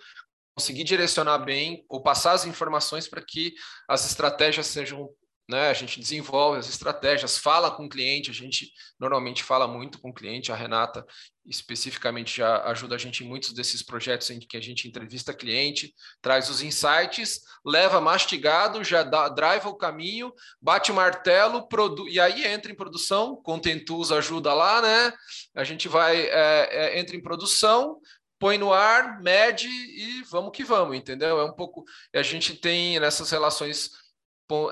conseguir 0.54 0.84
direcionar 0.84 1.38
bem 1.38 1.84
ou 1.88 2.02
passar 2.02 2.32
as 2.32 2.46
informações 2.46 3.08
para 3.08 3.22
que 3.22 3.54
as 3.88 4.06
estratégias 4.06 4.66
sejam 4.66 5.10
né? 5.50 5.68
A 5.68 5.74
gente 5.74 5.98
desenvolve 5.98 6.60
as 6.60 6.68
estratégias, 6.68 7.36
fala 7.36 7.72
com 7.72 7.86
o 7.86 7.88
cliente, 7.88 8.30
a 8.30 8.34
gente 8.34 8.72
normalmente 9.00 9.42
fala 9.42 9.66
muito 9.66 10.00
com 10.00 10.10
o 10.10 10.14
cliente, 10.14 10.52
a 10.52 10.54
Renata 10.54 11.04
especificamente 11.46 12.36
já 12.36 12.62
ajuda 12.64 12.94
a 12.94 12.98
gente 12.98 13.24
em 13.24 13.28
muitos 13.28 13.52
desses 13.52 13.82
projetos 13.82 14.30
em 14.30 14.38
que 14.38 14.56
a 14.56 14.60
gente 14.60 14.86
entrevista 14.86 15.32
cliente, 15.32 15.94
traz 16.20 16.48
os 16.48 16.62
insights, 16.62 17.40
leva 17.64 18.00
mastigado, 18.00 18.84
já 18.84 19.02
dá, 19.02 19.28
drive 19.28 19.66
o 19.66 19.74
caminho, 19.74 20.32
bate 20.60 20.92
o 20.92 20.94
martelo, 20.94 21.66
produ 21.66 22.08
e 22.08 22.20
aí 22.20 22.46
entra 22.46 22.70
em 22.70 22.74
produção, 22.74 23.36
Contentus 23.36 24.12
ajuda 24.12 24.52
lá, 24.52 24.82
né? 24.82 25.12
A 25.54 25.64
gente 25.64 25.88
vai, 25.88 26.26
é, 26.26 26.68
é, 26.70 27.00
entra 27.00 27.16
em 27.16 27.22
produção, 27.22 27.98
põe 28.38 28.56
no 28.56 28.72
ar, 28.72 29.20
mede 29.20 29.68
e 29.68 30.22
vamos 30.30 30.52
que 30.52 30.64
vamos, 30.64 30.96
entendeu? 30.96 31.40
É 31.40 31.44
um 31.44 31.52
pouco, 31.52 31.84
a 32.14 32.22
gente 32.22 32.54
tem 32.54 32.98
nessas 33.00 33.30
relações 33.30 33.90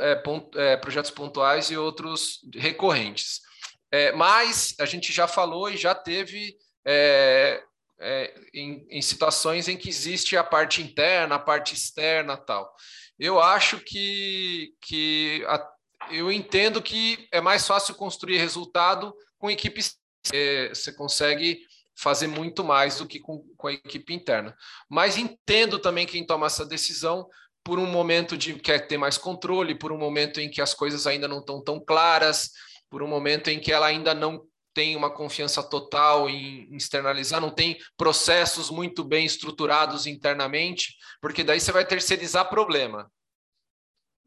é, 0.00 0.22
é, 0.56 0.76
projetos 0.76 1.10
pontuais 1.10 1.70
e 1.70 1.76
outros 1.76 2.40
recorrentes. 2.54 3.47
É, 3.91 4.12
mas 4.12 4.74
a 4.78 4.84
gente 4.84 5.12
já 5.12 5.26
falou 5.26 5.70
e 5.70 5.76
já 5.76 5.95
teve 5.95 6.57
é, 6.86 7.62
é, 8.01 8.34
em, 8.55 8.86
em, 8.91 9.03
situações 9.03 9.68
em 9.68 9.76
que 9.76 9.89
existe 9.89 10.36
a 10.36 10.45
parte 10.45 10.82
interna, 10.82 11.36
a 11.36 11.39
parte 11.39 11.74
externa 11.74 12.36
tal. 12.36 12.72
Eu 13.18 13.41
acho 13.41 13.80
que, 13.80 14.74
que 14.80 15.45
a, 15.49 15.68
eu 16.11 16.30
entendo 16.30 16.82
que 16.82 17.28
é 17.32 17.41
mais 17.41 17.66
fácil 17.66 17.95
construir 17.95 18.39
resultado 18.39 19.14
com 19.39 19.51
equipes. 19.51 19.97
É, 20.32 20.68
você 20.68 20.93
consegue 20.93 21.61
fazer 21.97 22.28
muito 22.28 22.62
mais 22.62 22.99
do 22.99 23.07
que 23.07 23.18
com, 23.18 23.43
com 23.57 23.66
a 23.66 23.72
equipe 23.72 24.14
interna. 24.14 24.57
Mas 24.89 25.16
entendo 25.16 25.78
também 25.78 26.07
quem 26.07 26.24
toma 26.24 26.47
essa 26.47 26.64
decisão, 26.64 27.28
por 27.64 27.78
um 27.78 27.86
momento 27.86 28.36
de 28.36 28.55
quer 28.55 28.86
ter 28.86 28.97
mais 28.97 29.18
controle, 29.18 29.74
por 29.74 29.93
um 29.93 29.99
momento 29.99 30.41
em 30.41 30.49
que 30.49 30.62
as 30.62 30.72
coisas 30.72 31.07
ainda 31.07 31.26
não 31.26 31.41
estão 31.41 31.62
tão 31.62 31.78
claras, 31.78 32.53
por 32.91 33.03
um 33.03 33.09
momento 33.09 33.49
em 33.49 33.61
que 33.61 33.72
ela 33.72 33.86
ainda 33.86 34.14
não 34.14 34.47
tem 34.74 34.95
uma 34.95 35.11
confiança 35.11 35.62
total 35.62 36.28
em 36.28 36.74
externalizar, 36.76 37.41
não 37.41 37.51
tem 37.51 37.78
processos 37.97 38.70
muito 38.70 39.03
bem 39.03 39.26
estruturados 39.26 40.07
internamente, 40.07 40.95
porque 41.20 41.43
daí 41.43 41.61
você 41.61 41.72
vai 41.72 41.84
terceirizar 41.84 42.49
problema. 42.49 43.11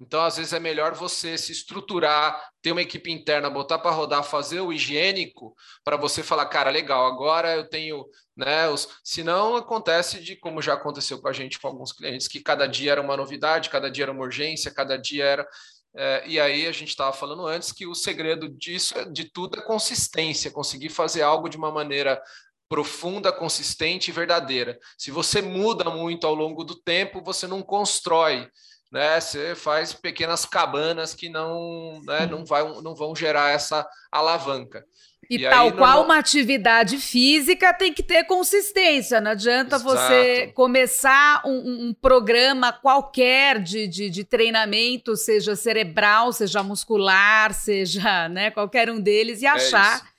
Então, 0.01 0.23
às 0.23 0.37
vezes, 0.37 0.51
é 0.51 0.59
melhor 0.59 0.95
você 0.95 1.37
se 1.37 1.51
estruturar, 1.51 2.49
ter 2.59 2.71
uma 2.71 2.81
equipe 2.81 3.11
interna, 3.11 3.51
botar 3.51 3.77
para 3.77 3.91
rodar, 3.91 4.23
fazer 4.23 4.59
o 4.59 4.73
higiênico, 4.73 5.55
para 5.83 5.95
você 5.95 6.23
falar, 6.23 6.47
cara, 6.47 6.71
legal, 6.71 7.05
agora 7.05 7.55
eu 7.55 7.69
tenho, 7.69 8.03
né? 8.35 8.67
Os... 8.67 8.89
Senão 9.03 9.55
acontece 9.55 10.19
de, 10.19 10.35
como 10.35 10.59
já 10.59 10.73
aconteceu 10.73 11.21
com 11.21 11.27
a 11.27 11.33
gente, 11.33 11.59
com 11.59 11.67
alguns 11.67 11.93
clientes, 11.93 12.27
que 12.27 12.41
cada 12.41 12.65
dia 12.65 12.93
era 12.93 13.01
uma 13.01 13.15
novidade, 13.15 13.69
cada 13.69 13.91
dia 13.91 14.05
era 14.05 14.11
uma 14.11 14.23
urgência, 14.23 14.73
cada 14.73 14.97
dia 14.97 15.23
era. 15.23 15.47
É, 15.95 16.23
e 16.25 16.39
aí 16.39 16.67
a 16.67 16.71
gente 16.71 16.89
estava 16.89 17.11
falando 17.11 17.45
antes 17.45 17.71
que 17.71 17.85
o 17.85 17.93
segredo 17.93 18.47
disso, 18.47 18.93
de 19.11 19.25
tudo, 19.31 19.59
é 19.59 19.61
consistência, 19.61 20.51
conseguir 20.51 20.89
fazer 20.89 21.21
algo 21.21 21.49
de 21.49 21.57
uma 21.57 21.71
maneira 21.71 22.21
profunda, 22.69 23.31
consistente 23.31 24.09
e 24.09 24.13
verdadeira. 24.13 24.79
Se 24.97 25.11
você 25.11 25.41
muda 25.41 25.89
muito 25.89 26.25
ao 26.25 26.33
longo 26.33 26.63
do 26.63 26.75
tempo, 26.75 27.21
você 27.21 27.45
não 27.45 27.61
constrói 27.61 28.49
né? 28.91 29.19
Você 29.19 29.55
faz 29.55 29.93
pequenas 29.93 30.45
cabanas 30.45 31.13
que 31.13 31.29
não, 31.29 32.01
né, 32.03 32.25
não, 32.25 32.43
vai, 32.45 32.61
não 32.81 32.93
vão 32.93 33.15
gerar 33.15 33.51
essa 33.51 33.87
alavanca. 34.11 34.85
E, 35.29 35.35
e 35.35 35.49
tal 35.49 35.67
aí, 35.67 35.71
qual 35.71 35.97
normal... 35.97 36.05
uma 36.05 36.17
atividade 36.17 36.97
física 36.97 37.73
tem 37.73 37.93
que 37.93 38.03
ter 38.03 38.25
consistência. 38.25 39.21
Não 39.21 39.31
adianta 39.31 39.77
Exato. 39.77 39.83
você 39.83 40.47
começar 40.53 41.41
um, 41.45 41.87
um 41.87 41.93
programa 41.93 42.73
qualquer 42.73 43.61
de, 43.61 43.87
de, 43.87 44.09
de, 44.09 44.23
treinamento, 44.23 45.15
seja 45.15 45.55
cerebral, 45.55 46.33
seja 46.33 46.61
muscular, 46.63 47.53
seja 47.53 48.27
né, 48.29 48.51
qualquer 48.51 48.89
um 48.89 48.99
deles, 48.99 49.41
e 49.41 49.45
é 49.45 49.49
achar 49.49 49.99
é 50.05 50.11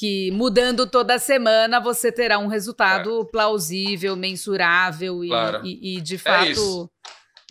que 0.00 0.30
mudando 0.30 0.86
toda 0.86 1.18
semana 1.18 1.78
você 1.78 2.10
terá 2.10 2.38
um 2.38 2.46
resultado 2.46 3.20
é. 3.20 3.24
plausível, 3.30 4.16
mensurável 4.16 5.20
claro. 5.26 5.60
e, 5.62 5.96
e, 5.96 5.98
e, 5.98 6.00
de 6.00 6.14
é 6.14 6.18
fato. 6.18 6.90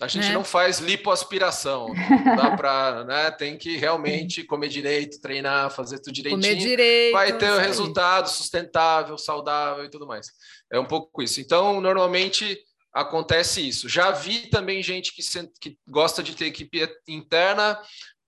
A 0.01 0.07
gente 0.07 0.27
né? 0.27 0.33
não 0.33 0.43
faz 0.43 0.79
lipoaspiração. 0.79 1.87
Dá 2.35 2.55
para, 2.55 3.03
né? 3.03 3.31
Tem 3.31 3.57
que 3.57 3.75
realmente 3.77 4.43
comer 4.43 4.69
direito, 4.69 5.19
treinar, 5.19 5.69
fazer 5.71 5.99
tudo 5.99 6.13
direitinho. 6.13 6.41
Comer 6.41 6.55
direito. 6.55 7.13
Vai 7.13 7.37
ter 7.37 7.51
o 7.51 7.55
um 7.55 7.59
resultado 7.59 8.29
sustentável, 8.29 9.17
saudável 9.17 9.83
e 9.83 9.89
tudo 9.89 10.07
mais. 10.07 10.27
É 10.71 10.79
um 10.79 10.85
pouco 10.85 11.21
isso. 11.21 11.41
Então, 11.41 11.81
normalmente 11.81 12.57
acontece 12.93 13.67
isso. 13.67 13.89
Já 13.89 14.11
vi 14.11 14.49
também 14.49 14.81
gente 14.81 15.13
que, 15.13 15.21
que 15.59 15.77
gosta 15.87 16.23
de 16.23 16.35
ter 16.35 16.45
equipe 16.45 16.89
interna 17.07 17.79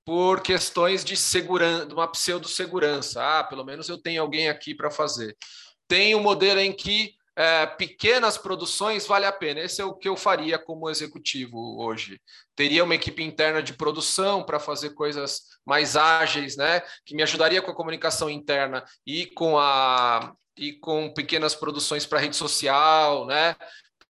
por 0.06 0.42
questões 0.42 1.06
de 1.06 1.16
segurança, 1.16 1.86
de 1.86 1.94
uma 1.94 2.08
pseudo-segurança. 2.08 3.22
Ah, 3.22 3.44
pelo 3.44 3.64
menos 3.64 3.88
eu 3.88 3.98
tenho 3.98 4.22
alguém 4.22 4.50
aqui 4.50 4.76
para 4.76 4.92
fazer. 4.92 5.38
Tem 5.88 6.16
um 6.16 6.22
modelo 6.22 6.60
em 6.60 6.74
que 6.74 7.14
é, 7.36 7.66
pequenas 7.66 8.38
produções 8.38 9.08
vale 9.08 9.26
a 9.26 9.32
pena. 9.32 9.62
Esse 9.62 9.82
é 9.82 9.86
o 9.86 9.94
que 9.94 10.08
eu 10.10 10.18
faria 10.18 10.60
como 10.60 10.90
executivo 10.90 11.82
hoje. 11.82 12.20
Teria 12.56 12.84
uma 12.84 12.96
equipe 12.96 13.24
interna 13.24 13.64
de 13.64 13.74
produção 13.74 14.44
para 14.44 14.60
fazer 14.60 14.92
coisas 14.92 15.42
mais 15.66 15.96
ágeis, 15.96 16.58
né? 16.58 16.82
Que 17.06 17.16
me 17.16 17.24
ajudaria 17.24 17.62
com 17.62 17.72
a 17.72 17.76
comunicação 17.76 18.30
interna 18.30 18.84
e 19.06 19.26
com 19.28 19.58
a 19.58 20.34
e 20.58 20.74
com 20.74 21.12
pequenas 21.14 21.56
produções 21.56 22.06
para 22.06 22.20
rede 22.20 22.36
social, 22.36 23.26
né? 23.26 23.56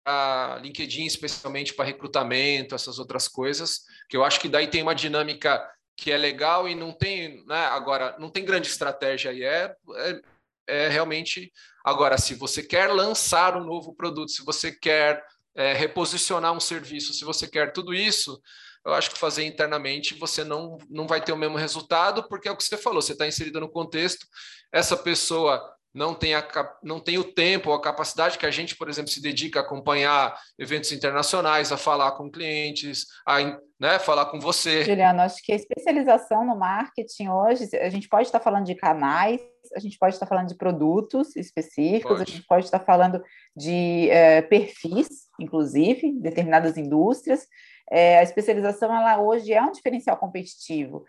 Para 0.03 0.59
LinkedIn, 0.63 1.05
especialmente 1.05 1.73
para 1.73 1.85
recrutamento, 1.85 2.73
essas 2.73 2.97
outras 2.97 3.27
coisas, 3.27 3.81
que 4.09 4.15
eu 4.15 4.23
acho 4.23 4.39
que 4.39 4.47
daí 4.47 4.67
tem 4.67 4.81
uma 4.81 4.95
dinâmica 4.95 5.61
que 5.97 6.11
é 6.11 6.17
legal 6.17 6.67
e 6.67 6.73
não 6.73 6.93
tem, 6.93 7.45
né? 7.45 7.65
Agora, 7.65 8.15
não 8.17 8.29
tem 8.29 8.45
grande 8.45 8.67
estratégia 8.67 9.31
aí, 9.31 9.43
é, 9.43 9.75
é, 9.95 10.21
é 10.67 10.87
realmente 10.87 11.51
Agora, 11.83 12.17
se 12.17 12.33
você 12.33 12.61
quer 12.61 12.87
lançar 12.87 13.57
um 13.57 13.63
novo 13.63 13.93
produto, 13.93 14.31
se 14.31 14.43
você 14.43 14.71
quer 14.71 15.23
é, 15.55 15.73
reposicionar 15.73 16.53
um 16.53 16.59
serviço, 16.59 17.13
se 17.13 17.25
você 17.25 17.47
quer 17.47 17.73
tudo 17.73 17.93
isso, 17.93 18.41
eu 18.85 18.93
acho 18.93 19.11
que 19.11 19.19
fazer 19.19 19.45
internamente 19.45 20.13
você 20.13 20.43
não, 20.43 20.77
não 20.89 21.07
vai 21.07 21.21
ter 21.21 21.33
o 21.33 21.37
mesmo 21.37 21.57
resultado, 21.57 22.27
porque 22.27 22.47
é 22.47 22.51
o 22.51 22.57
que 22.57 22.63
você 22.63 22.77
falou, 22.77 23.01
você 23.01 23.13
está 23.13 23.27
inserido 23.27 23.59
no 23.59 23.69
contexto, 23.69 24.25
essa 24.71 24.95
pessoa 24.95 25.61
não 25.93 26.13
tem, 26.13 26.35
a, 26.35 26.47
não 26.83 26.99
tem 26.99 27.17
o 27.17 27.23
tempo 27.23 27.69
ou 27.69 27.75
a 27.75 27.81
capacidade 27.81 28.37
que 28.37 28.45
a 28.45 28.51
gente, 28.51 28.75
por 28.75 28.87
exemplo, 28.89 29.11
se 29.11 29.21
dedica 29.21 29.59
a 29.59 29.63
acompanhar 29.63 30.37
eventos 30.57 30.91
internacionais, 30.91 31.71
a 31.71 31.77
falar 31.77 32.11
com 32.11 32.29
clientes, 32.29 33.07
a 33.25 33.59
né, 33.79 33.97
falar 33.97 34.27
com 34.27 34.39
você. 34.39 34.83
Juliano, 34.83 35.21
acho 35.21 35.43
que 35.43 35.51
a 35.51 35.55
especialização 35.55 36.45
no 36.45 36.55
marketing 36.55 37.29
hoje, 37.29 37.69
a 37.75 37.89
gente 37.89 38.07
pode 38.07 38.27
estar 38.27 38.39
falando 38.39 38.65
de 38.65 38.75
canais, 38.75 39.41
a 39.73 39.79
gente 39.79 39.97
pode 39.97 40.15
estar 40.15 40.25
falando 40.25 40.47
de 40.47 40.55
produtos 40.55 41.35
específicos, 41.35 42.17
pode. 42.17 42.21
a 42.23 42.33
gente 42.33 42.47
pode 42.47 42.65
estar 42.65 42.79
falando 42.79 43.23
de 43.55 44.09
é, 44.09 44.41
perfis, 44.41 45.07
inclusive, 45.39 46.13
determinadas 46.19 46.77
indústrias, 46.77 47.47
é, 47.91 48.19
a 48.19 48.23
especialização 48.23 48.95
ela 48.95 49.19
hoje 49.19 49.53
é 49.53 49.61
um 49.61 49.71
diferencial 49.71 50.17
competitivo. 50.17 51.03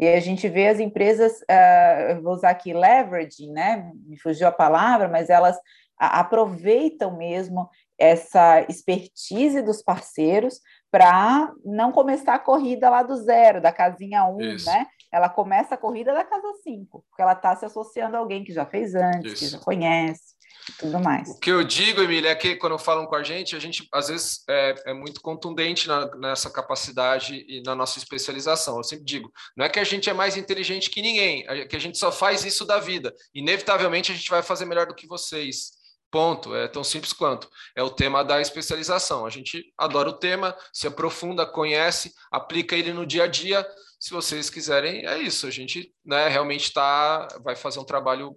E 0.00 0.08
a 0.08 0.20
gente 0.20 0.48
vê 0.48 0.68
as 0.68 0.80
empresas, 0.80 1.32
uh, 1.42 2.20
vou 2.22 2.32
usar 2.32 2.50
aqui 2.50 2.72
leveraging, 2.72 3.52
né? 3.52 3.92
Me 4.06 4.18
fugiu 4.18 4.48
a 4.48 4.52
palavra, 4.52 5.06
mas 5.06 5.30
elas 5.30 5.56
aproveitam 5.96 7.16
mesmo 7.16 7.68
essa 7.96 8.62
expertise 8.62 9.62
dos 9.62 9.80
parceiros 9.80 10.60
para 10.90 11.52
não 11.64 11.92
começar 11.92 12.34
a 12.34 12.38
corrida 12.38 12.90
lá 12.90 13.02
do 13.02 13.14
zero, 13.14 13.60
da 13.60 13.70
casinha 13.70 14.24
1, 14.24 14.34
um, 14.34 14.38
né? 14.38 14.86
Ela 15.12 15.28
começa 15.28 15.74
a 15.74 15.78
corrida 15.78 16.14
da 16.14 16.24
casa 16.24 16.52
5, 16.62 17.04
porque 17.08 17.22
ela 17.22 17.34
está 17.34 17.54
se 17.54 17.64
associando 17.64 18.16
a 18.16 18.18
alguém 18.18 18.42
que 18.42 18.52
já 18.52 18.64
fez 18.64 18.94
antes, 18.94 19.32
Isso. 19.32 19.44
que 19.44 19.50
já 19.50 19.58
conhece 19.58 20.32
tudo 20.78 21.00
mais. 21.00 21.28
O 21.28 21.38
que 21.38 21.50
eu 21.50 21.64
digo, 21.64 22.02
Emília, 22.02 22.30
é 22.30 22.34
que 22.34 22.56
quando 22.56 22.78
falam 22.78 23.06
com 23.06 23.14
a 23.14 23.22
gente, 23.22 23.56
a 23.56 23.58
gente 23.58 23.86
às 23.92 24.08
vezes 24.08 24.44
é, 24.48 24.74
é 24.86 24.94
muito 24.94 25.20
contundente 25.20 25.88
na, 25.88 26.06
nessa 26.16 26.50
capacidade 26.50 27.44
e 27.48 27.62
na 27.62 27.74
nossa 27.74 27.98
especialização. 27.98 28.76
Eu 28.76 28.84
sempre 28.84 29.04
digo, 29.04 29.32
não 29.56 29.64
é 29.64 29.68
que 29.68 29.80
a 29.80 29.84
gente 29.84 30.08
é 30.08 30.12
mais 30.12 30.36
inteligente 30.36 30.90
que 30.90 31.02
ninguém, 31.02 31.44
é 31.48 31.66
que 31.66 31.76
a 31.76 31.80
gente 31.80 31.98
só 31.98 32.12
faz 32.12 32.44
isso 32.44 32.64
da 32.64 32.78
vida. 32.78 33.12
Inevitavelmente 33.34 34.12
a 34.12 34.14
gente 34.14 34.30
vai 34.30 34.42
fazer 34.42 34.64
melhor 34.64 34.86
do 34.86 34.94
que 34.94 35.06
vocês. 35.06 35.82
Ponto. 36.10 36.54
É 36.54 36.68
tão 36.68 36.84
simples 36.84 37.14
quanto. 37.14 37.48
É 37.74 37.82
o 37.82 37.88
tema 37.88 38.22
da 38.22 38.38
especialização. 38.38 39.24
A 39.24 39.30
gente 39.30 39.64
adora 39.78 40.10
o 40.10 40.12
tema, 40.12 40.54
se 40.70 40.86
aprofunda, 40.86 41.46
conhece, 41.46 42.12
aplica 42.30 42.76
ele 42.76 42.92
no 42.92 43.06
dia 43.06 43.24
a 43.24 43.26
dia. 43.26 43.66
Se 44.02 44.10
vocês 44.10 44.50
quiserem, 44.50 45.06
é 45.06 45.16
isso. 45.18 45.46
A 45.46 45.50
gente 45.52 45.94
né, 46.04 46.26
realmente 46.26 46.72
tá, 46.72 47.28
vai 47.40 47.54
fazer 47.54 47.78
um 47.78 47.84
trabalho 47.84 48.36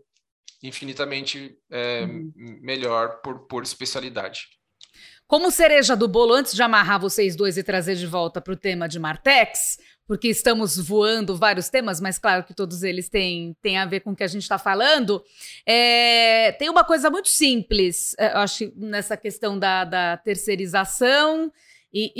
infinitamente 0.61 1.57
é, 1.71 2.03
uhum. 2.03 2.59
melhor 2.61 3.19
por, 3.23 3.47
por 3.47 3.63
especialidade. 3.63 4.45
Como 5.25 5.49
cereja 5.49 5.95
do 5.95 6.07
bolo, 6.07 6.35
antes 6.35 6.53
de 6.53 6.61
amarrar 6.61 7.01
vocês 7.01 7.35
dois 7.35 7.57
e 7.57 7.63
trazer 7.63 7.95
de 7.95 8.05
volta 8.05 8.39
para 8.39 8.53
o 8.53 8.55
tema 8.55 8.87
de 8.87 8.99
Martex, 8.99 9.79
porque 10.05 10.27
estamos 10.27 10.77
voando 10.77 11.35
vários 11.35 11.67
temas, 11.67 11.99
mas 11.99 12.19
claro 12.19 12.43
que 12.43 12.53
todos 12.53 12.83
eles 12.83 13.09
têm, 13.09 13.57
têm 13.59 13.79
a 13.79 13.87
ver 13.87 14.01
com 14.01 14.11
o 14.11 14.15
que 14.15 14.23
a 14.23 14.27
gente 14.27 14.43
está 14.43 14.59
falando, 14.59 15.23
é, 15.65 16.51
tem 16.59 16.69
uma 16.69 16.83
coisa 16.83 17.09
muito 17.09 17.29
simples, 17.29 18.13
é, 18.19 18.33
eu 18.33 18.37
acho, 18.37 18.71
nessa 18.75 19.17
questão 19.17 19.57
da, 19.57 19.83
da 19.83 20.17
terceirização 20.17 21.51
e, 21.95 22.11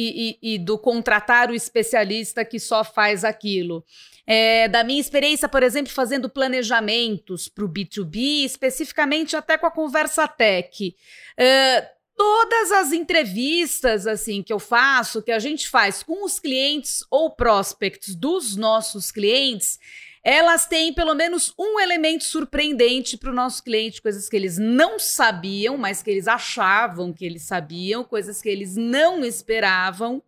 e, 0.41 0.53
e, 0.53 0.57
do 0.57 0.77
contratar 0.77 1.51
o 1.51 1.53
especialista 1.53 2.45
que 2.45 2.57
só 2.57 2.81
faz 2.81 3.25
aquilo. 3.25 3.83
É, 4.25 4.69
da 4.69 4.85
minha 4.85 5.01
experiência, 5.01 5.49
por 5.49 5.61
exemplo, 5.61 5.91
fazendo 5.91 6.29
planejamentos 6.29 7.49
para 7.49 7.65
o 7.65 7.69
B2B, 7.69 8.45
especificamente 8.45 9.35
até 9.35 9.57
com 9.57 9.65
a 9.67 9.71
Conversa 9.71 10.25
Tech. 10.29 10.95
É, 11.37 11.89
todas 12.15 12.71
as 12.71 12.93
entrevistas 12.93 14.07
assim 14.07 14.41
que 14.41 14.53
eu 14.53 14.59
faço, 14.59 15.21
que 15.21 15.31
a 15.31 15.39
gente 15.39 15.67
faz 15.67 16.01
com 16.01 16.23
os 16.23 16.39
clientes 16.39 17.03
ou 17.11 17.35
prospects 17.35 18.15
dos 18.15 18.55
nossos 18.55 19.11
clientes, 19.11 19.77
elas 20.25 20.65
têm 20.65 20.91
pelo 20.91 21.13
menos 21.13 21.53
um 21.55 21.79
elemento 21.79 22.23
surpreendente 22.23 23.15
para 23.15 23.29
o 23.29 23.33
nosso 23.33 23.63
cliente, 23.63 24.01
coisas 24.01 24.27
que 24.27 24.35
eles 24.35 24.57
não 24.57 24.97
sabiam, 24.97 25.77
mas 25.77 26.01
que 26.01 26.09
eles 26.09 26.27
achavam 26.27 27.13
que 27.13 27.23
eles 27.23 27.43
sabiam, 27.43 28.03
coisas 28.03 28.41
que 28.41 28.49
eles 28.49 28.75
não 28.75 29.23
esperavam 29.23 30.21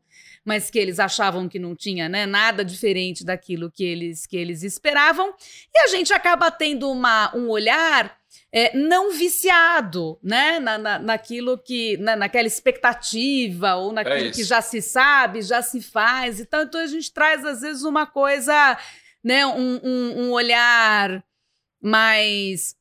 mas 0.45 0.70
que 0.70 0.80
eles 0.80 0.98
achavam 0.98 1.50
que 1.50 1.60
não 1.60 1.76
tinha 1.76 2.08
né, 2.08 2.26
nada 2.26 2.64
diferente 2.64 3.26
daquilo 3.26 3.70
que 3.70 3.84
eles, 3.84 4.26
que 4.26 4.38
eles 4.38 4.64
esperavam. 4.64 5.34
E 5.76 5.80
a 5.80 5.88
gente 5.88 6.14
acaba 6.14 6.50
tendo 6.50 6.89
uma, 6.89 7.36
um 7.36 7.50
olhar 7.50 8.18
é, 8.50 8.74
não 8.74 9.12
viciado, 9.12 10.18
né? 10.24 10.58
Na, 10.58 10.78
na, 10.78 11.00
naquilo 11.00 11.58
que. 11.58 11.98
Na, 11.98 12.16
naquela 12.16 12.48
expectativa, 12.48 13.76
ou 13.76 13.91
naquilo 13.91 14.30
é 14.30 14.32
que 14.32 14.43
já 14.43 14.62
se 14.62 14.82
sabe, 14.82 15.41
já 15.41 15.62
se 15.62 15.82
faz. 15.82 16.39
Então, 16.39 16.62
então 16.62 16.80
a 16.80 16.88
gente 16.88 17.12
traz, 17.12 17.43
às 17.43 17.60
vezes, 17.60 17.84
uma 17.84 18.06
coisa, 18.06 18.78
né? 19.28 19.45
um, 19.45 19.80
um, 19.84 20.21
um 20.21 20.32
olhar 20.32 21.23
mais 21.82 22.75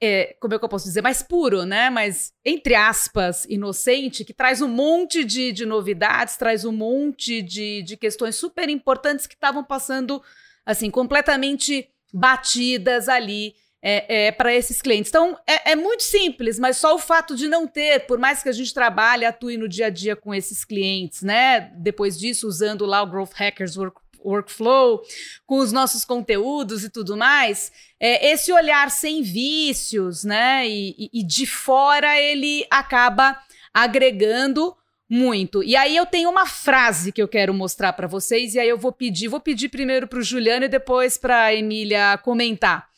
é, 0.00 0.36
como 0.40 0.54
é 0.54 0.58
que 0.58 0.64
eu 0.64 0.68
posso 0.68 0.84
dizer, 0.84 1.02
mais 1.02 1.22
puro, 1.22 1.64
né? 1.64 1.90
Mas, 1.90 2.32
entre 2.44 2.74
aspas, 2.74 3.44
inocente, 3.46 4.24
que 4.24 4.32
traz 4.32 4.62
um 4.62 4.68
monte 4.68 5.24
de, 5.24 5.52
de 5.52 5.66
novidades, 5.66 6.36
traz 6.36 6.64
um 6.64 6.72
monte 6.72 7.42
de, 7.42 7.82
de 7.82 7.96
questões 7.96 8.36
super 8.36 8.68
importantes 8.68 9.26
que 9.26 9.34
estavam 9.34 9.64
passando, 9.64 10.22
assim, 10.64 10.90
completamente 10.90 11.88
batidas 12.12 13.08
ali 13.08 13.54
é, 13.82 14.26
é, 14.26 14.32
para 14.32 14.54
esses 14.54 14.80
clientes. 14.80 15.10
Então, 15.10 15.36
é, 15.46 15.72
é, 15.72 15.76
muito 15.76 16.04
simples, 16.04 16.58
mas 16.58 16.76
só 16.76 16.94
o 16.94 16.98
fato 16.98 17.34
de 17.34 17.48
não 17.48 17.66
ter, 17.66 18.06
por 18.06 18.18
mais 18.18 18.42
que 18.42 18.48
a 18.48 18.52
gente 18.52 18.72
trabalhe, 18.72 19.24
atue 19.24 19.56
no 19.56 19.68
dia 19.68 19.86
a 19.86 19.90
dia 19.90 20.14
com 20.14 20.32
esses 20.32 20.64
clientes, 20.64 21.22
né? 21.22 21.72
Depois 21.76 22.18
disso, 22.18 22.46
usando 22.46 22.86
lá 22.86 23.02
o 23.02 23.06
Growth 23.10 23.32
Hackers 23.34 23.76
Work 23.76 24.00
workflow, 24.24 25.02
com 25.46 25.58
os 25.58 25.72
nossos 25.72 26.04
conteúdos 26.04 26.84
e 26.84 26.90
tudo 26.90 27.16
mais, 27.16 27.72
é, 27.98 28.30
esse 28.32 28.52
olhar 28.52 28.90
sem 28.90 29.22
vícios, 29.22 30.24
né? 30.24 30.68
E, 30.68 30.94
e, 30.98 31.20
e 31.20 31.22
de 31.24 31.46
fora 31.46 32.18
ele 32.18 32.66
acaba 32.70 33.38
agregando 33.72 34.76
muito. 35.08 35.62
E 35.62 35.74
aí 35.74 35.96
eu 35.96 36.04
tenho 36.04 36.30
uma 36.30 36.46
frase 36.46 37.12
que 37.12 37.22
eu 37.22 37.28
quero 37.28 37.54
mostrar 37.54 37.92
para 37.92 38.06
vocês 38.06 38.54
e 38.54 38.60
aí 38.60 38.68
eu 38.68 38.78
vou 38.78 38.92
pedir, 38.92 39.28
vou 39.28 39.40
pedir 39.40 39.68
primeiro 39.68 40.06
para 40.06 40.18
o 40.18 40.22
Juliano 40.22 40.66
e 40.66 40.68
depois 40.68 41.16
para 41.16 41.44
a 41.44 41.54
Emília 41.54 42.18
comentar. 42.18 42.88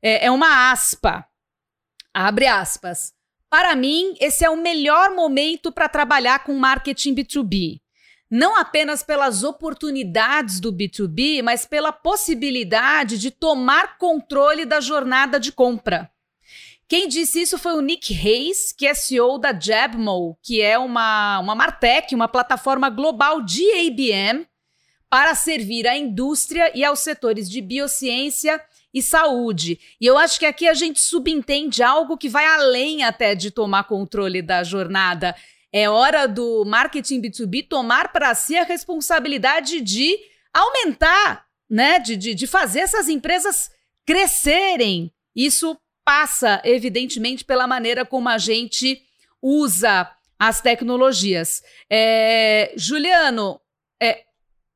É, 0.00 0.26
é 0.26 0.30
uma 0.30 0.70
aspa. 0.70 1.26
Abre 2.14 2.46
aspas. 2.46 3.12
Para 3.50 3.74
mim, 3.74 4.14
esse 4.20 4.44
é 4.44 4.50
o 4.50 4.56
melhor 4.56 5.14
momento 5.14 5.72
para 5.72 5.88
trabalhar 5.88 6.44
com 6.44 6.54
marketing 6.54 7.14
B2B 7.14 7.80
não 8.36 8.54
apenas 8.54 9.02
pelas 9.02 9.42
oportunidades 9.42 10.60
do 10.60 10.70
B2B, 10.70 11.42
mas 11.42 11.64
pela 11.64 11.90
possibilidade 11.90 13.16
de 13.16 13.30
tomar 13.30 13.96
controle 13.96 14.66
da 14.66 14.78
jornada 14.78 15.40
de 15.40 15.50
compra. 15.50 16.10
Quem 16.86 17.08
disse 17.08 17.40
isso 17.40 17.56
foi 17.56 17.72
o 17.72 17.80
Nick 17.80 18.12
Hayes, 18.14 18.72
que 18.72 18.86
é 18.86 18.92
CEO 18.92 19.38
da 19.38 19.58
Jabmo, 19.58 20.38
que 20.42 20.60
é 20.60 20.78
uma, 20.78 21.38
uma 21.38 21.54
Martech, 21.54 22.14
uma 22.14 22.28
plataforma 22.28 22.90
global 22.90 23.40
de 23.40 23.64
IBM 23.86 24.46
para 25.08 25.34
servir 25.34 25.88
à 25.88 25.96
indústria 25.96 26.70
e 26.74 26.84
aos 26.84 27.00
setores 27.00 27.48
de 27.48 27.62
biociência 27.62 28.62
e 28.92 29.02
saúde. 29.02 29.80
E 29.98 30.04
eu 30.04 30.18
acho 30.18 30.38
que 30.38 30.44
aqui 30.44 30.68
a 30.68 30.74
gente 30.74 31.00
subentende 31.00 31.82
algo 31.82 32.18
que 32.18 32.28
vai 32.28 32.44
além 32.44 33.02
até 33.02 33.34
de 33.34 33.50
tomar 33.50 33.84
controle 33.84 34.42
da 34.42 34.62
jornada 34.62 35.34
é 35.72 35.88
hora 35.88 36.26
do 36.26 36.64
marketing 36.64 37.20
B2B 37.20 37.68
tomar 37.68 38.12
para 38.12 38.34
si 38.34 38.56
a 38.56 38.64
responsabilidade 38.64 39.80
de 39.80 40.18
aumentar, 40.52 41.44
né? 41.68 41.98
De, 41.98 42.16
de, 42.16 42.34
de 42.34 42.46
fazer 42.46 42.80
essas 42.80 43.08
empresas 43.08 43.70
crescerem. 44.06 45.12
Isso 45.34 45.78
passa, 46.04 46.62
evidentemente, 46.64 47.44
pela 47.44 47.66
maneira 47.66 48.06
como 48.06 48.28
a 48.28 48.38
gente 48.38 49.02
usa 49.42 50.10
as 50.38 50.60
tecnologias. 50.60 51.62
É, 51.90 52.72
Juliano, 52.76 53.60
é, 54.00 54.24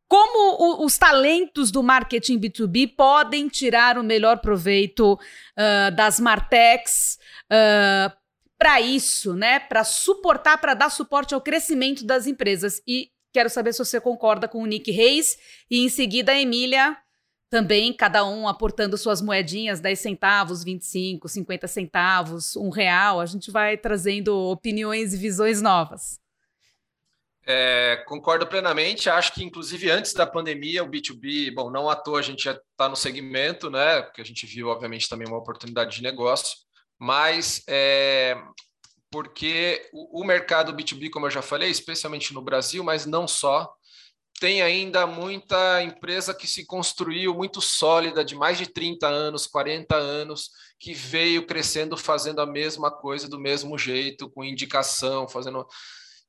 como 0.08 0.82
o, 0.82 0.84
os 0.84 0.98
talentos 0.98 1.70
do 1.70 1.82
marketing 1.82 2.40
B2B 2.40 2.94
podem 2.96 3.48
tirar 3.48 3.96
o 3.96 4.02
melhor 4.02 4.38
proveito 4.40 5.14
uh, 5.14 5.94
das 5.94 6.18
Martechs 6.18 7.16
uh, 7.44 8.19
para 8.60 8.78
isso, 8.78 9.34
né? 9.34 9.58
Para 9.58 9.82
suportar, 9.84 10.58
para 10.58 10.74
dar 10.74 10.90
suporte 10.90 11.32
ao 11.32 11.40
crescimento 11.40 12.04
das 12.04 12.26
empresas. 12.26 12.82
E 12.86 13.10
quero 13.32 13.48
saber 13.48 13.72
se 13.72 13.78
você 13.78 13.98
concorda 13.98 14.46
com 14.46 14.62
o 14.62 14.66
Nick 14.66 14.90
Reis 14.90 15.38
e 15.70 15.82
em 15.82 15.88
seguida 15.88 16.32
a 16.32 16.38
Emília 16.38 16.94
também, 17.48 17.90
cada 17.90 18.24
um 18.24 18.46
aportando 18.46 18.98
suas 18.98 19.22
moedinhas, 19.22 19.80
10 19.80 19.98
centavos, 19.98 20.62
25, 20.62 21.26
50 21.26 21.66
centavos, 21.66 22.54
um 22.54 22.68
real. 22.68 23.18
A 23.18 23.26
gente 23.26 23.50
vai 23.50 23.78
trazendo 23.78 24.36
opiniões 24.50 25.14
e 25.14 25.16
visões 25.16 25.62
novas. 25.62 26.20
É, 27.46 28.04
concordo 28.06 28.46
plenamente. 28.46 29.08
Acho 29.08 29.32
que, 29.32 29.42
inclusive, 29.42 29.90
antes 29.90 30.12
da 30.12 30.26
pandemia, 30.26 30.84
o 30.84 30.88
B2B, 30.88 31.52
bom, 31.52 31.70
não 31.70 31.88
à 31.88 31.96
toa 31.96 32.20
a 32.20 32.22
gente 32.22 32.44
já 32.44 32.52
está 32.52 32.88
no 32.90 32.94
segmento, 32.94 33.70
né? 33.70 34.02
Porque 34.02 34.20
a 34.20 34.24
gente 34.24 34.44
viu, 34.44 34.68
obviamente, 34.68 35.08
também 35.08 35.26
uma 35.26 35.38
oportunidade 35.38 35.96
de 35.96 36.02
negócio 36.02 36.69
mas 37.00 37.62
é, 37.66 38.36
porque 39.10 39.88
o, 39.90 40.20
o 40.20 40.24
mercado 40.24 40.74
B2B, 40.74 41.08
como 41.10 41.26
eu 41.26 41.30
já 41.30 41.40
falei, 41.40 41.70
especialmente 41.70 42.34
no 42.34 42.42
Brasil, 42.42 42.84
mas 42.84 43.06
não 43.06 43.26
só, 43.26 43.72
tem 44.38 44.62
ainda 44.62 45.06
muita 45.06 45.82
empresa 45.82 46.34
que 46.34 46.46
se 46.46 46.66
construiu 46.66 47.34
muito 47.34 47.60
sólida, 47.60 48.24
de 48.24 48.34
mais 48.34 48.58
de 48.58 48.66
30 48.66 49.06
anos, 49.06 49.46
40 49.46 49.96
anos, 49.96 50.50
que 50.78 50.92
veio 50.92 51.46
crescendo 51.46 51.96
fazendo 51.96 52.40
a 52.40 52.46
mesma 52.46 52.90
coisa 52.90 53.28
do 53.28 53.40
mesmo 53.40 53.78
jeito, 53.78 54.30
com 54.30 54.44
indicação, 54.44 55.26
fazendo. 55.26 55.66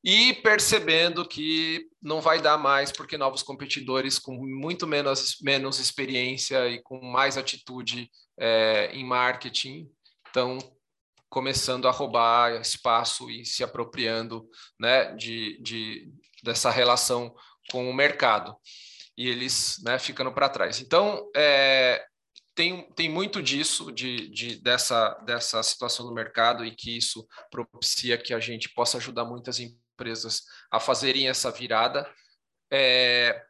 E 0.04 0.34
percebendo 0.36 1.28
que 1.28 1.86
não 2.02 2.22
vai 2.22 2.42
dar 2.42 2.58
mais, 2.58 2.92
porque 2.92 3.18
novos 3.18 3.44
competidores 3.44 4.18
com 4.18 4.34
muito 4.34 4.88
menos, 4.88 5.38
menos 5.42 5.80
experiência 5.80 6.68
e 6.70 6.82
com 6.82 7.00
mais 7.02 7.38
atitude 7.38 8.10
é, 8.38 8.90
em 8.94 9.06
marketing 9.06 9.90
então, 10.32 10.58
começando 11.30 11.88
a 11.88 11.92
roubar 11.92 12.60
espaço 12.60 13.30
e 13.30 13.46
se 13.46 13.64
apropriando 13.64 14.50
né, 14.80 15.14
de, 15.16 15.62
de, 15.62 16.12
dessa 16.42 16.72
relação 16.72 17.36
com 17.70 17.90
o 17.90 17.94
mercado. 17.94 18.56
E 19.18 19.28
eles 19.28 19.82
né, 19.84 20.00
ficando 20.00 20.32
para 20.32 20.50
trás. 20.50 20.80
Então, 20.82 21.30
é, 21.36 22.04
tem, 22.56 22.90
tem 22.94 23.10
muito 23.10 23.42
disso, 23.42 23.92
de, 23.92 24.30
de, 24.30 24.56
dessa, 24.62 25.14
dessa 25.26 25.62
situação 25.62 26.06
do 26.06 26.14
mercado, 26.14 26.66
e 26.66 26.76
que 26.76 26.98
isso 26.98 27.28
propicia 27.50 28.18
que 28.18 28.34
a 28.34 28.40
gente 28.40 28.70
possa 28.74 28.98
ajudar 28.98 29.26
muitas 29.26 29.60
empresas 29.60 30.44
a 30.72 30.80
fazerem 30.80 31.28
essa 31.30 31.52
virada. 31.52 32.10
É, 32.72 33.44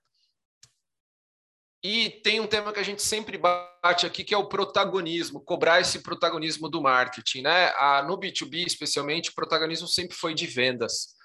e 1.84 2.12
tem 2.24 2.40
um 2.40 2.46
tema 2.46 2.72
que 2.72 2.80
a 2.80 2.84
gente 2.84 3.02
sempre 3.02 3.38
bate 3.38 4.06
aqui, 4.06 4.24
que 4.24 4.34
é 4.34 4.38
o 4.38 4.48
protagonismo, 4.48 5.44
cobrar 5.44 5.82
esse 5.82 6.00
protagonismo 6.00 6.70
do 6.70 6.82
marketing. 6.82 7.42
Né? 7.42 7.74
A, 7.76 8.04
no 8.04 8.20
B2B, 8.20 8.68
especialmente, 8.68 9.32
o 9.32 9.34
protagonismo 9.34 9.88
sempre 9.88 10.16
foi 10.16 10.36
de 10.36 10.46
vendas, 10.46 11.16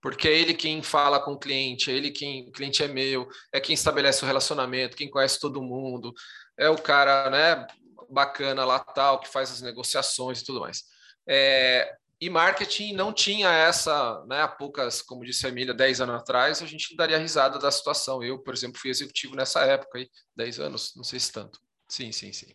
porque 0.00 0.26
é 0.26 0.32
ele 0.32 0.54
quem 0.54 0.82
fala 0.82 1.20
com 1.20 1.32
o 1.32 1.38
cliente, 1.38 1.90
é 1.90 1.94
ele 1.94 2.10
quem 2.10 2.48
o 2.48 2.52
cliente 2.52 2.82
é 2.82 2.88
meu, 2.88 3.28
é 3.52 3.60
quem 3.60 3.74
estabelece 3.74 4.24
o 4.24 4.26
relacionamento, 4.26 4.96
quem 4.96 5.10
conhece 5.10 5.38
todo 5.38 5.62
mundo, 5.62 6.14
é 6.58 6.70
o 6.70 6.80
cara 6.80 7.28
né, 7.28 7.66
bacana 8.08 8.64
lá 8.64 8.78
tal, 8.78 9.20
que 9.20 9.28
faz 9.28 9.50
as 9.50 9.60
negociações 9.60 10.40
e 10.40 10.44
tudo 10.46 10.60
mais. 10.60 10.84
É, 11.28 11.94
e 12.20 12.30
marketing 12.30 12.94
não 12.94 13.12
tinha 13.12 13.50
essa, 13.50 14.24
né, 14.26 14.40
há 14.40 14.48
poucas, 14.48 15.02
como 15.02 15.24
disse 15.24 15.44
a 15.44 15.50
Emília, 15.50 15.74
10 15.74 16.00
anos 16.00 16.16
atrás, 16.16 16.62
a 16.62 16.66
gente 16.66 16.96
daria 16.96 17.18
risada 17.18 17.58
da 17.58 17.70
situação. 17.70 18.22
Eu, 18.22 18.38
por 18.38 18.54
exemplo, 18.54 18.80
fui 18.80 18.90
executivo 18.90 19.36
nessa 19.36 19.60
época, 19.62 19.98
aí, 19.98 20.08
10 20.34 20.60
anos, 20.60 20.94
não 20.96 21.04
sei 21.04 21.20
se 21.20 21.30
tanto. 21.30 21.60
Sim, 21.88 22.12
sim, 22.12 22.32
sim. 22.32 22.54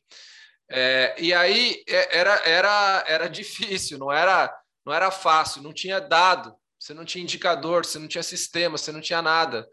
É, 0.69 1.15
e 1.19 1.33
aí 1.33 1.83
é, 1.87 2.17
era, 2.17 2.35
era, 2.45 3.03
era 3.07 3.27
difícil, 3.27 3.99
não 3.99 4.11
era, 4.11 4.51
não 4.85 4.93
era 4.93 5.11
fácil, 5.11 5.61
não 5.61 5.73
tinha 5.73 5.99
dado, 5.99 6.55
você 6.79 6.93
não 6.93 7.05
tinha 7.05 7.23
indicador, 7.23 7.85
você 7.85 7.99
não 7.99 8.07
tinha 8.07 8.23
sistema, 8.23 8.77
você 8.77 8.91
não 8.91 9.01
tinha 9.01 9.21
nada. 9.21 9.67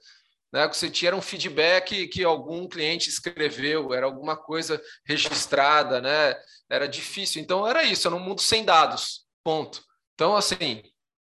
Né? 0.52 0.66
O 0.66 0.70
que 0.70 0.76
você 0.76 0.90
tinha 0.90 1.10
era 1.10 1.16
um 1.16 1.22
feedback 1.22 2.08
que 2.08 2.24
algum 2.24 2.68
cliente 2.68 3.08
escreveu, 3.08 3.94
era 3.94 4.04
alguma 4.04 4.36
coisa 4.36 4.80
registrada, 5.06 6.00
né? 6.00 6.36
era 6.68 6.86
difícil. 6.86 7.40
Então 7.40 7.66
era 7.66 7.82
isso, 7.84 8.06
era 8.06 8.16
um 8.16 8.20
mundo 8.20 8.42
sem 8.42 8.64
dados. 8.64 9.27
Ponto. 9.44 9.82
Então, 10.14 10.36
assim, 10.36 10.82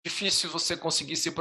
difícil 0.04 0.50
você 0.50 0.76
conseguir 0.76 1.16
ser, 1.16 1.32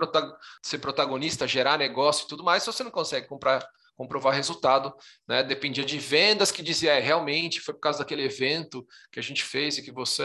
protagonista, 0.79 1.47
gerar 1.47 1.77
negócio 1.77 2.25
e 2.25 2.27
tudo 2.27 2.43
mais, 2.43 2.63
se 2.63 2.71
você 2.71 2.83
não 2.83 2.91
consegue 2.91 3.27
comprar, 3.27 3.65
comprovar 3.95 4.33
resultado, 4.33 4.93
né? 5.27 5.43
Dependia 5.43 5.85
de 5.85 5.97
vendas 5.97 6.51
que 6.51 6.61
dizia, 6.61 6.93
é, 6.93 6.99
realmente 6.99 7.61
foi 7.61 7.73
por 7.73 7.79
causa 7.79 7.99
daquele 7.99 8.23
evento 8.23 8.85
que 9.11 9.19
a 9.19 9.23
gente 9.23 9.43
fez 9.43 9.77
e 9.77 9.83
que 9.83 9.91
você. 9.91 10.23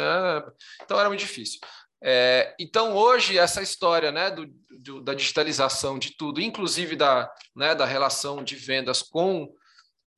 Então 0.83 0.99
era 0.99 1.09
muito 1.09 1.21
difícil. 1.21 1.61
É, 2.05 2.53
então, 2.59 2.97
hoje, 2.97 3.39
essa 3.39 3.63
história 3.63 4.11
né, 4.11 4.29
do, 4.31 4.47
do, 4.81 5.01
da 5.01 5.15
digitalização 5.15 6.01
de 6.01 6.17
tudo, 6.17 6.41
inclusive 6.41 6.97
da, 6.97 7.33
né, 7.55 7.77
da 7.77 7.87
relação 7.87 8.43
de 8.43 8.57
vendas 8.57 9.03
com 9.03 9.49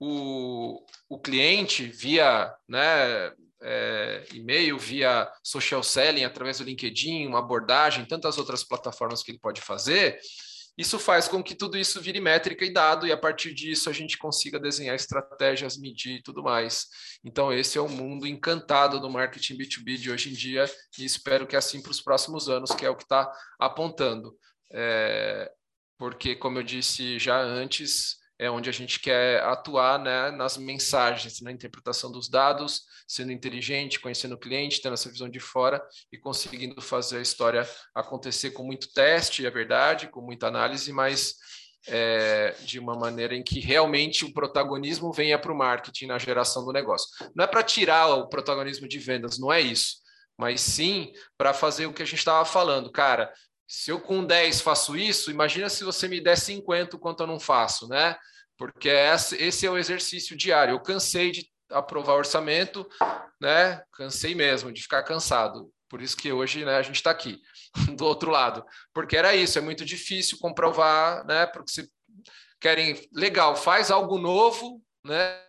o, 0.00 0.82
o 1.08 1.18
cliente 1.20 1.84
via 1.84 2.50
né, 2.66 3.30
é, 3.64 4.24
e-mail, 4.34 4.78
via 4.78 5.30
social 5.42 5.82
selling, 5.82 6.24
através 6.24 6.58
do 6.58 6.64
LinkedIn, 6.64 7.26
uma 7.26 7.38
abordagem, 7.38 8.04
tantas 8.04 8.38
outras 8.38 8.62
plataformas 8.62 9.22
que 9.22 9.32
ele 9.32 9.38
pode 9.38 9.60
fazer, 9.60 10.20
isso 10.76 10.98
faz 10.98 11.28
com 11.28 11.42
que 11.42 11.54
tudo 11.54 11.78
isso 11.78 12.00
vire 12.00 12.20
métrica 12.20 12.64
e 12.64 12.72
dado, 12.72 13.06
e 13.06 13.12
a 13.12 13.16
partir 13.16 13.54
disso 13.54 13.88
a 13.88 13.92
gente 13.92 14.18
consiga 14.18 14.58
desenhar 14.58 14.96
estratégias, 14.96 15.78
medir 15.78 16.16
e 16.16 16.22
tudo 16.22 16.42
mais. 16.42 16.86
Então, 17.24 17.52
esse 17.52 17.78
é 17.78 17.80
o 17.80 17.88
mundo 17.88 18.26
encantado 18.26 18.98
do 18.98 19.08
marketing 19.08 19.56
B2B 19.56 19.96
de 19.96 20.10
hoje 20.10 20.30
em 20.30 20.32
dia, 20.32 20.64
e 20.98 21.04
espero 21.04 21.46
que 21.46 21.54
assim 21.54 21.80
para 21.80 21.92
os 21.92 22.00
próximos 22.00 22.48
anos, 22.48 22.72
que 22.72 22.84
é 22.84 22.90
o 22.90 22.96
que 22.96 23.04
está 23.04 23.30
apontando. 23.58 24.36
É, 24.72 25.48
porque, 25.96 26.34
como 26.34 26.58
eu 26.58 26.64
disse 26.64 27.20
já 27.20 27.40
antes, 27.40 28.16
é 28.39 28.51
onde 28.51 28.68
a 28.68 28.72
gente 28.72 28.99
quer 29.01 29.43
atuar 29.43 29.99
né, 29.99 30.30
nas 30.30 30.57
mensagens, 30.57 31.41
na 31.41 31.53
interpretação 31.53 32.11
dos 32.11 32.28
dados, 32.28 32.82
sendo 33.07 33.32
inteligente, 33.32 34.01
conhecendo 34.01 34.35
o 34.35 34.39
cliente, 34.39 34.80
tendo 34.80 34.95
essa 34.95 35.11
visão 35.11 35.28
de 35.28 35.41
fora 35.41 35.82
e 36.12 36.18
conseguindo 36.18 36.80
fazer 36.80 37.18
a 37.18 37.22
história 37.22 37.68
acontecer 37.95 38.51
com 38.51 38.64
muito 38.64 38.93
teste, 38.93 39.47
é 39.47 39.51
verdade, 39.51 40.09
com 40.09 40.20
muita 40.20 40.49
análise, 40.49 40.93
mas 40.93 41.35
é, 41.87 42.55
de 42.61 42.78
uma 42.78 42.95
maneira 42.95 43.35
em 43.35 43.43
que 43.43 43.61
realmente 43.61 44.24
o 44.24 44.32
protagonismo 44.32 45.12
venha 45.12 45.39
para 45.39 45.53
o 45.53 45.57
marketing 45.57 46.07
na 46.07 46.18
geração 46.18 46.64
do 46.64 46.72
negócio. 46.72 47.09
Não 47.35 47.45
é 47.45 47.47
para 47.47 47.62
tirar 47.62 48.07
o 48.09 48.28
protagonismo 48.28 48.89
de 48.89 48.99
vendas, 48.99 49.39
não 49.39 49.53
é 49.53 49.61
isso, 49.61 49.97
mas 50.39 50.61
sim 50.61 51.12
para 51.37 51.53
fazer 51.53 51.87
o 51.87 51.93
que 51.93 52.03
a 52.03 52.07
gente 52.07 52.18
estava 52.18 52.45
falando, 52.45 52.91
cara. 52.91 53.32
Se 53.66 53.90
eu 53.90 54.00
com 54.00 54.24
10 54.24 54.60
faço 54.60 54.96
isso, 54.96 55.30
imagina 55.30 55.68
se 55.68 55.84
você 55.84 56.06
me 56.06 56.20
der 56.20 56.36
50 56.36 56.98
quanto 56.98 57.22
eu 57.22 57.26
não 57.26 57.40
faço, 57.40 57.88
né? 57.88 58.16
Porque 58.56 58.88
esse 58.88 59.66
é 59.66 59.70
o 59.70 59.78
exercício 59.78 60.36
diário. 60.36 60.72
Eu 60.72 60.80
cansei 60.80 61.30
de 61.30 61.48
aprovar 61.70 62.14
orçamento, 62.14 62.88
né? 63.40 63.82
Cansei 63.92 64.34
mesmo 64.34 64.72
de 64.72 64.82
ficar 64.82 65.02
cansado. 65.02 65.72
Por 65.88 66.02
isso 66.02 66.16
que 66.16 66.32
hoje 66.32 66.64
né, 66.64 66.76
a 66.76 66.82
gente 66.82 66.96
está 66.96 67.10
aqui, 67.10 67.40
do 67.96 68.04
outro 68.04 68.30
lado. 68.30 68.64
Porque 68.92 69.16
era 69.16 69.34
isso, 69.34 69.58
é 69.58 69.62
muito 69.62 69.84
difícil 69.84 70.38
comprovar, 70.38 71.24
né? 71.26 71.46
Porque 71.46 71.70
se 71.70 71.90
querem, 72.60 73.00
legal, 73.12 73.56
faz 73.56 73.90
algo 73.90 74.18
novo, 74.18 74.82
né? 75.04 75.43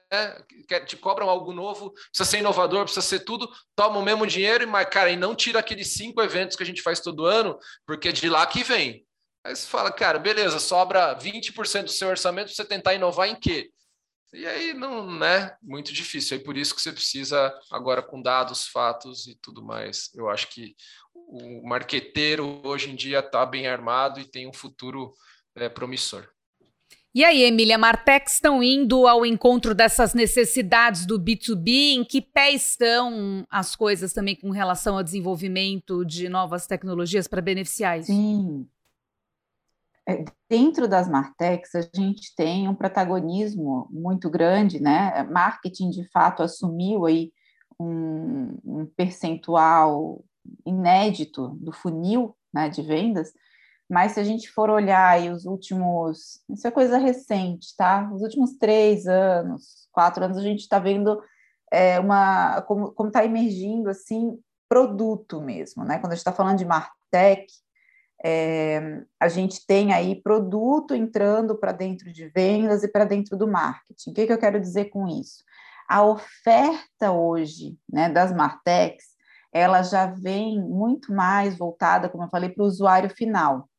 Te 0.86 0.98
cobram 0.98 1.30
algo 1.30 1.52
novo, 1.54 1.92
precisa 1.92 2.30
ser 2.30 2.38
inovador, 2.40 2.84
precisa 2.84 3.06
ser 3.06 3.20
tudo, 3.22 3.50
toma 3.76 4.00
o 4.00 4.04
mesmo 4.04 4.26
dinheiro, 4.26 4.68
mas, 4.68 4.88
cara, 4.90 5.10
e 5.10 5.16
não 5.16 5.36
tira 5.36 5.60
aqueles 5.60 5.94
cinco 5.94 6.22
eventos 6.22 6.56
que 6.56 6.64
a 6.64 6.66
gente 6.66 6.82
faz 6.82 7.00
todo 7.00 7.26
ano, 7.26 7.58
porque 7.86 8.10
é 8.10 8.12
de 8.12 8.30
lá 8.30 8.46
que 8.46 8.64
vem. 8.64 9.06
Aí 9.44 9.56
você 9.56 9.68
fala, 9.68 9.92
cara, 9.92 10.18
beleza, 10.18 10.60
sobra 10.60 11.16
20% 11.16 11.84
do 11.84 11.92
seu 11.92 12.08
orçamento 12.08 12.48
para 12.48 12.56
você 12.56 12.66
tentar 12.66 12.94
inovar 12.96 13.28
em 13.28 13.36
quê? 13.36 13.70
E 14.34 14.46
aí 14.46 14.74
não, 14.74 15.10
né? 15.10 15.56
Muito 15.62 15.94
difícil. 15.94 16.38
É 16.38 16.44
por 16.44 16.58
isso 16.58 16.76
que 16.76 16.82
você 16.82 16.92
precisa 16.92 17.54
agora 17.72 18.02
com 18.02 18.22
dados, 18.22 18.68
fatos 18.68 19.28
e 19.28 19.36
tudo 19.36 19.64
mais. 19.64 20.10
Eu 20.14 20.30
acho 20.30 20.50
que 20.50 20.76
o 21.14 21.68
marqueteiro 21.68 22.62
hoje 22.66 22.90
em 22.92 22.96
dia 22.96 23.20
está 23.20 23.46
bem 23.46 23.68
armado 23.68 24.20
e 24.20 24.30
tem 24.30 24.48
um 24.48 24.54
futuro 24.54 25.14
é, 25.56 25.70
promissor. 25.70 26.28
E 27.16 27.24
aí, 27.24 27.44
Emília, 27.44 27.78
Martex 27.78 28.34
estão 28.34 28.62
indo 28.62 29.08
ao 29.08 29.26
encontro 29.26 29.74
dessas 29.74 30.14
necessidades 30.14 31.06
do 31.06 31.18
B2B? 31.18 31.96
Em 31.96 32.04
que 32.04 32.22
pé 32.22 32.52
estão 32.52 33.48
as 33.50 33.74
coisas 33.74 34.12
também 34.12 34.36
com 34.36 34.50
relação 34.50 34.98
ao 34.98 35.04
desenvolvimento 35.04 36.04
de 36.04 36.28
novas 36.28 36.68
tecnologias 36.68 37.26
para 37.26 37.42
beneficiar? 37.42 38.04
Sim, 38.04 38.68
é, 40.06 40.26
dentro 40.50 40.90
das 40.90 41.08
Martex, 41.08 41.74
a 41.76 41.90
gente 41.96 42.36
tem 42.36 42.68
um 42.68 42.76
protagonismo 42.76 43.88
muito 43.90 44.30
grande, 44.30 44.82
né? 44.82 45.24
Marketing, 45.24 45.92
de 45.92 46.06
fato, 46.10 46.44
assumiu 46.44 47.06
aí 47.06 47.32
um, 47.80 48.58
um 48.66 48.86
percentual 48.86 50.22
inédito 50.66 51.48
do 51.62 51.72
funil 51.72 52.36
né, 52.54 52.68
de 52.68 52.82
vendas, 52.82 53.32
mas 53.90 54.14
se 54.14 54.20
a 54.20 54.24
gente 54.24 54.50
for 54.50 54.70
olhar 54.70 55.08
aí 55.08 55.30
os 55.30 55.46
últimos, 55.46 56.42
isso 56.50 56.68
é 56.68 56.72
coisa 56.72 56.98
recente, 56.98 57.76
tá? 57.78 58.10
Os 58.14 58.22
últimos 58.22 58.58
três 58.58 59.08
anos, 59.08 59.88
quatro 59.92 60.24
anos, 60.24 60.38
a 60.38 60.42
gente 60.42 60.62
está 60.62 60.80
vendo 60.80 61.22
é, 61.72 62.00
uma 62.00 62.62
como 62.64 62.94
está 63.08 63.24
emergindo 63.24 63.90
assim 63.90 64.40
produto 64.68 65.42
mesmo, 65.42 65.84
né? 65.84 66.00
Quando 66.00 66.14
a 66.14 66.16
gente 66.16 66.22
está 66.22 66.34
falando 66.34 66.58
de 66.58 66.66
Martech, 66.66 67.46
é, 68.24 69.04
a 69.20 69.28
gente 69.28 69.66
tem 69.68 69.94
aí 69.94 70.16
produto 70.22 70.96
entrando 70.96 71.56
para 71.56 71.72
dentro 71.72 72.12
de 72.12 72.28
vendas 72.30 72.84
e 72.84 72.88
para 72.88 73.06
dentro 73.06 73.38
do 73.38 73.48
marketing. 73.48 74.10
O 74.10 74.14
que, 74.14 74.26
que, 74.26 74.34
eu 74.34 74.40
quero 74.40 74.60
dizer 74.60 74.86
com 74.86 75.08
isso? 75.08 75.44
A 75.88 76.04
oferta 76.04 77.12
hoje 77.12 77.78
né, 77.88 78.10
das 78.10 78.34
Martex, 78.34 79.06
ela 79.54 79.84
já 79.84 80.08
vem 80.08 80.60
muito 80.60 81.14
mais 81.14 81.56
voltada, 81.58 82.10
como 82.10 82.24
eu 82.24 82.30
falei, 82.30 82.50
para 82.50 82.64
o 82.64 82.68
usuário 82.68 83.10
final, 83.10 83.70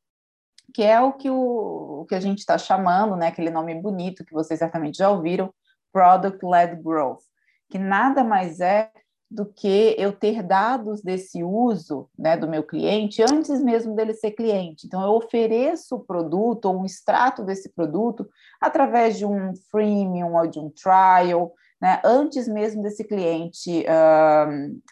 que 0.76 0.82
é 0.82 1.00
o 1.00 1.14
que, 1.14 1.30
o, 1.30 2.02
o 2.02 2.06
que 2.06 2.14
a 2.14 2.20
gente 2.20 2.40
está 2.40 2.58
chamando, 2.58 3.16
né, 3.16 3.28
aquele 3.28 3.48
nome 3.48 3.74
bonito 3.80 4.26
que 4.26 4.34
vocês 4.34 4.58
certamente 4.58 4.98
já 4.98 5.08
ouviram, 5.08 5.50
Product-Led 5.90 6.82
Growth, 6.82 7.22
que 7.70 7.78
nada 7.78 8.22
mais 8.22 8.60
é 8.60 8.90
do 9.30 9.46
que 9.46 9.96
eu 9.96 10.12
ter 10.12 10.42
dados 10.42 11.00
desse 11.00 11.42
uso 11.42 12.10
né, 12.18 12.36
do 12.36 12.46
meu 12.46 12.62
cliente 12.62 13.22
antes 13.22 13.58
mesmo 13.62 13.96
dele 13.96 14.12
ser 14.12 14.32
cliente. 14.32 14.86
Então, 14.86 15.02
eu 15.02 15.12
ofereço 15.12 15.96
o 15.96 16.04
produto 16.04 16.66
ou 16.66 16.82
um 16.82 16.84
extrato 16.84 17.42
desse 17.42 17.70
produto 17.72 18.28
através 18.60 19.16
de 19.16 19.24
um 19.24 19.54
freemium 19.70 20.34
ou 20.34 20.46
de 20.46 20.58
um 20.58 20.68
trial, 20.68 21.54
né, 21.80 22.02
antes 22.04 22.46
mesmo 22.46 22.82
desse 22.82 23.02
cliente 23.02 23.82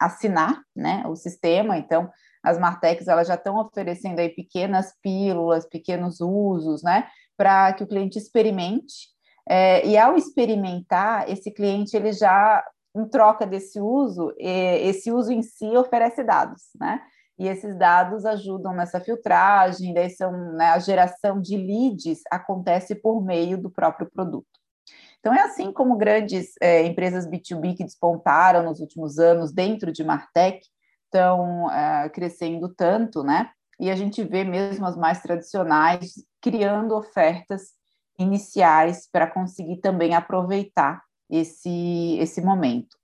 assinar 0.01 0.62
né, 0.74 1.05
o 1.07 1.14
sistema. 1.14 1.76
Então, 1.76 2.11
as 2.45 2.59
Martechs 2.59 3.09
elas 3.09 3.26
já 3.26 3.34
estão 3.34 3.57
oferecendo 3.57 4.18
aí 4.18 4.28
pequenas 4.28 4.95
pílulas, 5.03 5.66
pequenos 5.66 6.20
usos, 6.20 6.82
né, 6.82 7.09
para 7.36 7.72
que 7.72 7.82
o 7.82 7.86
cliente 7.86 8.18
experimente. 8.18 9.09
É, 9.49 9.86
e 9.86 9.99
ao 9.99 10.16
experimentar, 10.16 11.28
esse 11.28 11.51
cliente 11.51 11.97
ele 11.97 12.12
já 12.12 12.64
em 12.97 13.07
troca 13.09 13.45
desse 13.45 13.80
uso, 13.80 14.32
esse 14.38 15.11
uso 15.11 15.32
em 15.32 15.42
si 15.42 15.76
oferece 15.76 16.22
dados, 16.22 16.62
né? 16.78 17.03
E 17.36 17.49
esses 17.49 17.76
dados 17.76 18.24
ajudam 18.24 18.72
nessa 18.72 19.01
filtragem, 19.01 19.92
daí 19.92 20.09
são, 20.09 20.30
né, 20.53 20.66
a 20.66 20.78
geração 20.78 21.40
de 21.40 21.57
leads 21.57 22.20
acontece 22.30 22.95
por 22.95 23.20
meio 23.24 23.61
do 23.61 23.68
próprio 23.68 24.09
produto. 24.09 24.47
Então, 25.18 25.34
é 25.34 25.40
assim 25.40 25.72
como 25.72 25.97
grandes 25.97 26.53
é, 26.61 26.84
empresas 26.84 27.26
B2B 27.26 27.76
que 27.76 27.82
despontaram 27.82 28.62
nos 28.62 28.78
últimos 28.78 29.18
anos 29.18 29.53
dentro 29.53 29.90
de 29.90 30.05
Martech 30.05 30.61
estão 31.15 31.71
é, 31.71 32.09
crescendo 32.09 32.69
tanto, 32.75 33.23
né? 33.23 33.51
E 33.79 33.91
a 33.91 33.97
gente 33.97 34.23
vê 34.25 34.43
mesmo 34.45 34.85
as 34.85 34.97
mais 34.97 35.23
tradicionais 35.23 36.15
criando 36.41 36.97
ofertas 36.97 37.73
iniciais 38.19 39.09
para 39.11 39.27
conseguir 39.27 39.79
também 39.79 40.15
aproveitar 40.15 41.03
esse, 41.31 42.17
esse 42.19 42.41
momento. 42.41 42.97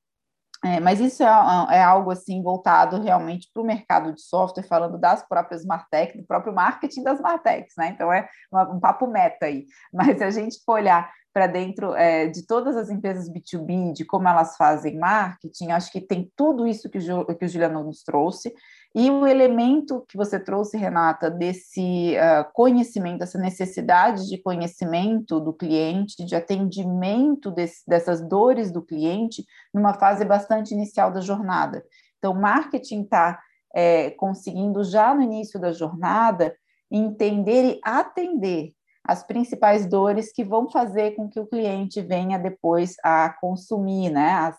É, 0.62 0.78
mas 0.78 1.00
isso 1.00 1.22
é, 1.22 1.26
é, 1.26 1.82
algo 1.82 2.10
assim 2.10 2.42
voltado 2.42 3.00
realmente 3.00 3.48
para 3.52 3.62
o 3.62 3.66
mercado 3.66 4.12
de 4.12 4.20
software, 4.20 4.62
falando 4.62 4.98
das 4.98 5.26
próprias 5.26 5.64
Martech, 5.64 6.18
do 6.18 6.26
próprio 6.26 6.52
marketing 6.52 7.02
das 7.02 7.18
Martechs, 7.18 7.74
né? 7.78 7.88
Então 7.88 8.12
é 8.12 8.28
um, 8.52 8.76
um 8.76 8.80
papo 8.80 9.06
meta 9.06 9.46
aí. 9.46 9.64
Mas 9.92 10.18
se 10.18 10.24
a 10.24 10.30
gente 10.30 10.62
for 10.64 10.74
olhar 10.74 11.10
para 11.32 11.46
dentro 11.46 11.94
é, 11.94 12.26
de 12.26 12.46
todas 12.46 12.76
as 12.76 12.90
empresas 12.90 13.28
B2B, 13.28 13.92
de 13.92 14.04
como 14.04 14.28
elas 14.28 14.56
fazem 14.56 14.98
marketing, 14.98 15.70
acho 15.70 15.90
que 15.90 16.00
tem 16.00 16.30
tudo 16.36 16.66
isso 16.66 16.90
que 16.90 16.98
o, 16.98 17.24
que 17.24 17.44
o 17.44 17.48
Juliano 17.48 17.84
nos 17.84 18.02
trouxe, 18.02 18.52
e 18.94 19.08
o 19.08 19.24
elemento 19.24 20.04
que 20.08 20.16
você 20.16 20.38
trouxe, 20.40 20.76
Renata, 20.76 21.30
desse 21.30 22.16
uh, 22.16 22.52
conhecimento, 22.52 23.22
essa 23.22 23.38
necessidade 23.38 24.28
de 24.28 24.36
conhecimento 24.36 25.38
do 25.38 25.52
cliente, 25.52 26.24
de 26.24 26.34
atendimento 26.34 27.52
desse, 27.52 27.86
dessas 27.86 28.20
dores 28.20 28.72
do 28.72 28.82
cliente, 28.82 29.44
numa 29.72 29.94
fase 29.94 30.24
bastante 30.24 30.74
inicial 30.74 31.12
da 31.12 31.20
jornada. 31.20 31.84
Então, 32.18 32.34
marketing 32.34 33.02
está 33.02 33.38
é, 33.72 34.10
conseguindo, 34.10 34.82
já 34.82 35.14
no 35.14 35.22
início 35.22 35.60
da 35.60 35.70
jornada, 35.70 36.56
entender 36.90 37.74
e 37.74 37.80
atender 37.84 38.72
as 39.04 39.22
principais 39.22 39.86
dores 39.86 40.32
que 40.32 40.42
vão 40.42 40.68
fazer 40.68 41.12
com 41.12 41.28
que 41.28 41.38
o 41.38 41.46
cliente 41.46 42.02
venha 42.02 42.38
depois 42.38 42.96
a 43.04 43.30
consumir, 43.40 44.10
né, 44.10 44.52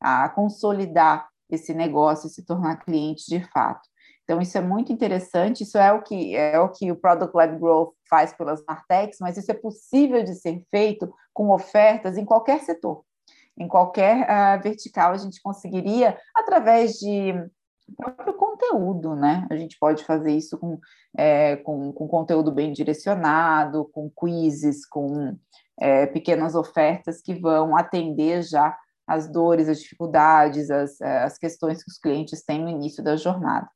a, 0.00 0.24
a 0.24 0.28
consolidar 0.30 1.28
esse 1.50 1.72
negócio 1.74 2.28
se 2.28 2.44
tornar 2.44 2.76
cliente 2.76 3.24
de 3.28 3.40
fato. 3.50 3.88
Então, 4.24 4.40
isso 4.40 4.58
é 4.58 4.60
muito 4.60 4.92
interessante, 4.92 5.62
isso 5.62 5.78
é 5.78 5.92
o 5.92 6.02
que 6.02 6.34
é 6.34 6.58
o 6.58 6.68
que 6.68 6.90
o 6.90 6.96
Product 6.96 7.36
Led 7.36 7.58
Growth 7.58 7.94
faz 8.10 8.32
pelas 8.32 8.64
Martechs, 8.66 9.18
mas 9.20 9.36
isso 9.36 9.52
é 9.52 9.54
possível 9.54 10.24
de 10.24 10.34
ser 10.34 10.64
feito 10.68 11.12
com 11.32 11.50
ofertas 11.50 12.16
em 12.16 12.24
qualquer 12.24 12.60
setor. 12.60 13.04
Em 13.56 13.68
qualquer 13.68 14.26
uh, 14.28 14.62
vertical, 14.62 15.12
a 15.12 15.16
gente 15.16 15.40
conseguiria, 15.40 16.18
através 16.34 16.94
de 16.94 17.32
próprio 17.96 18.34
conteúdo, 18.34 19.14
né? 19.14 19.46
A 19.50 19.56
gente 19.56 19.78
pode 19.78 20.04
fazer 20.04 20.32
isso 20.32 20.58
com, 20.58 20.78
é, 21.16 21.56
com, 21.56 21.92
com 21.92 22.08
conteúdo 22.08 22.50
bem 22.50 22.72
direcionado, 22.72 23.88
com 23.92 24.10
quizzes, 24.10 24.86
com 24.86 25.36
é, 25.80 26.06
pequenas 26.06 26.54
ofertas 26.54 27.20
que 27.22 27.34
vão 27.34 27.76
atender 27.76 28.42
já 28.42 28.76
as 29.06 29.30
dores, 29.30 29.68
as 29.68 29.80
dificuldades, 29.80 30.70
as, 30.70 31.00
eh, 31.00 31.18
as 31.24 31.38
questões 31.38 31.82
que 31.82 31.90
os 31.90 31.98
clientes 31.98 32.42
têm 32.42 32.62
no 32.62 32.68
início 32.68 33.02
da 33.02 33.16
jornada. 33.16 33.68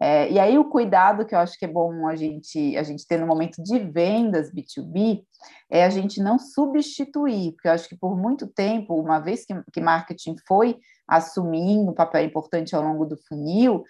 É, 0.00 0.30
e 0.30 0.38
aí 0.38 0.58
o 0.58 0.64
cuidado 0.64 1.26
que 1.26 1.34
eu 1.34 1.38
acho 1.38 1.58
que 1.58 1.66
é 1.66 1.68
bom 1.68 2.08
a 2.08 2.16
gente, 2.16 2.76
a 2.76 2.82
gente 2.82 3.06
ter 3.06 3.18
no 3.18 3.26
momento 3.26 3.62
de 3.62 3.78
vendas 3.78 4.50
B2B 4.50 5.22
é 5.70 5.84
a 5.84 5.90
gente 5.90 6.20
não 6.20 6.38
substituir, 6.38 7.52
porque 7.52 7.68
eu 7.68 7.72
acho 7.72 7.88
que 7.88 7.96
por 7.96 8.16
muito 8.16 8.46
tempo, 8.46 8.94
uma 8.94 9.18
vez 9.20 9.44
que, 9.44 9.54
que 9.70 9.80
marketing 9.80 10.36
foi 10.48 10.78
assumindo 11.06 11.90
um 11.90 11.94
papel 11.94 12.24
importante 12.24 12.74
ao 12.74 12.82
longo 12.82 13.04
do 13.04 13.18
funil, 13.28 13.84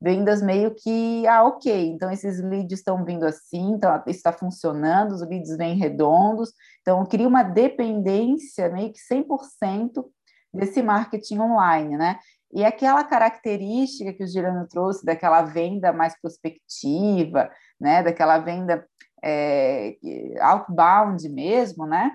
vendas 0.00 0.42
meio 0.42 0.74
que, 0.74 1.26
ah, 1.26 1.44
ok, 1.44 1.86
então 1.86 2.10
esses 2.10 2.42
leads 2.42 2.78
estão 2.78 3.04
vindo 3.04 3.24
assim, 3.24 3.72
então 3.72 4.02
está 4.06 4.32
funcionando, 4.32 5.12
os 5.12 5.20
leads 5.20 5.56
vêm 5.56 5.76
redondos, 5.76 6.52
então 6.80 7.04
cria 7.04 7.28
uma 7.28 7.42
dependência 7.42 8.70
meio 8.70 8.92
que 8.92 8.98
100% 8.98 10.02
desse 10.52 10.82
marketing 10.82 11.38
online, 11.40 11.96
né? 11.96 12.18
E 12.52 12.64
aquela 12.64 13.02
característica 13.04 14.12
que 14.12 14.24
o 14.24 14.26
Girano 14.26 14.66
trouxe 14.68 15.04
daquela 15.04 15.42
venda 15.42 15.92
mais 15.92 16.18
prospectiva, 16.20 17.50
né? 17.80 18.02
Daquela 18.02 18.38
venda 18.38 18.86
é, 19.22 19.96
outbound 20.40 21.28
mesmo, 21.28 21.86
né? 21.86 22.12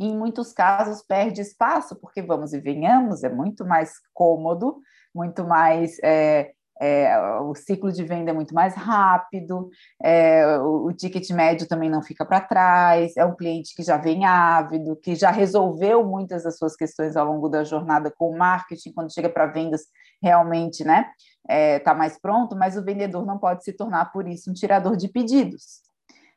em 0.00 0.16
muitos 0.16 0.50
casos 0.50 1.02
perde 1.02 1.42
espaço, 1.42 1.94
porque 1.94 2.22
vamos 2.22 2.54
e 2.54 2.58
venhamos, 2.58 3.22
é 3.22 3.28
muito 3.28 3.66
mais 3.66 3.92
cômodo, 4.14 4.80
muito 5.14 5.44
mais 5.46 5.98
é, 6.02 6.52
é, 6.80 7.14
o 7.40 7.54
ciclo 7.54 7.92
de 7.92 8.02
venda 8.02 8.30
é 8.30 8.34
muito 8.34 8.54
mais 8.54 8.74
rápido, 8.74 9.68
é, 10.02 10.58
o, 10.58 10.86
o, 10.86 10.92
ticket 10.94 11.28
médio 11.30 11.68
também 11.68 11.90
não 11.90 12.00
fica 12.02 12.24
para 12.24 12.40
trás, 12.40 13.14
é 13.18 13.24
um 13.24 13.36
cliente 13.36 13.74
que 13.74 13.82
já 13.82 13.98
vem 13.98 14.24
ávido, 14.24 14.96
que 14.96 15.14
já 15.14 15.30
resolveu 15.30 16.02
muitas 16.04 16.44
das 16.44 16.56
suas 16.56 16.74
questões 16.74 17.16
ao 17.16 17.26
longo 17.26 17.50
da 17.50 17.64
jornada 17.64 18.10
com 18.10 18.30
o 18.30 18.38
marketing, 18.38 18.92
quando 18.92 19.12
chega 19.12 19.28
para 19.28 19.46
vendas, 19.46 19.82
realmente 20.22 20.82
né, 20.82 21.10
está 21.46 21.90
é, 21.90 21.94
mais 21.94 22.18
pronto, 22.18 22.56
mas 22.56 22.78
o 22.78 22.84
vendedor 22.84 23.26
não 23.26 23.38
pode 23.38 23.62
se 23.62 23.74
tornar, 23.74 24.06
por 24.10 24.26
isso, 24.26 24.50
um 24.50 24.54
tirador 24.54 24.96
de 24.96 25.08
pedidos. 25.08 25.80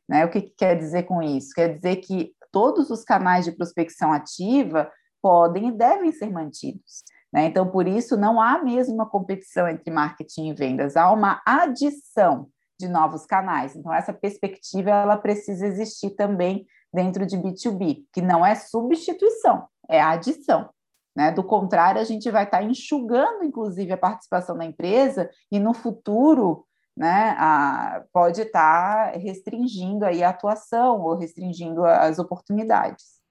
Né? 0.10 0.26
O 0.26 0.30
que, 0.30 0.41
que 0.41 0.54
quer 0.58 0.76
dizer 0.76 1.04
com 1.04 1.22
isso? 1.22 1.54
Quer 1.56 1.78
dizer 1.78 1.98
que 1.98 2.34
todos 2.52 2.89
os 2.89 3.04
canais 3.04 3.46
de 3.46 3.54
prospecção 3.54 4.12
ativa 4.12 4.91
podem 5.22 5.70
e 5.70 5.72
devem 5.72 6.12
ser 6.12 6.30
mantidos. 6.30 7.04
Né? 7.34 7.46
Então, 7.46 7.68
por 7.68 7.88
isso, 7.88 8.16
não 8.16 8.40
há 8.40 8.62
mesmo 8.62 8.94
uma 8.94 9.10
competição 9.10 9.68
entre 9.68 9.92
marketing 9.92 10.50
e 10.50 10.54
vendas, 10.54 10.96
há 10.96 11.12
uma 11.12 11.42
adição 11.44 12.48
de 12.80 12.88
novos 12.88 13.26
canais. 13.26 13.76
Então, 13.76 13.92
essa 13.92 14.14
perspectiva 14.14 14.92
ela 14.92 15.18
precisa 15.18 15.66
existir 15.66 16.12
também 16.12 16.68
dentro 16.94 17.26
de 17.26 17.36
B2B, 17.36 18.04
que 18.14 18.22
não 18.22 18.46
é 18.46 18.54
substituição, 18.54 19.68
é 19.90 20.00
adição. 20.00 20.70
Né? 21.16 21.32
Do 21.32 21.44
contrário, 21.44 22.00
a 22.00 22.04
gente 22.04 22.30
vai 22.30 22.44
estar 22.44 22.62
enxugando, 22.62 23.44
inclusive, 23.44 23.92
a 23.92 23.98
participação 23.98 24.56
da 24.56 24.66
empresa 24.66 25.30
e 25.52 25.60
no 25.60 25.74
futuro 25.74 26.66
né, 26.96 27.36
a, 27.40 28.04
pode 28.14 28.42
estar 28.42 29.14
restringindo 29.16 30.06
aí 30.06 30.24
a 30.24 30.30
atuação 30.30 31.02
ou 31.02 31.18
restringindo 31.18 31.84
as 31.84 32.20
oportunidades. 32.20 33.22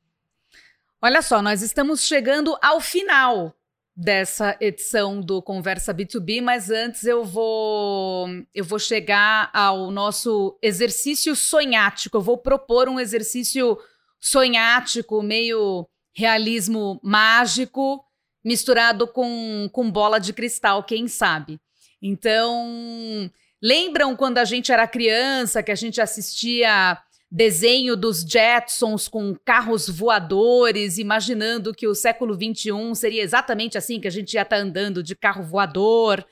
Olha 1.01 1.23
só, 1.23 1.41
nós 1.41 1.63
estamos 1.63 2.03
chegando 2.03 2.57
ao 2.61 2.81
final 2.81 3.53
dessa 3.95 4.57
edição 4.59 5.21
do 5.21 5.43
Conversa 5.43 5.93
B2B, 5.93 6.41
mas 6.41 6.71
antes 6.71 7.05
eu 7.05 7.25
vou 7.25 8.27
eu 8.55 8.65
vou 8.65 8.79
chegar 8.79 9.51
ao 9.53 9.91
nosso 9.91 10.59
exercício 10.63 11.37
sonhático. 11.37 12.17
Eu 12.17 12.23
vou 12.23 12.39
propor 12.39 12.89
um 12.89 12.99
exercício 12.99 13.79
sonhático, 14.21 15.23
meio 15.23 15.87
realismo 16.15 17.01
mágico, 17.03 18.03
misturado 18.45 19.07
com, 19.07 19.69
com 19.73 19.91
bola 19.91 20.19
de 20.19 20.33
cristal, 20.33 20.83
quem 20.83 21.07
sabe. 21.09 21.61
Então, 22.01 23.31
lembram 23.63 24.17
quando 24.17 24.39
a 24.39 24.45
gente 24.45 24.73
era 24.73 24.89
criança, 24.89 25.63
que 25.63 25.71
a 25.71 25.77
gente 25.77 26.01
assistia 26.01 26.99
desenho 27.33 27.97
dos 27.97 28.21
Jetsons 28.21 29.09
com 29.09 29.35
carros 29.43 29.89
voadores, 29.89 30.99
imaginando 30.99 31.73
que 31.73 31.89
o 31.89 31.95
século 31.95 32.35
XXI 32.35 32.95
seria 32.95 33.23
exatamente 33.23 33.79
assim, 33.79 33.99
que 33.99 34.07
a 34.07 34.11
gente 34.11 34.35
ia 34.35 34.43
estar 34.43 34.57
tá 34.57 34.63
andando 34.63 35.03
de 35.03 35.17
carro 35.17 35.43
voador, 35.43 36.23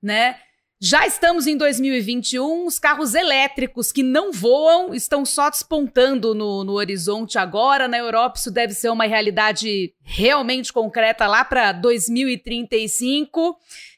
né? 0.00 0.36
Já 0.80 1.06
estamos 1.06 1.48
em 1.48 1.56
2021, 1.56 2.66
os 2.66 2.78
carros 2.78 3.14
elétricos 3.14 3.90
que 3.90 4.02
não 4.02 4.30
voam 4.30 4.94
estão 4.94 5.24
só 5.24 5.50
despontando 5.50 6.34
no, 6.34 6.62
no 6.62 6.74
horizonte 6.74 7.36
agora. 7.36 7.88
Na 7.88 7.98
Europa, 7.98 8.38
isso 8.38 8.50
deve 8.50 8.74
ser 8.74 8.90
uma 8.90 9.06
realidade 9.06 9.92
realmente 10.02 10.72
concreta 10.72 11.26
lá 11.26 11.44
para 11.44 11.72
2035, 11.72 13.56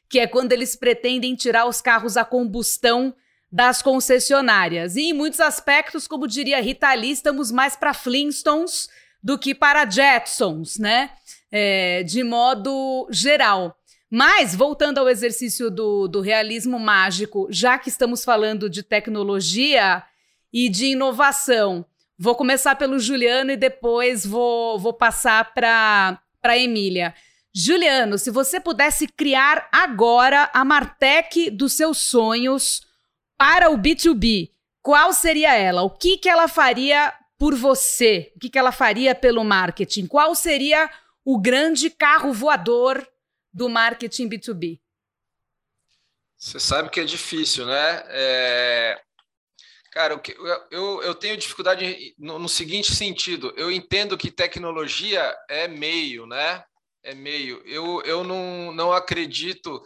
que 0.09 0.19
é 0.19 0.25
quando 0.25 0.53
eles 0.53 0.75
pretendem 0.75 1.35
tirar 1.35 1.67
os 1.67 1.81
carros 1.81 2.17
a 2.17 2.25
combustão 2.25 3.13
das 3.51 3.81
concessionárias. 3.81 4.95
E 4.95 5.09
em 5.09 5.13
muitos 5.13 5.39
aspectos, 5.39 6.07
como 6.07 6.27
diria 6.27 6.61
Rita 6.61 6.93
Lee, 6.93 7.11
estamos 7.11 7.51
mais 7.51 7.75
para 7.75 7.93
Flintstones 7.93 8.89
do 9.23 9.37
que 9.37 9.55
para 9.55 9.89
Jetsons, 9.89 10.77
né? 10.77 11.11
É, 11.51 12.03
de 12.03 12.23
modo 12.23 13.07
geral. 13.09 13.77
Mas, 14.09 14.55
voltando 14.55 14.99
ao 14.99 15.09
exercício 15.09 15.69
do, 15.69 16.07
do 16.07 16.21
realismo 16.21 16.79
mágico, 16.79 17.47
já 17.49 17.77
que 17.77 17.89
estamos 17.89 18.23
falando 18.23 18.69
de 18.69 18.83
tecnologia 18.83 20.03
e 20.51 20.69
de 20.69 20.87
inovação, 20.87 21.85
vou 22.17 22.35
começar 22.35 22.75
pelo 22.75 22.99
Juliano 22.99 23.51
e 23.51 23.57
depois 23.57 24.25
vou, 24.25 24.79
vou 24.79 24.93
passar 24.93 25.53
para 25.53 26.21
a 26.41 26.57
Emília. 26.57 27.13
Juliano, 27.53 28.17
se 28.17 28.31
você 28.31 28.59
pudesse 28.59 29.07
criar 29.07 29.67
agora 29.71 30.49
a 30.53 30.63
Martech 30.63 31.49
dos 31.49 31.73
seus 31.73 31.97
sonhos, 31.97 32.86
para 33.37 33.69
o 33.69 33.77
B2B, 33.77 34.51
qual 34.81 35.13
seria 35.13 35.53
ela? 35.53 35.83
O 35.83 35.89
que, 35.89 36.17
que 36.17 36.29
ela 36.29 36.47
faria 36.47 37.13
por 37.37 37.53
você? 37.53 38.31
O 38.35 38.39
que, 38.39 38.49
que 38.49 38.57
ela 38.57 38.71
faria 38.71 39.13
pelo 39.13 39.43
marketing? 39.43 40.07
Qual 40.07 40.33
seria 40.33 40.89
o 41.23 41.39
grande 41.39 41.89
carro 41.89 42.33
voador 42.33 43.07
do 43.53 43.69
marketing 43.69 44.29
B2B? 44.29 44.79
Você 46.37 46.59
sabe 46.59 46.89
que 46.89 46.99
é 46.99 47.03
difícil, 47.03 47.65
né? 47.65 48.03
É... 48.07 49.01
Cara, 49.91 50.21
eu, 50.69 51.01
eu 51.01 51.15
tenho 51.15 51.35
dificuldade 51.35 52.13
no, 52.17 52.37
no, 52.37 52.47
seguinte 52.47 52.93
sentido: 52.93 53.51
eu 53.57 53.71
entendo 53.71 54.17
que 54.17 54.29
tecnologia 54.29 55.35
é 55.49 55.67
meio, 55.67 56.27
né? 56.27 56.63
É 57.01 57.15
meio. 57.15 57.61
Eu, 57.65 58.01
eu 58.03 58.23
não, 58.23 58.71
não 58.71 58.93
acredito 58.93 59.83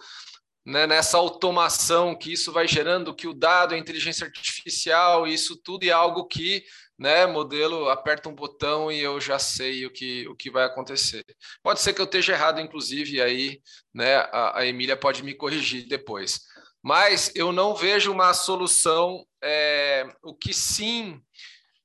né, 0.72 0.88
nessa 0.88 1.18
automação 1.18 2.16
que 2.16 2.32
isso 2.32 2.52
vai 2.52 2.68
gerando, 2.68 3.14
que 3.14 3.28
o 3.28 3.34
dado, 3.34 3.76
a 3.76 3.78
inteligência 3.78 4.26
artificial, 4.26 5.28
isso 5.28 5.58
tudo 5.62 5.84
é 5.84 5.92
algo 5.92 6.26
que, 6.26 6.64
né, 6.98 7.26
modelo 7.26 7.90
aperta 7.90 8.30
um 8.30 8.34
botão 8.34 8.90
e 8.92 9.00
eu 9.02 9.20
já 9.20 9.38
sei 9.38 9.86
o 9.86 9.92
que, 9.92 10.26
o 10.30 10.36
que 10.36 10.50
vai 10.50 10.64
acontecer. 10.64 11.26
Pode 11.62 11.82
ser 11.82 11.94
que 11.94 12.00
eu 12.00 12.06
esteja 12.06 12.34
errado, 12.34 12.62
inclusive, 12.62 13.18
e 13.18 13.22
aí, 13.22 13.62
né, 13.94 14.16
a, 14.32 14.60
a 14.60 14.66
Emília 14.66 14.96
pode 14.96 15.22
me 15.24 15.34
corrigir 15.34 15.88
depois. 15.88 16.40
Mas 16.82 17.32
eu 17.36 17.52
não 17.52 17.76
vejo 17.76 18.12
uma 18.12 18.34
solução. 18.34 19.24
É, 19.44 20.08
o 20.24 20.34
que 20.34 20.54
sim 20.54 21.22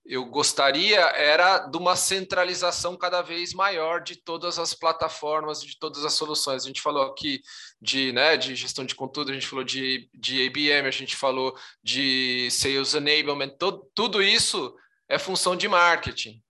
eu 0.09 0.25
gostaria 0.25 1.01
era 1.01 1.59
de 1.59 1.77
uma 1.77 1.97
centralização 1.97 2.97
cada 2.97 3.23
vez 3.23 3.53
maior 3.53 4.01
de 4.01 4.17
todas 4.17 4.59
as 4.59 4.73
plataformas, 4.73 5.61
de 5.61 5.79
todas 5.79 6.05
as 6.05 6.15
soluções. 6.15 6.63
A 6.63 6.67
gente 6.67 6.81
falou 6.81 7.03
aqui 7.03 7.41
de, 7.81 8.13
né, 8.13 8.37
de 8.37 8.55
gestão 8.55 8.85
de 8.85 8.95
conteúdo, 8.95 9.31
a 9.31 9.35
gente 9.35 9.47
falou 9.47 9.65
de, 9.65 10.09
de 10.15 10.43
IBM, 10.43 10.89
a 10.89 10.91
gente 10.91 11.17
falou 11.17 11.57
de 11.83 12.49
Sales 12.51 12.95
Enablement, 12.95 13.57
tudo 13.95 14.23
isso 14.23 14.75
é 15.09 15.19
função 15.19 15.55
de 15.57 15.69
marketing. 15.69 16.43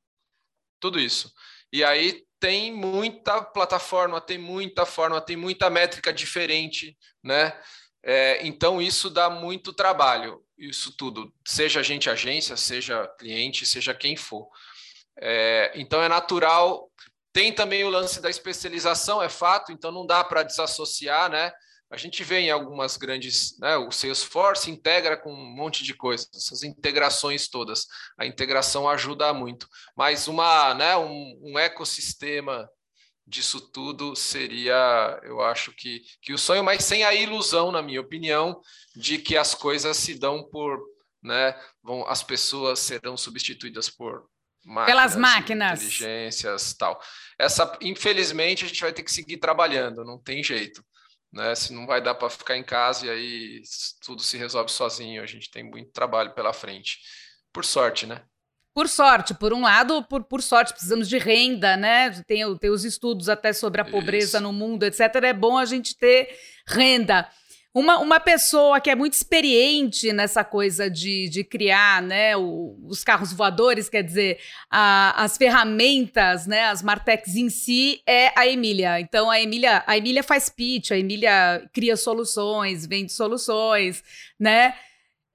Tudo 0.80 1.00
isso. 1.00 1.32
E 1.72 1.82
aí 1.82 2.24
tem 2.38 2.72
muita 2.72 3.42
plataforma, 3.42 4.20
tem 4.20 4.38
muita 4.38 4.86
forma, 4.86 5.20
tem 5.20 5.36
muita 5.36 5.70
métrica 5.70 6.12
diferente, 6.12 6.96
né? 7.22 7.58
É, 8.02 8.46
então 8.46 8.80
isso 8.80 9.10
dá 9.10 9.28
muito 9.28 9.72
trabalho 9.72 10.46
isso 10.58 10.96
tudo, 10.96 11.32
seja 11.46 11.80
a 11.80 11.82
gente 11.82 12.08
agência, 12.08 12.56
seja 12.56 13.06
cliente, 13.18 13.66
seja 13.66 13.94
quem 13.94 14.16
for. 14.16 14.48
É, 15.18 15.72
então 15.74 16.02
é 16.02 16.08
natural. 16.08 16.85
Tem 17.36 17.52
também 17.52 17.84
o 17.84 17.90
lance 17.90 18.18
da 18.18 18.30
especialização, 18.30 19.22
é 19.22 19.28
fato, 19.28 19.70
então 19.70 19.92
não 19.92 20.06
dá 20.06 20.24
para 20.24 20.42
desassociar, 20.42 21.30
né? 21.30 21.52
A 21.90 21.96
gente 21.98 22.24
vê 22.24 22.38
em 22.38 22.50
algumas 22.50 22.96
grandes, 22.96 23.58
né, 23.58 23.76
o 23.76 23.90
Salesforce 23.90 24.70
integra 24.70 25.18
com 25.18 25.30
um 25.30 25.54
monte 25.54 25.84
de 25.84 25.92
coisas, 25.92 26.30
essas 26.34 26.62
integrações 26.62 27.46
todas. 27.46 27.84
A 28.18 28.24
integração 28.24 28.88
ajuda 28.88 29.34
muito, 29.34 29.68
mas 29.94 30.28
uma, 30.28 30.72
né, 30.72 30.96
um, 30.96 31.38
um 31.42 31.58
ecossistema 31.58 32.66
disso 33.26 33.60
tudo 33.70 34.16
seria, 34.16 35.20
eu 35.22 35.42
acho 35.42 35.72
que, 35.72 36.00
que 36.22 36.32
o 36.32 36.38
sonho, 36.38 36.64
mas 36.64 36.84
sem 36.84 37.04
a 37.04 37.12
ilusão, 37.12 37.70
na 37.70 37.82
minha 37.82 38.00
opinião, 38.00 38.58
de 38.94 39.18
que 39.18 39.36
as 39.36 39.54
coisas 39.54 39.94
se 39.98 40.18
dão 40.18 40.42
por, 40.42 40.80
né, 41.22 41.54
vão, 41.82 42.08
as 42.08 42.22
pessoas 42.22 42.78
serão 42.78 43.14
substituídas 43.14 43.90
por 43.90 44.26
máquinas, 44.66 44.86
pelas 44.86 45.16
máquinas, 45.16 45.80
inteligências, 45.80 46.74
tal. 46.74 47.00
Essa, 47.38 47.78
infelizmente, 47.80 48.64
a 48.64 48.68
gente 48.68 48.80
vai 48.80 48.92
ter 48.92 49.04
que 49.04 49.12
seguir 49.12 49.36
trabalhando, 49.36 50.04
não 50.04 50.18
tem 50.18 50.42
jeito. 50.42 50.84
Né? 51.32 51.54
Se 51.54 51.72
não 51.72 51.86
vai 51.86 52.02
dar 52.02 52.14
para 52.14 52.28
ficar 52.28 52.56
em 52.56 52.64
casa 52.64 53.06
e 53.06 53.10
aí 53.10 53.62
tudo 54.04 54.22
se 54.22 54.36
resolve 54.36 54.70
sozinho, 54.70 55.22
a 55.22 55.26
gente 55.26 55.50
tem 55.50 55.62
muito 55.62 55.92
trabalho 55.92 56.34
pela 56.34 56.52
frente. 56.52 56.98
Por 57.52 57.64
sorte, 57.64 58.06
né? 58.06 58.22
Por 58.74 58.88
sorte, 58.88 59.32
por 59.32 59.54
um 59.54 59.62
lado, 59.62 60.02
por, 60.02 60.22
por 60.24 60.42
sorte, 60.42 60.72
precisamos 60.72 61.08
de 61.08 61.16
renda, 61.16 61.78
né? 61.78 62.10
Tem, 62.26 62.58
tem 62.58 62.70
os 62.70 62.84
estudos 62.84 63.28
até 63.28 63.52
sobre 63.52 63.80
a 63.80 63.84
pobreza 63.84 64.36
Isso. 64.36 64.40
no 64.40 64.52
mundo, 64.52 64.82
etc. 64.82 65.00
É 65.22 65.32
bom 65.32 65.56
a 65.56 65.64
gente 65.64 65.96
ter 65.96 66.38
renda. 66.68 67.26
Uma, 67.76 67.98
uma 67.98 68.18
pessoa 68.18 68.80
que 68.80 68.88
é 68.88 68.94
muito 68.94 69.12
experiente 69.12 70.10
nessa 70.10 70.42
coisa 70.42 70.88
de, 70.88 71.28
de 71.28 71.44
criar 71.44 72.00
né, 72.00 72.34
o, 72.34 72.74
os 72.86 73.04
carros 73.04 73.34
voadores, 73.34 73.86
quer 73.86 74.02
dizer, 74.02 74.38
a, 74.70 75.22
as 75.22 75.36
ferramentas, 75.36 76.46
né, 76.46 76.64
as 76.64 76.82
Martex 76.82 77.36
em 77.36 77.50
si, 77.50 78.00
é 78.06 78.32
a 78.34 78.46
Emília. 78.46 78.98
Então, 78.98 79.30
a 79.30 79.38
Emília, 79.38 79.84
a 79.86 79.94
Emília 79.94 80.22
faz 80.22 80.48
pitch, 80.48 80.92
a 80.92 80.96
Emília 80.96 81.68
cria 81.70 81.98
soluções, 81.98 82.86
vende 82.86 83.12
soluções, 83.12 84.02
né? 84.40 84.74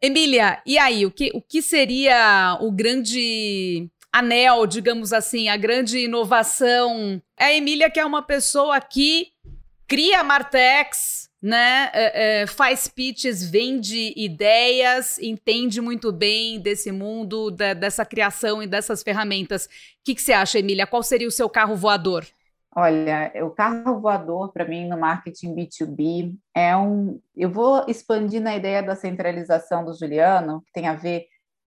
Emília, 0.01 0.63
e 0.65 0.79
aí, 0.79 1.05
o 1.05 1.11
que, 1.11 1.29
o 1.35 1.41
que 1.43 1.61
seria 1.61 2.57
o 2.59 2.71
grande 2.71 3.87
anel, 4.11 4.65
digamos 4.65 5.13
assim, 5.13 5.47
a 5.47 5.57
grande 5.57 5.99
inovação? 5.99 7.21
É 7.37 7.45
a 7.45 7.53
Emília 7.53 7.87
que 7.87 7.99
é 7.99 8.05
uma 8.05 8.23
pessoa 8.23 8.81
que 8.81 9.27
cria 9.87 10.23
Martex, 10.23 11.20
né? 11.41 11.89
É, 11.93 12.41
é, 12.41 12.47
faz 12.47 12.87
pitches, 12.87 13.43
vende 13.43 14.13
ideias, 14.15 15.17
entende 15.17 15.81
muito 15.81 16.11
bem 16.11 16.59
desse 16.59 16.91
mundo, 16.91 17.49
da, 17.49 17.73
dessa 17.73 18.05
criação 18.05 18.61
e 18.61 18.67
dessas 18.67 19.01
ferramentas. 19.01 19.65
O 19.65 19.69
que, 20.03 20.15
que 20.15 20.21
você 20.21 20.33
acha, 20.33 20.59
Emília? 20.59 20.85
Qual 20.85 21.01
seria 21.01 21.27
o 21.27 21.31
seu 21.31 21.49
carro 21.49 21.75
voador? 21.75 22.25
Olha, 22.73 23.33
o 23.43 23.49
carro 23.49 23.99
voador 23.99 24.53
para 24.53 24.65
mim 24.65 24.87
no 24.87 24.97
marketing 24.97 25.53
B2B 25.55 26.35
é 26.55 26.77
um. 26.77 27.19
Eu 27.35 27.49
vou 27.49 27.83
expandir 27.87 28.41
na 28.41 28.55
ideia 28.55 28.81
da 28.81 28.95
centralização 28.95 29.83
do 29.83 29.93
Juliano, 29.93 30.61
que 30.61 30.71
tem 30.71 30.87
a 30.87 30.93
ver 30.93 31.25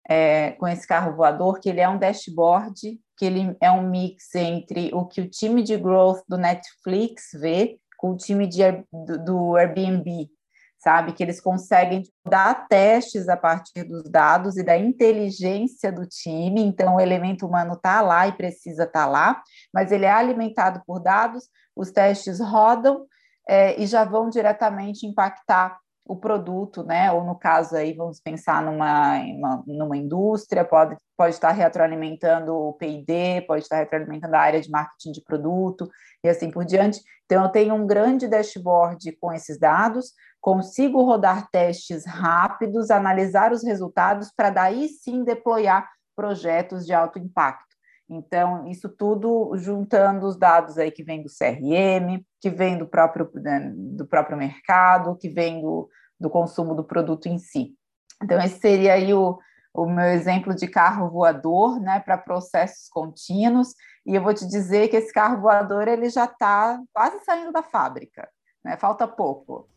é, 0.09 0.53
com 0.53 0.67
esse 0.67 0.87
carro 0.87 1.15
voador, 1.15 1.61
que 1.61 1.69
ele 1.69 1.81
é 1.81 1.89
um 1.89 1.99
dashboard, 1.99 2.99
que 3.19 3.25
ele 3.25 3.55
é 3.61 3.71
um 3.71 3.89
mix 3.89 4.35
entre 4.35 4.91
o 4.95 5.05
que 5.05 5.21
o 5.21 5.29
time 5.29 5.63
de 5.63 5.77
growth 5.77 6.23
do 6.27 6.39
Netflix 6.39 7.31
vê 7.35 7.79
com 8.05 8.11
o 8.11 8.17
time 8.19 8.47
de, 8.47 8.61
do, 8.93 9.25
do 9.25 9.57
Airbnb 9.57 10.29
sabe? 10.77 11.15
Que 11.15 11.23
eles 11.23 11.41
conseguem 11.41 12.03
dar 12.29 12.69
testes 12.69 13.27
a 13.27 13.39
partir 13.39 13.85
dos 13.85 14.03
dados 14.11 14.59
e 14.59 14.63
da 14.63 14.77
inteligência 14.77 15.91
do 15.91 16.07
time. 16.07 16.61
Então, 16.61 16.97
o 16.97 17.01
elemento 17.01 17.47
humano 17.47 17.73
está 17.73 18.03
lá 18.03 18.29
e 18.29 18.33
precisa 18.33 18.83
estar 18.83 19.05
tá 19.05 19.07
lá, 19.07 19.43
mas 19.73 19.91
ele 19.91 20.05
é 20.05 20.13
alimentado 20.13 20.83
por 20.87 21.01
dados, 21.01 21.49
os 21.75 21.91
testes 21.91 22.39
rodam 22.39 23.07
é, 23.49 23.81
e 23.81 23.87
já 23.87 24.05
vão 24.05 24.29
diretamente 24.29 25.07
impactar 25.07 25.79
o 26.07 26.17
produto, 26.17 26.83
né? 26.85 27.11
Ou 27.11 27.25
no 27.25 27.35
caso 27.35 27.75
aí, 27.77 27.95
vamos 27.95 28.21
pensar 28.21 28.63
numa, 28.63 29.19
uma, 29.21 29.65
numa 29.67 29.97
indústria, 29.97 30.65
pode, 30.65 30.97
pode 31.17 31.35
estar 31.35 31.51
retroalimentando 31.51 32.55
o 32.55 32.75
P&D, 32.75 33.43
pode 33.47 33.63
estar 33.63 33.77
retroalimentando 33.77 34.37
a 34.37 34.41
área 34.41 34.61
de 34.61 34.71
marketing 34.71 35.13
de 35.13 35.23
produto 35.23 35.89
e 36.23 36.29
assim 36.29 36.51
por 36.51 36.65
diante. 36.65 37.01
Então, 37.25 37.43
eu 37.45 37.49
tenho 37.49 37.75
um 37.75 37.87
grande 37.87 38.29
dashboard 38.29 39.13
com 39.19 39.33
esses 39.33 39.59
dados, 39.59 40.13
consigo 40.41 41.03
rodar 41.03 41.49
testes 41.51 42.05
rápidos, 42.05 42.91
analisar 42.91 43.51
os 43.51 43.65
resultados 43.65 44.31
para 44.37 44.51
daí 44.51 44.89
sim 44.89 45.25
deployar 45.25 45.89
projetos 46.15 46.85
de 46.85 46.93
alto 46.93 47.19
impacto. 47.19 47.74
Então, 48.09 48.67
isso 48.69 48.89
tudo 48.89 49.57
juntando 49.57 50.27
os 50.27 50.37
dados 50.37 50.77
aí 50.77 50.91
que 50.91 51.03
vem 51.03 51.23
do 51.23 51.29
CRM, 51.29 52.23
que 52.41 52.51
vem 52.51 52.77
do 52.77 52.87
próprio, 52.87 53.31
né, 53.35 53.73
do 53.75 54.07
próprio 54.07 54.37
mercado, 54.37 55.17
que 55.17 55.29
vem 55.29 55.61
do, 55.63 55.89
do 56.21 56.29
consumo 56.29 56.75
do 56.75 56.85
produto 56.85 57.27
em 57.27 57.39
si. 57.39 57.75
Então, 58.23 58.39
esse 58.41 58.61
seria 58.61 58.95
aí 58.95 59.15
o, 59.15 59.39
o 59.73 59.87
meu 59.87 60.07
exemplo 60.07 60.55
de 60.55 60.69
carro 60.69 61.11
voador, 61.11 61.81
né, 61.81 61.99
para 62.01 62.19
processos 62.19 62.89
contínuos, 62.89 63.75
e 64.07 64.15
eu 64.15 64.23
vou 64.23 64.35
te 64.35 64.47
dizer 64.47 64.89
que 64.89 64.97
esse 64.97 65.13
carro 65.13 65.41
voador 65.41 65.89
ele 65.89 66.11
já 66.11 66.27
está 66.27 66.79
quase 66.93 67.25
saindo 67.25 67.53
da 67.53 67.63
fábrica, 67.63 68.29
né, 68.63 68.77
falta 68.77 69.09
pouco. 69.09 69.69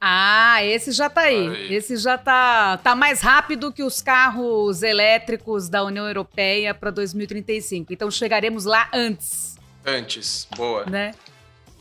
Ah, 0.00 0.64
esse 0.64 0.92
já 0.92 1.10
tá 1.10 1.22
aí. 1.22 1.48
aí. 1.48 1.74
Esse 1.74 1.96
já 1.96 2.16
tá, 2.16 2.78
tá 2.78 2.96
mais 2.96 3.20
rápido 3.20 3.70
que 3.70 3.82
os 3.82 4.00
carros 4.00 4.82
elétricos 4.82 5.68
da 5.68 5.84
União 5.84 6.06
Europeia 6.06 6.74
para 6.74 6.90
2035. 6.90 7.92
Então 7.92 8.10
chegaremos 8.10 8.64
lá 8.64 8.88
antes. 8.94 9.58
Antes, 9.84 10.48
boa. 10.56 10.86
Né? 10.86 11.12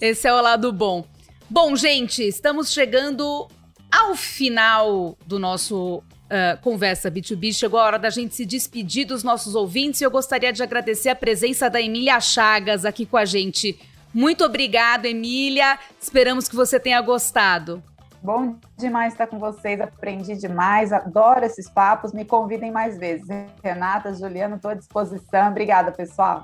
Esse 0.01 0.27
é 0.27 0.33
o 0.33 0.41
lado 0.41 0.71
bom. 0.73 1.05
Bom, 1.49 1.75
gente, 1.75 2.21
estamos 2.21 2.71
chegando 2.71 3.47
ao 3.91 4.15
final 4.15 5.17
do 5.25 5.39
nosso 5.39 5.97
uh, 6.29 6.61
Conversa 6.61 7.09
B2B. 7.09 7.53
Chegou 7.53 7.79
a 7.79 7.83
hora 7.83 7.99
da 7.99 8.09
gente 8.09 8.35
se 8.35 8.45
despedir 8.45 9.05
dos 9.05 9.23
nossos 9.23 9.55
ouvintes 9.55 10.01
e 10.01 10.03
eu 10.03 10.11
gostaria 10.11 10.53
de 10.53 10.61
agradecer 10.61 11.09
a 11.09 11.15
presença 11.15 11.69
da 11.69 11.81
Emília 11.81 12.19
Chagas 12.19 12.85
aqui 12.85 13.05
com 13.05 13.17
a 13.17 13.25
gente. 13.25 13.79
Muito 14.13 14.43
obrigada, 14.43 15.07
Emília. 15.07 15.77
Esperamos 16.01 16.47
que 16.47 16.55
você 16.55 16.79
tenha 16.79 17.01
gostado. 17.01 17.83
Bom 18.21 18.57
demais 18.77 19.13
estar 19.13 19.27
com 19.27 19.39
vocês, 19.39 19.79
aprendi 19.79 20.35
demais, 20.35 20.91
adoro 20.91 21.45
esses 21.45 21.69
papos. 21.69 22.11
Me 22.11 22.25
convidem 22.25 22.69
mais 22.69 22.97
vezes. 22.97 23.27
Renata, 23.63 24.13
Juliano, 24.13 24.57
estou 24.57 24.71
à 24.71 24.73
disposição. 24.73 25.49
Obrigada, 25.49 25.91
pessoal. 25.91 26.43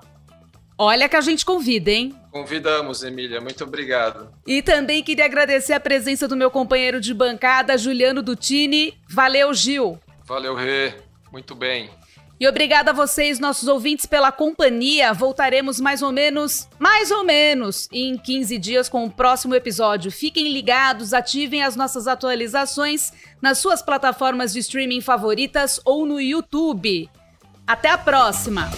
Olha 0.77 1.07
que 1.07 1.15
a 1.15 1.21
gente 1.21 1.45
convida, 1.45 1.89
hein? 1.89 2.13
Convidamos, 2.31 3.01
Emília. 3.01 3.39
Muito 3.39 3.63
obrigado. 3.63 4.29
E 4.45 4.61
também 4.61 5.01
queria 5.01 5.25
agradecer 5.25 5.73
a 5.73 5.79
presença 5.79 6.27
do 6.27 6.35
meu 6.35 6.51
companheiro 6.51 6.99
de 6.99 7.13
bancada, 7.13 7.77
Juliano 7.77 8.21
Dutini. 8.21 8.93
Valeu, 9.09 9.53
Gil. 9.53 9.97
Valeu, 10.25 10.53
Rê. 10.53 10.93
Muito 11.31 11.55
bem. 11.55 11.89
E 12.37 12.47
obrigada 12.47 12.91
a 12.91 12.93
vocês, 12.93 13.39
nossos 13.39 13.67
ouvintes, 13.67 14.05
pela 14.05 14.31
companhia. 14.31 15.13
Voltaremos 15.13 15.79
mais 15.79 16.01
ou 16.01 16.11
menos, 16.11 16.67
mais 16.77 17.09
ou 17.09 17.23
menos, 17.23 17.87
em 17.93 18.17
15 18.17 18.57
dias 18.57 18.89
com 18.89 19.05
o 19.05 19.09
próximo 19.09 19.55
episódio. 19.55 20.11
Fiquem 20.11 20.51
ligados, 20.51 21.13
ativem 21.13 21.63
as 21.63 21.75
nossas 21.75 22.07
atualizações 22.07 23.13
nas 23.41 23.59
suas 23.59 23.81
plataformas 23.81 24.51
de 24.51 24.59
streaming 24.59 25.01
favoritas 25.01 25.79
ou 25.85 26.05
no 26.05 26.19
YouTube. 26.19 27.09
Até 27.65 27.89
a 27.89 27.97
próxima! 27.97 28.69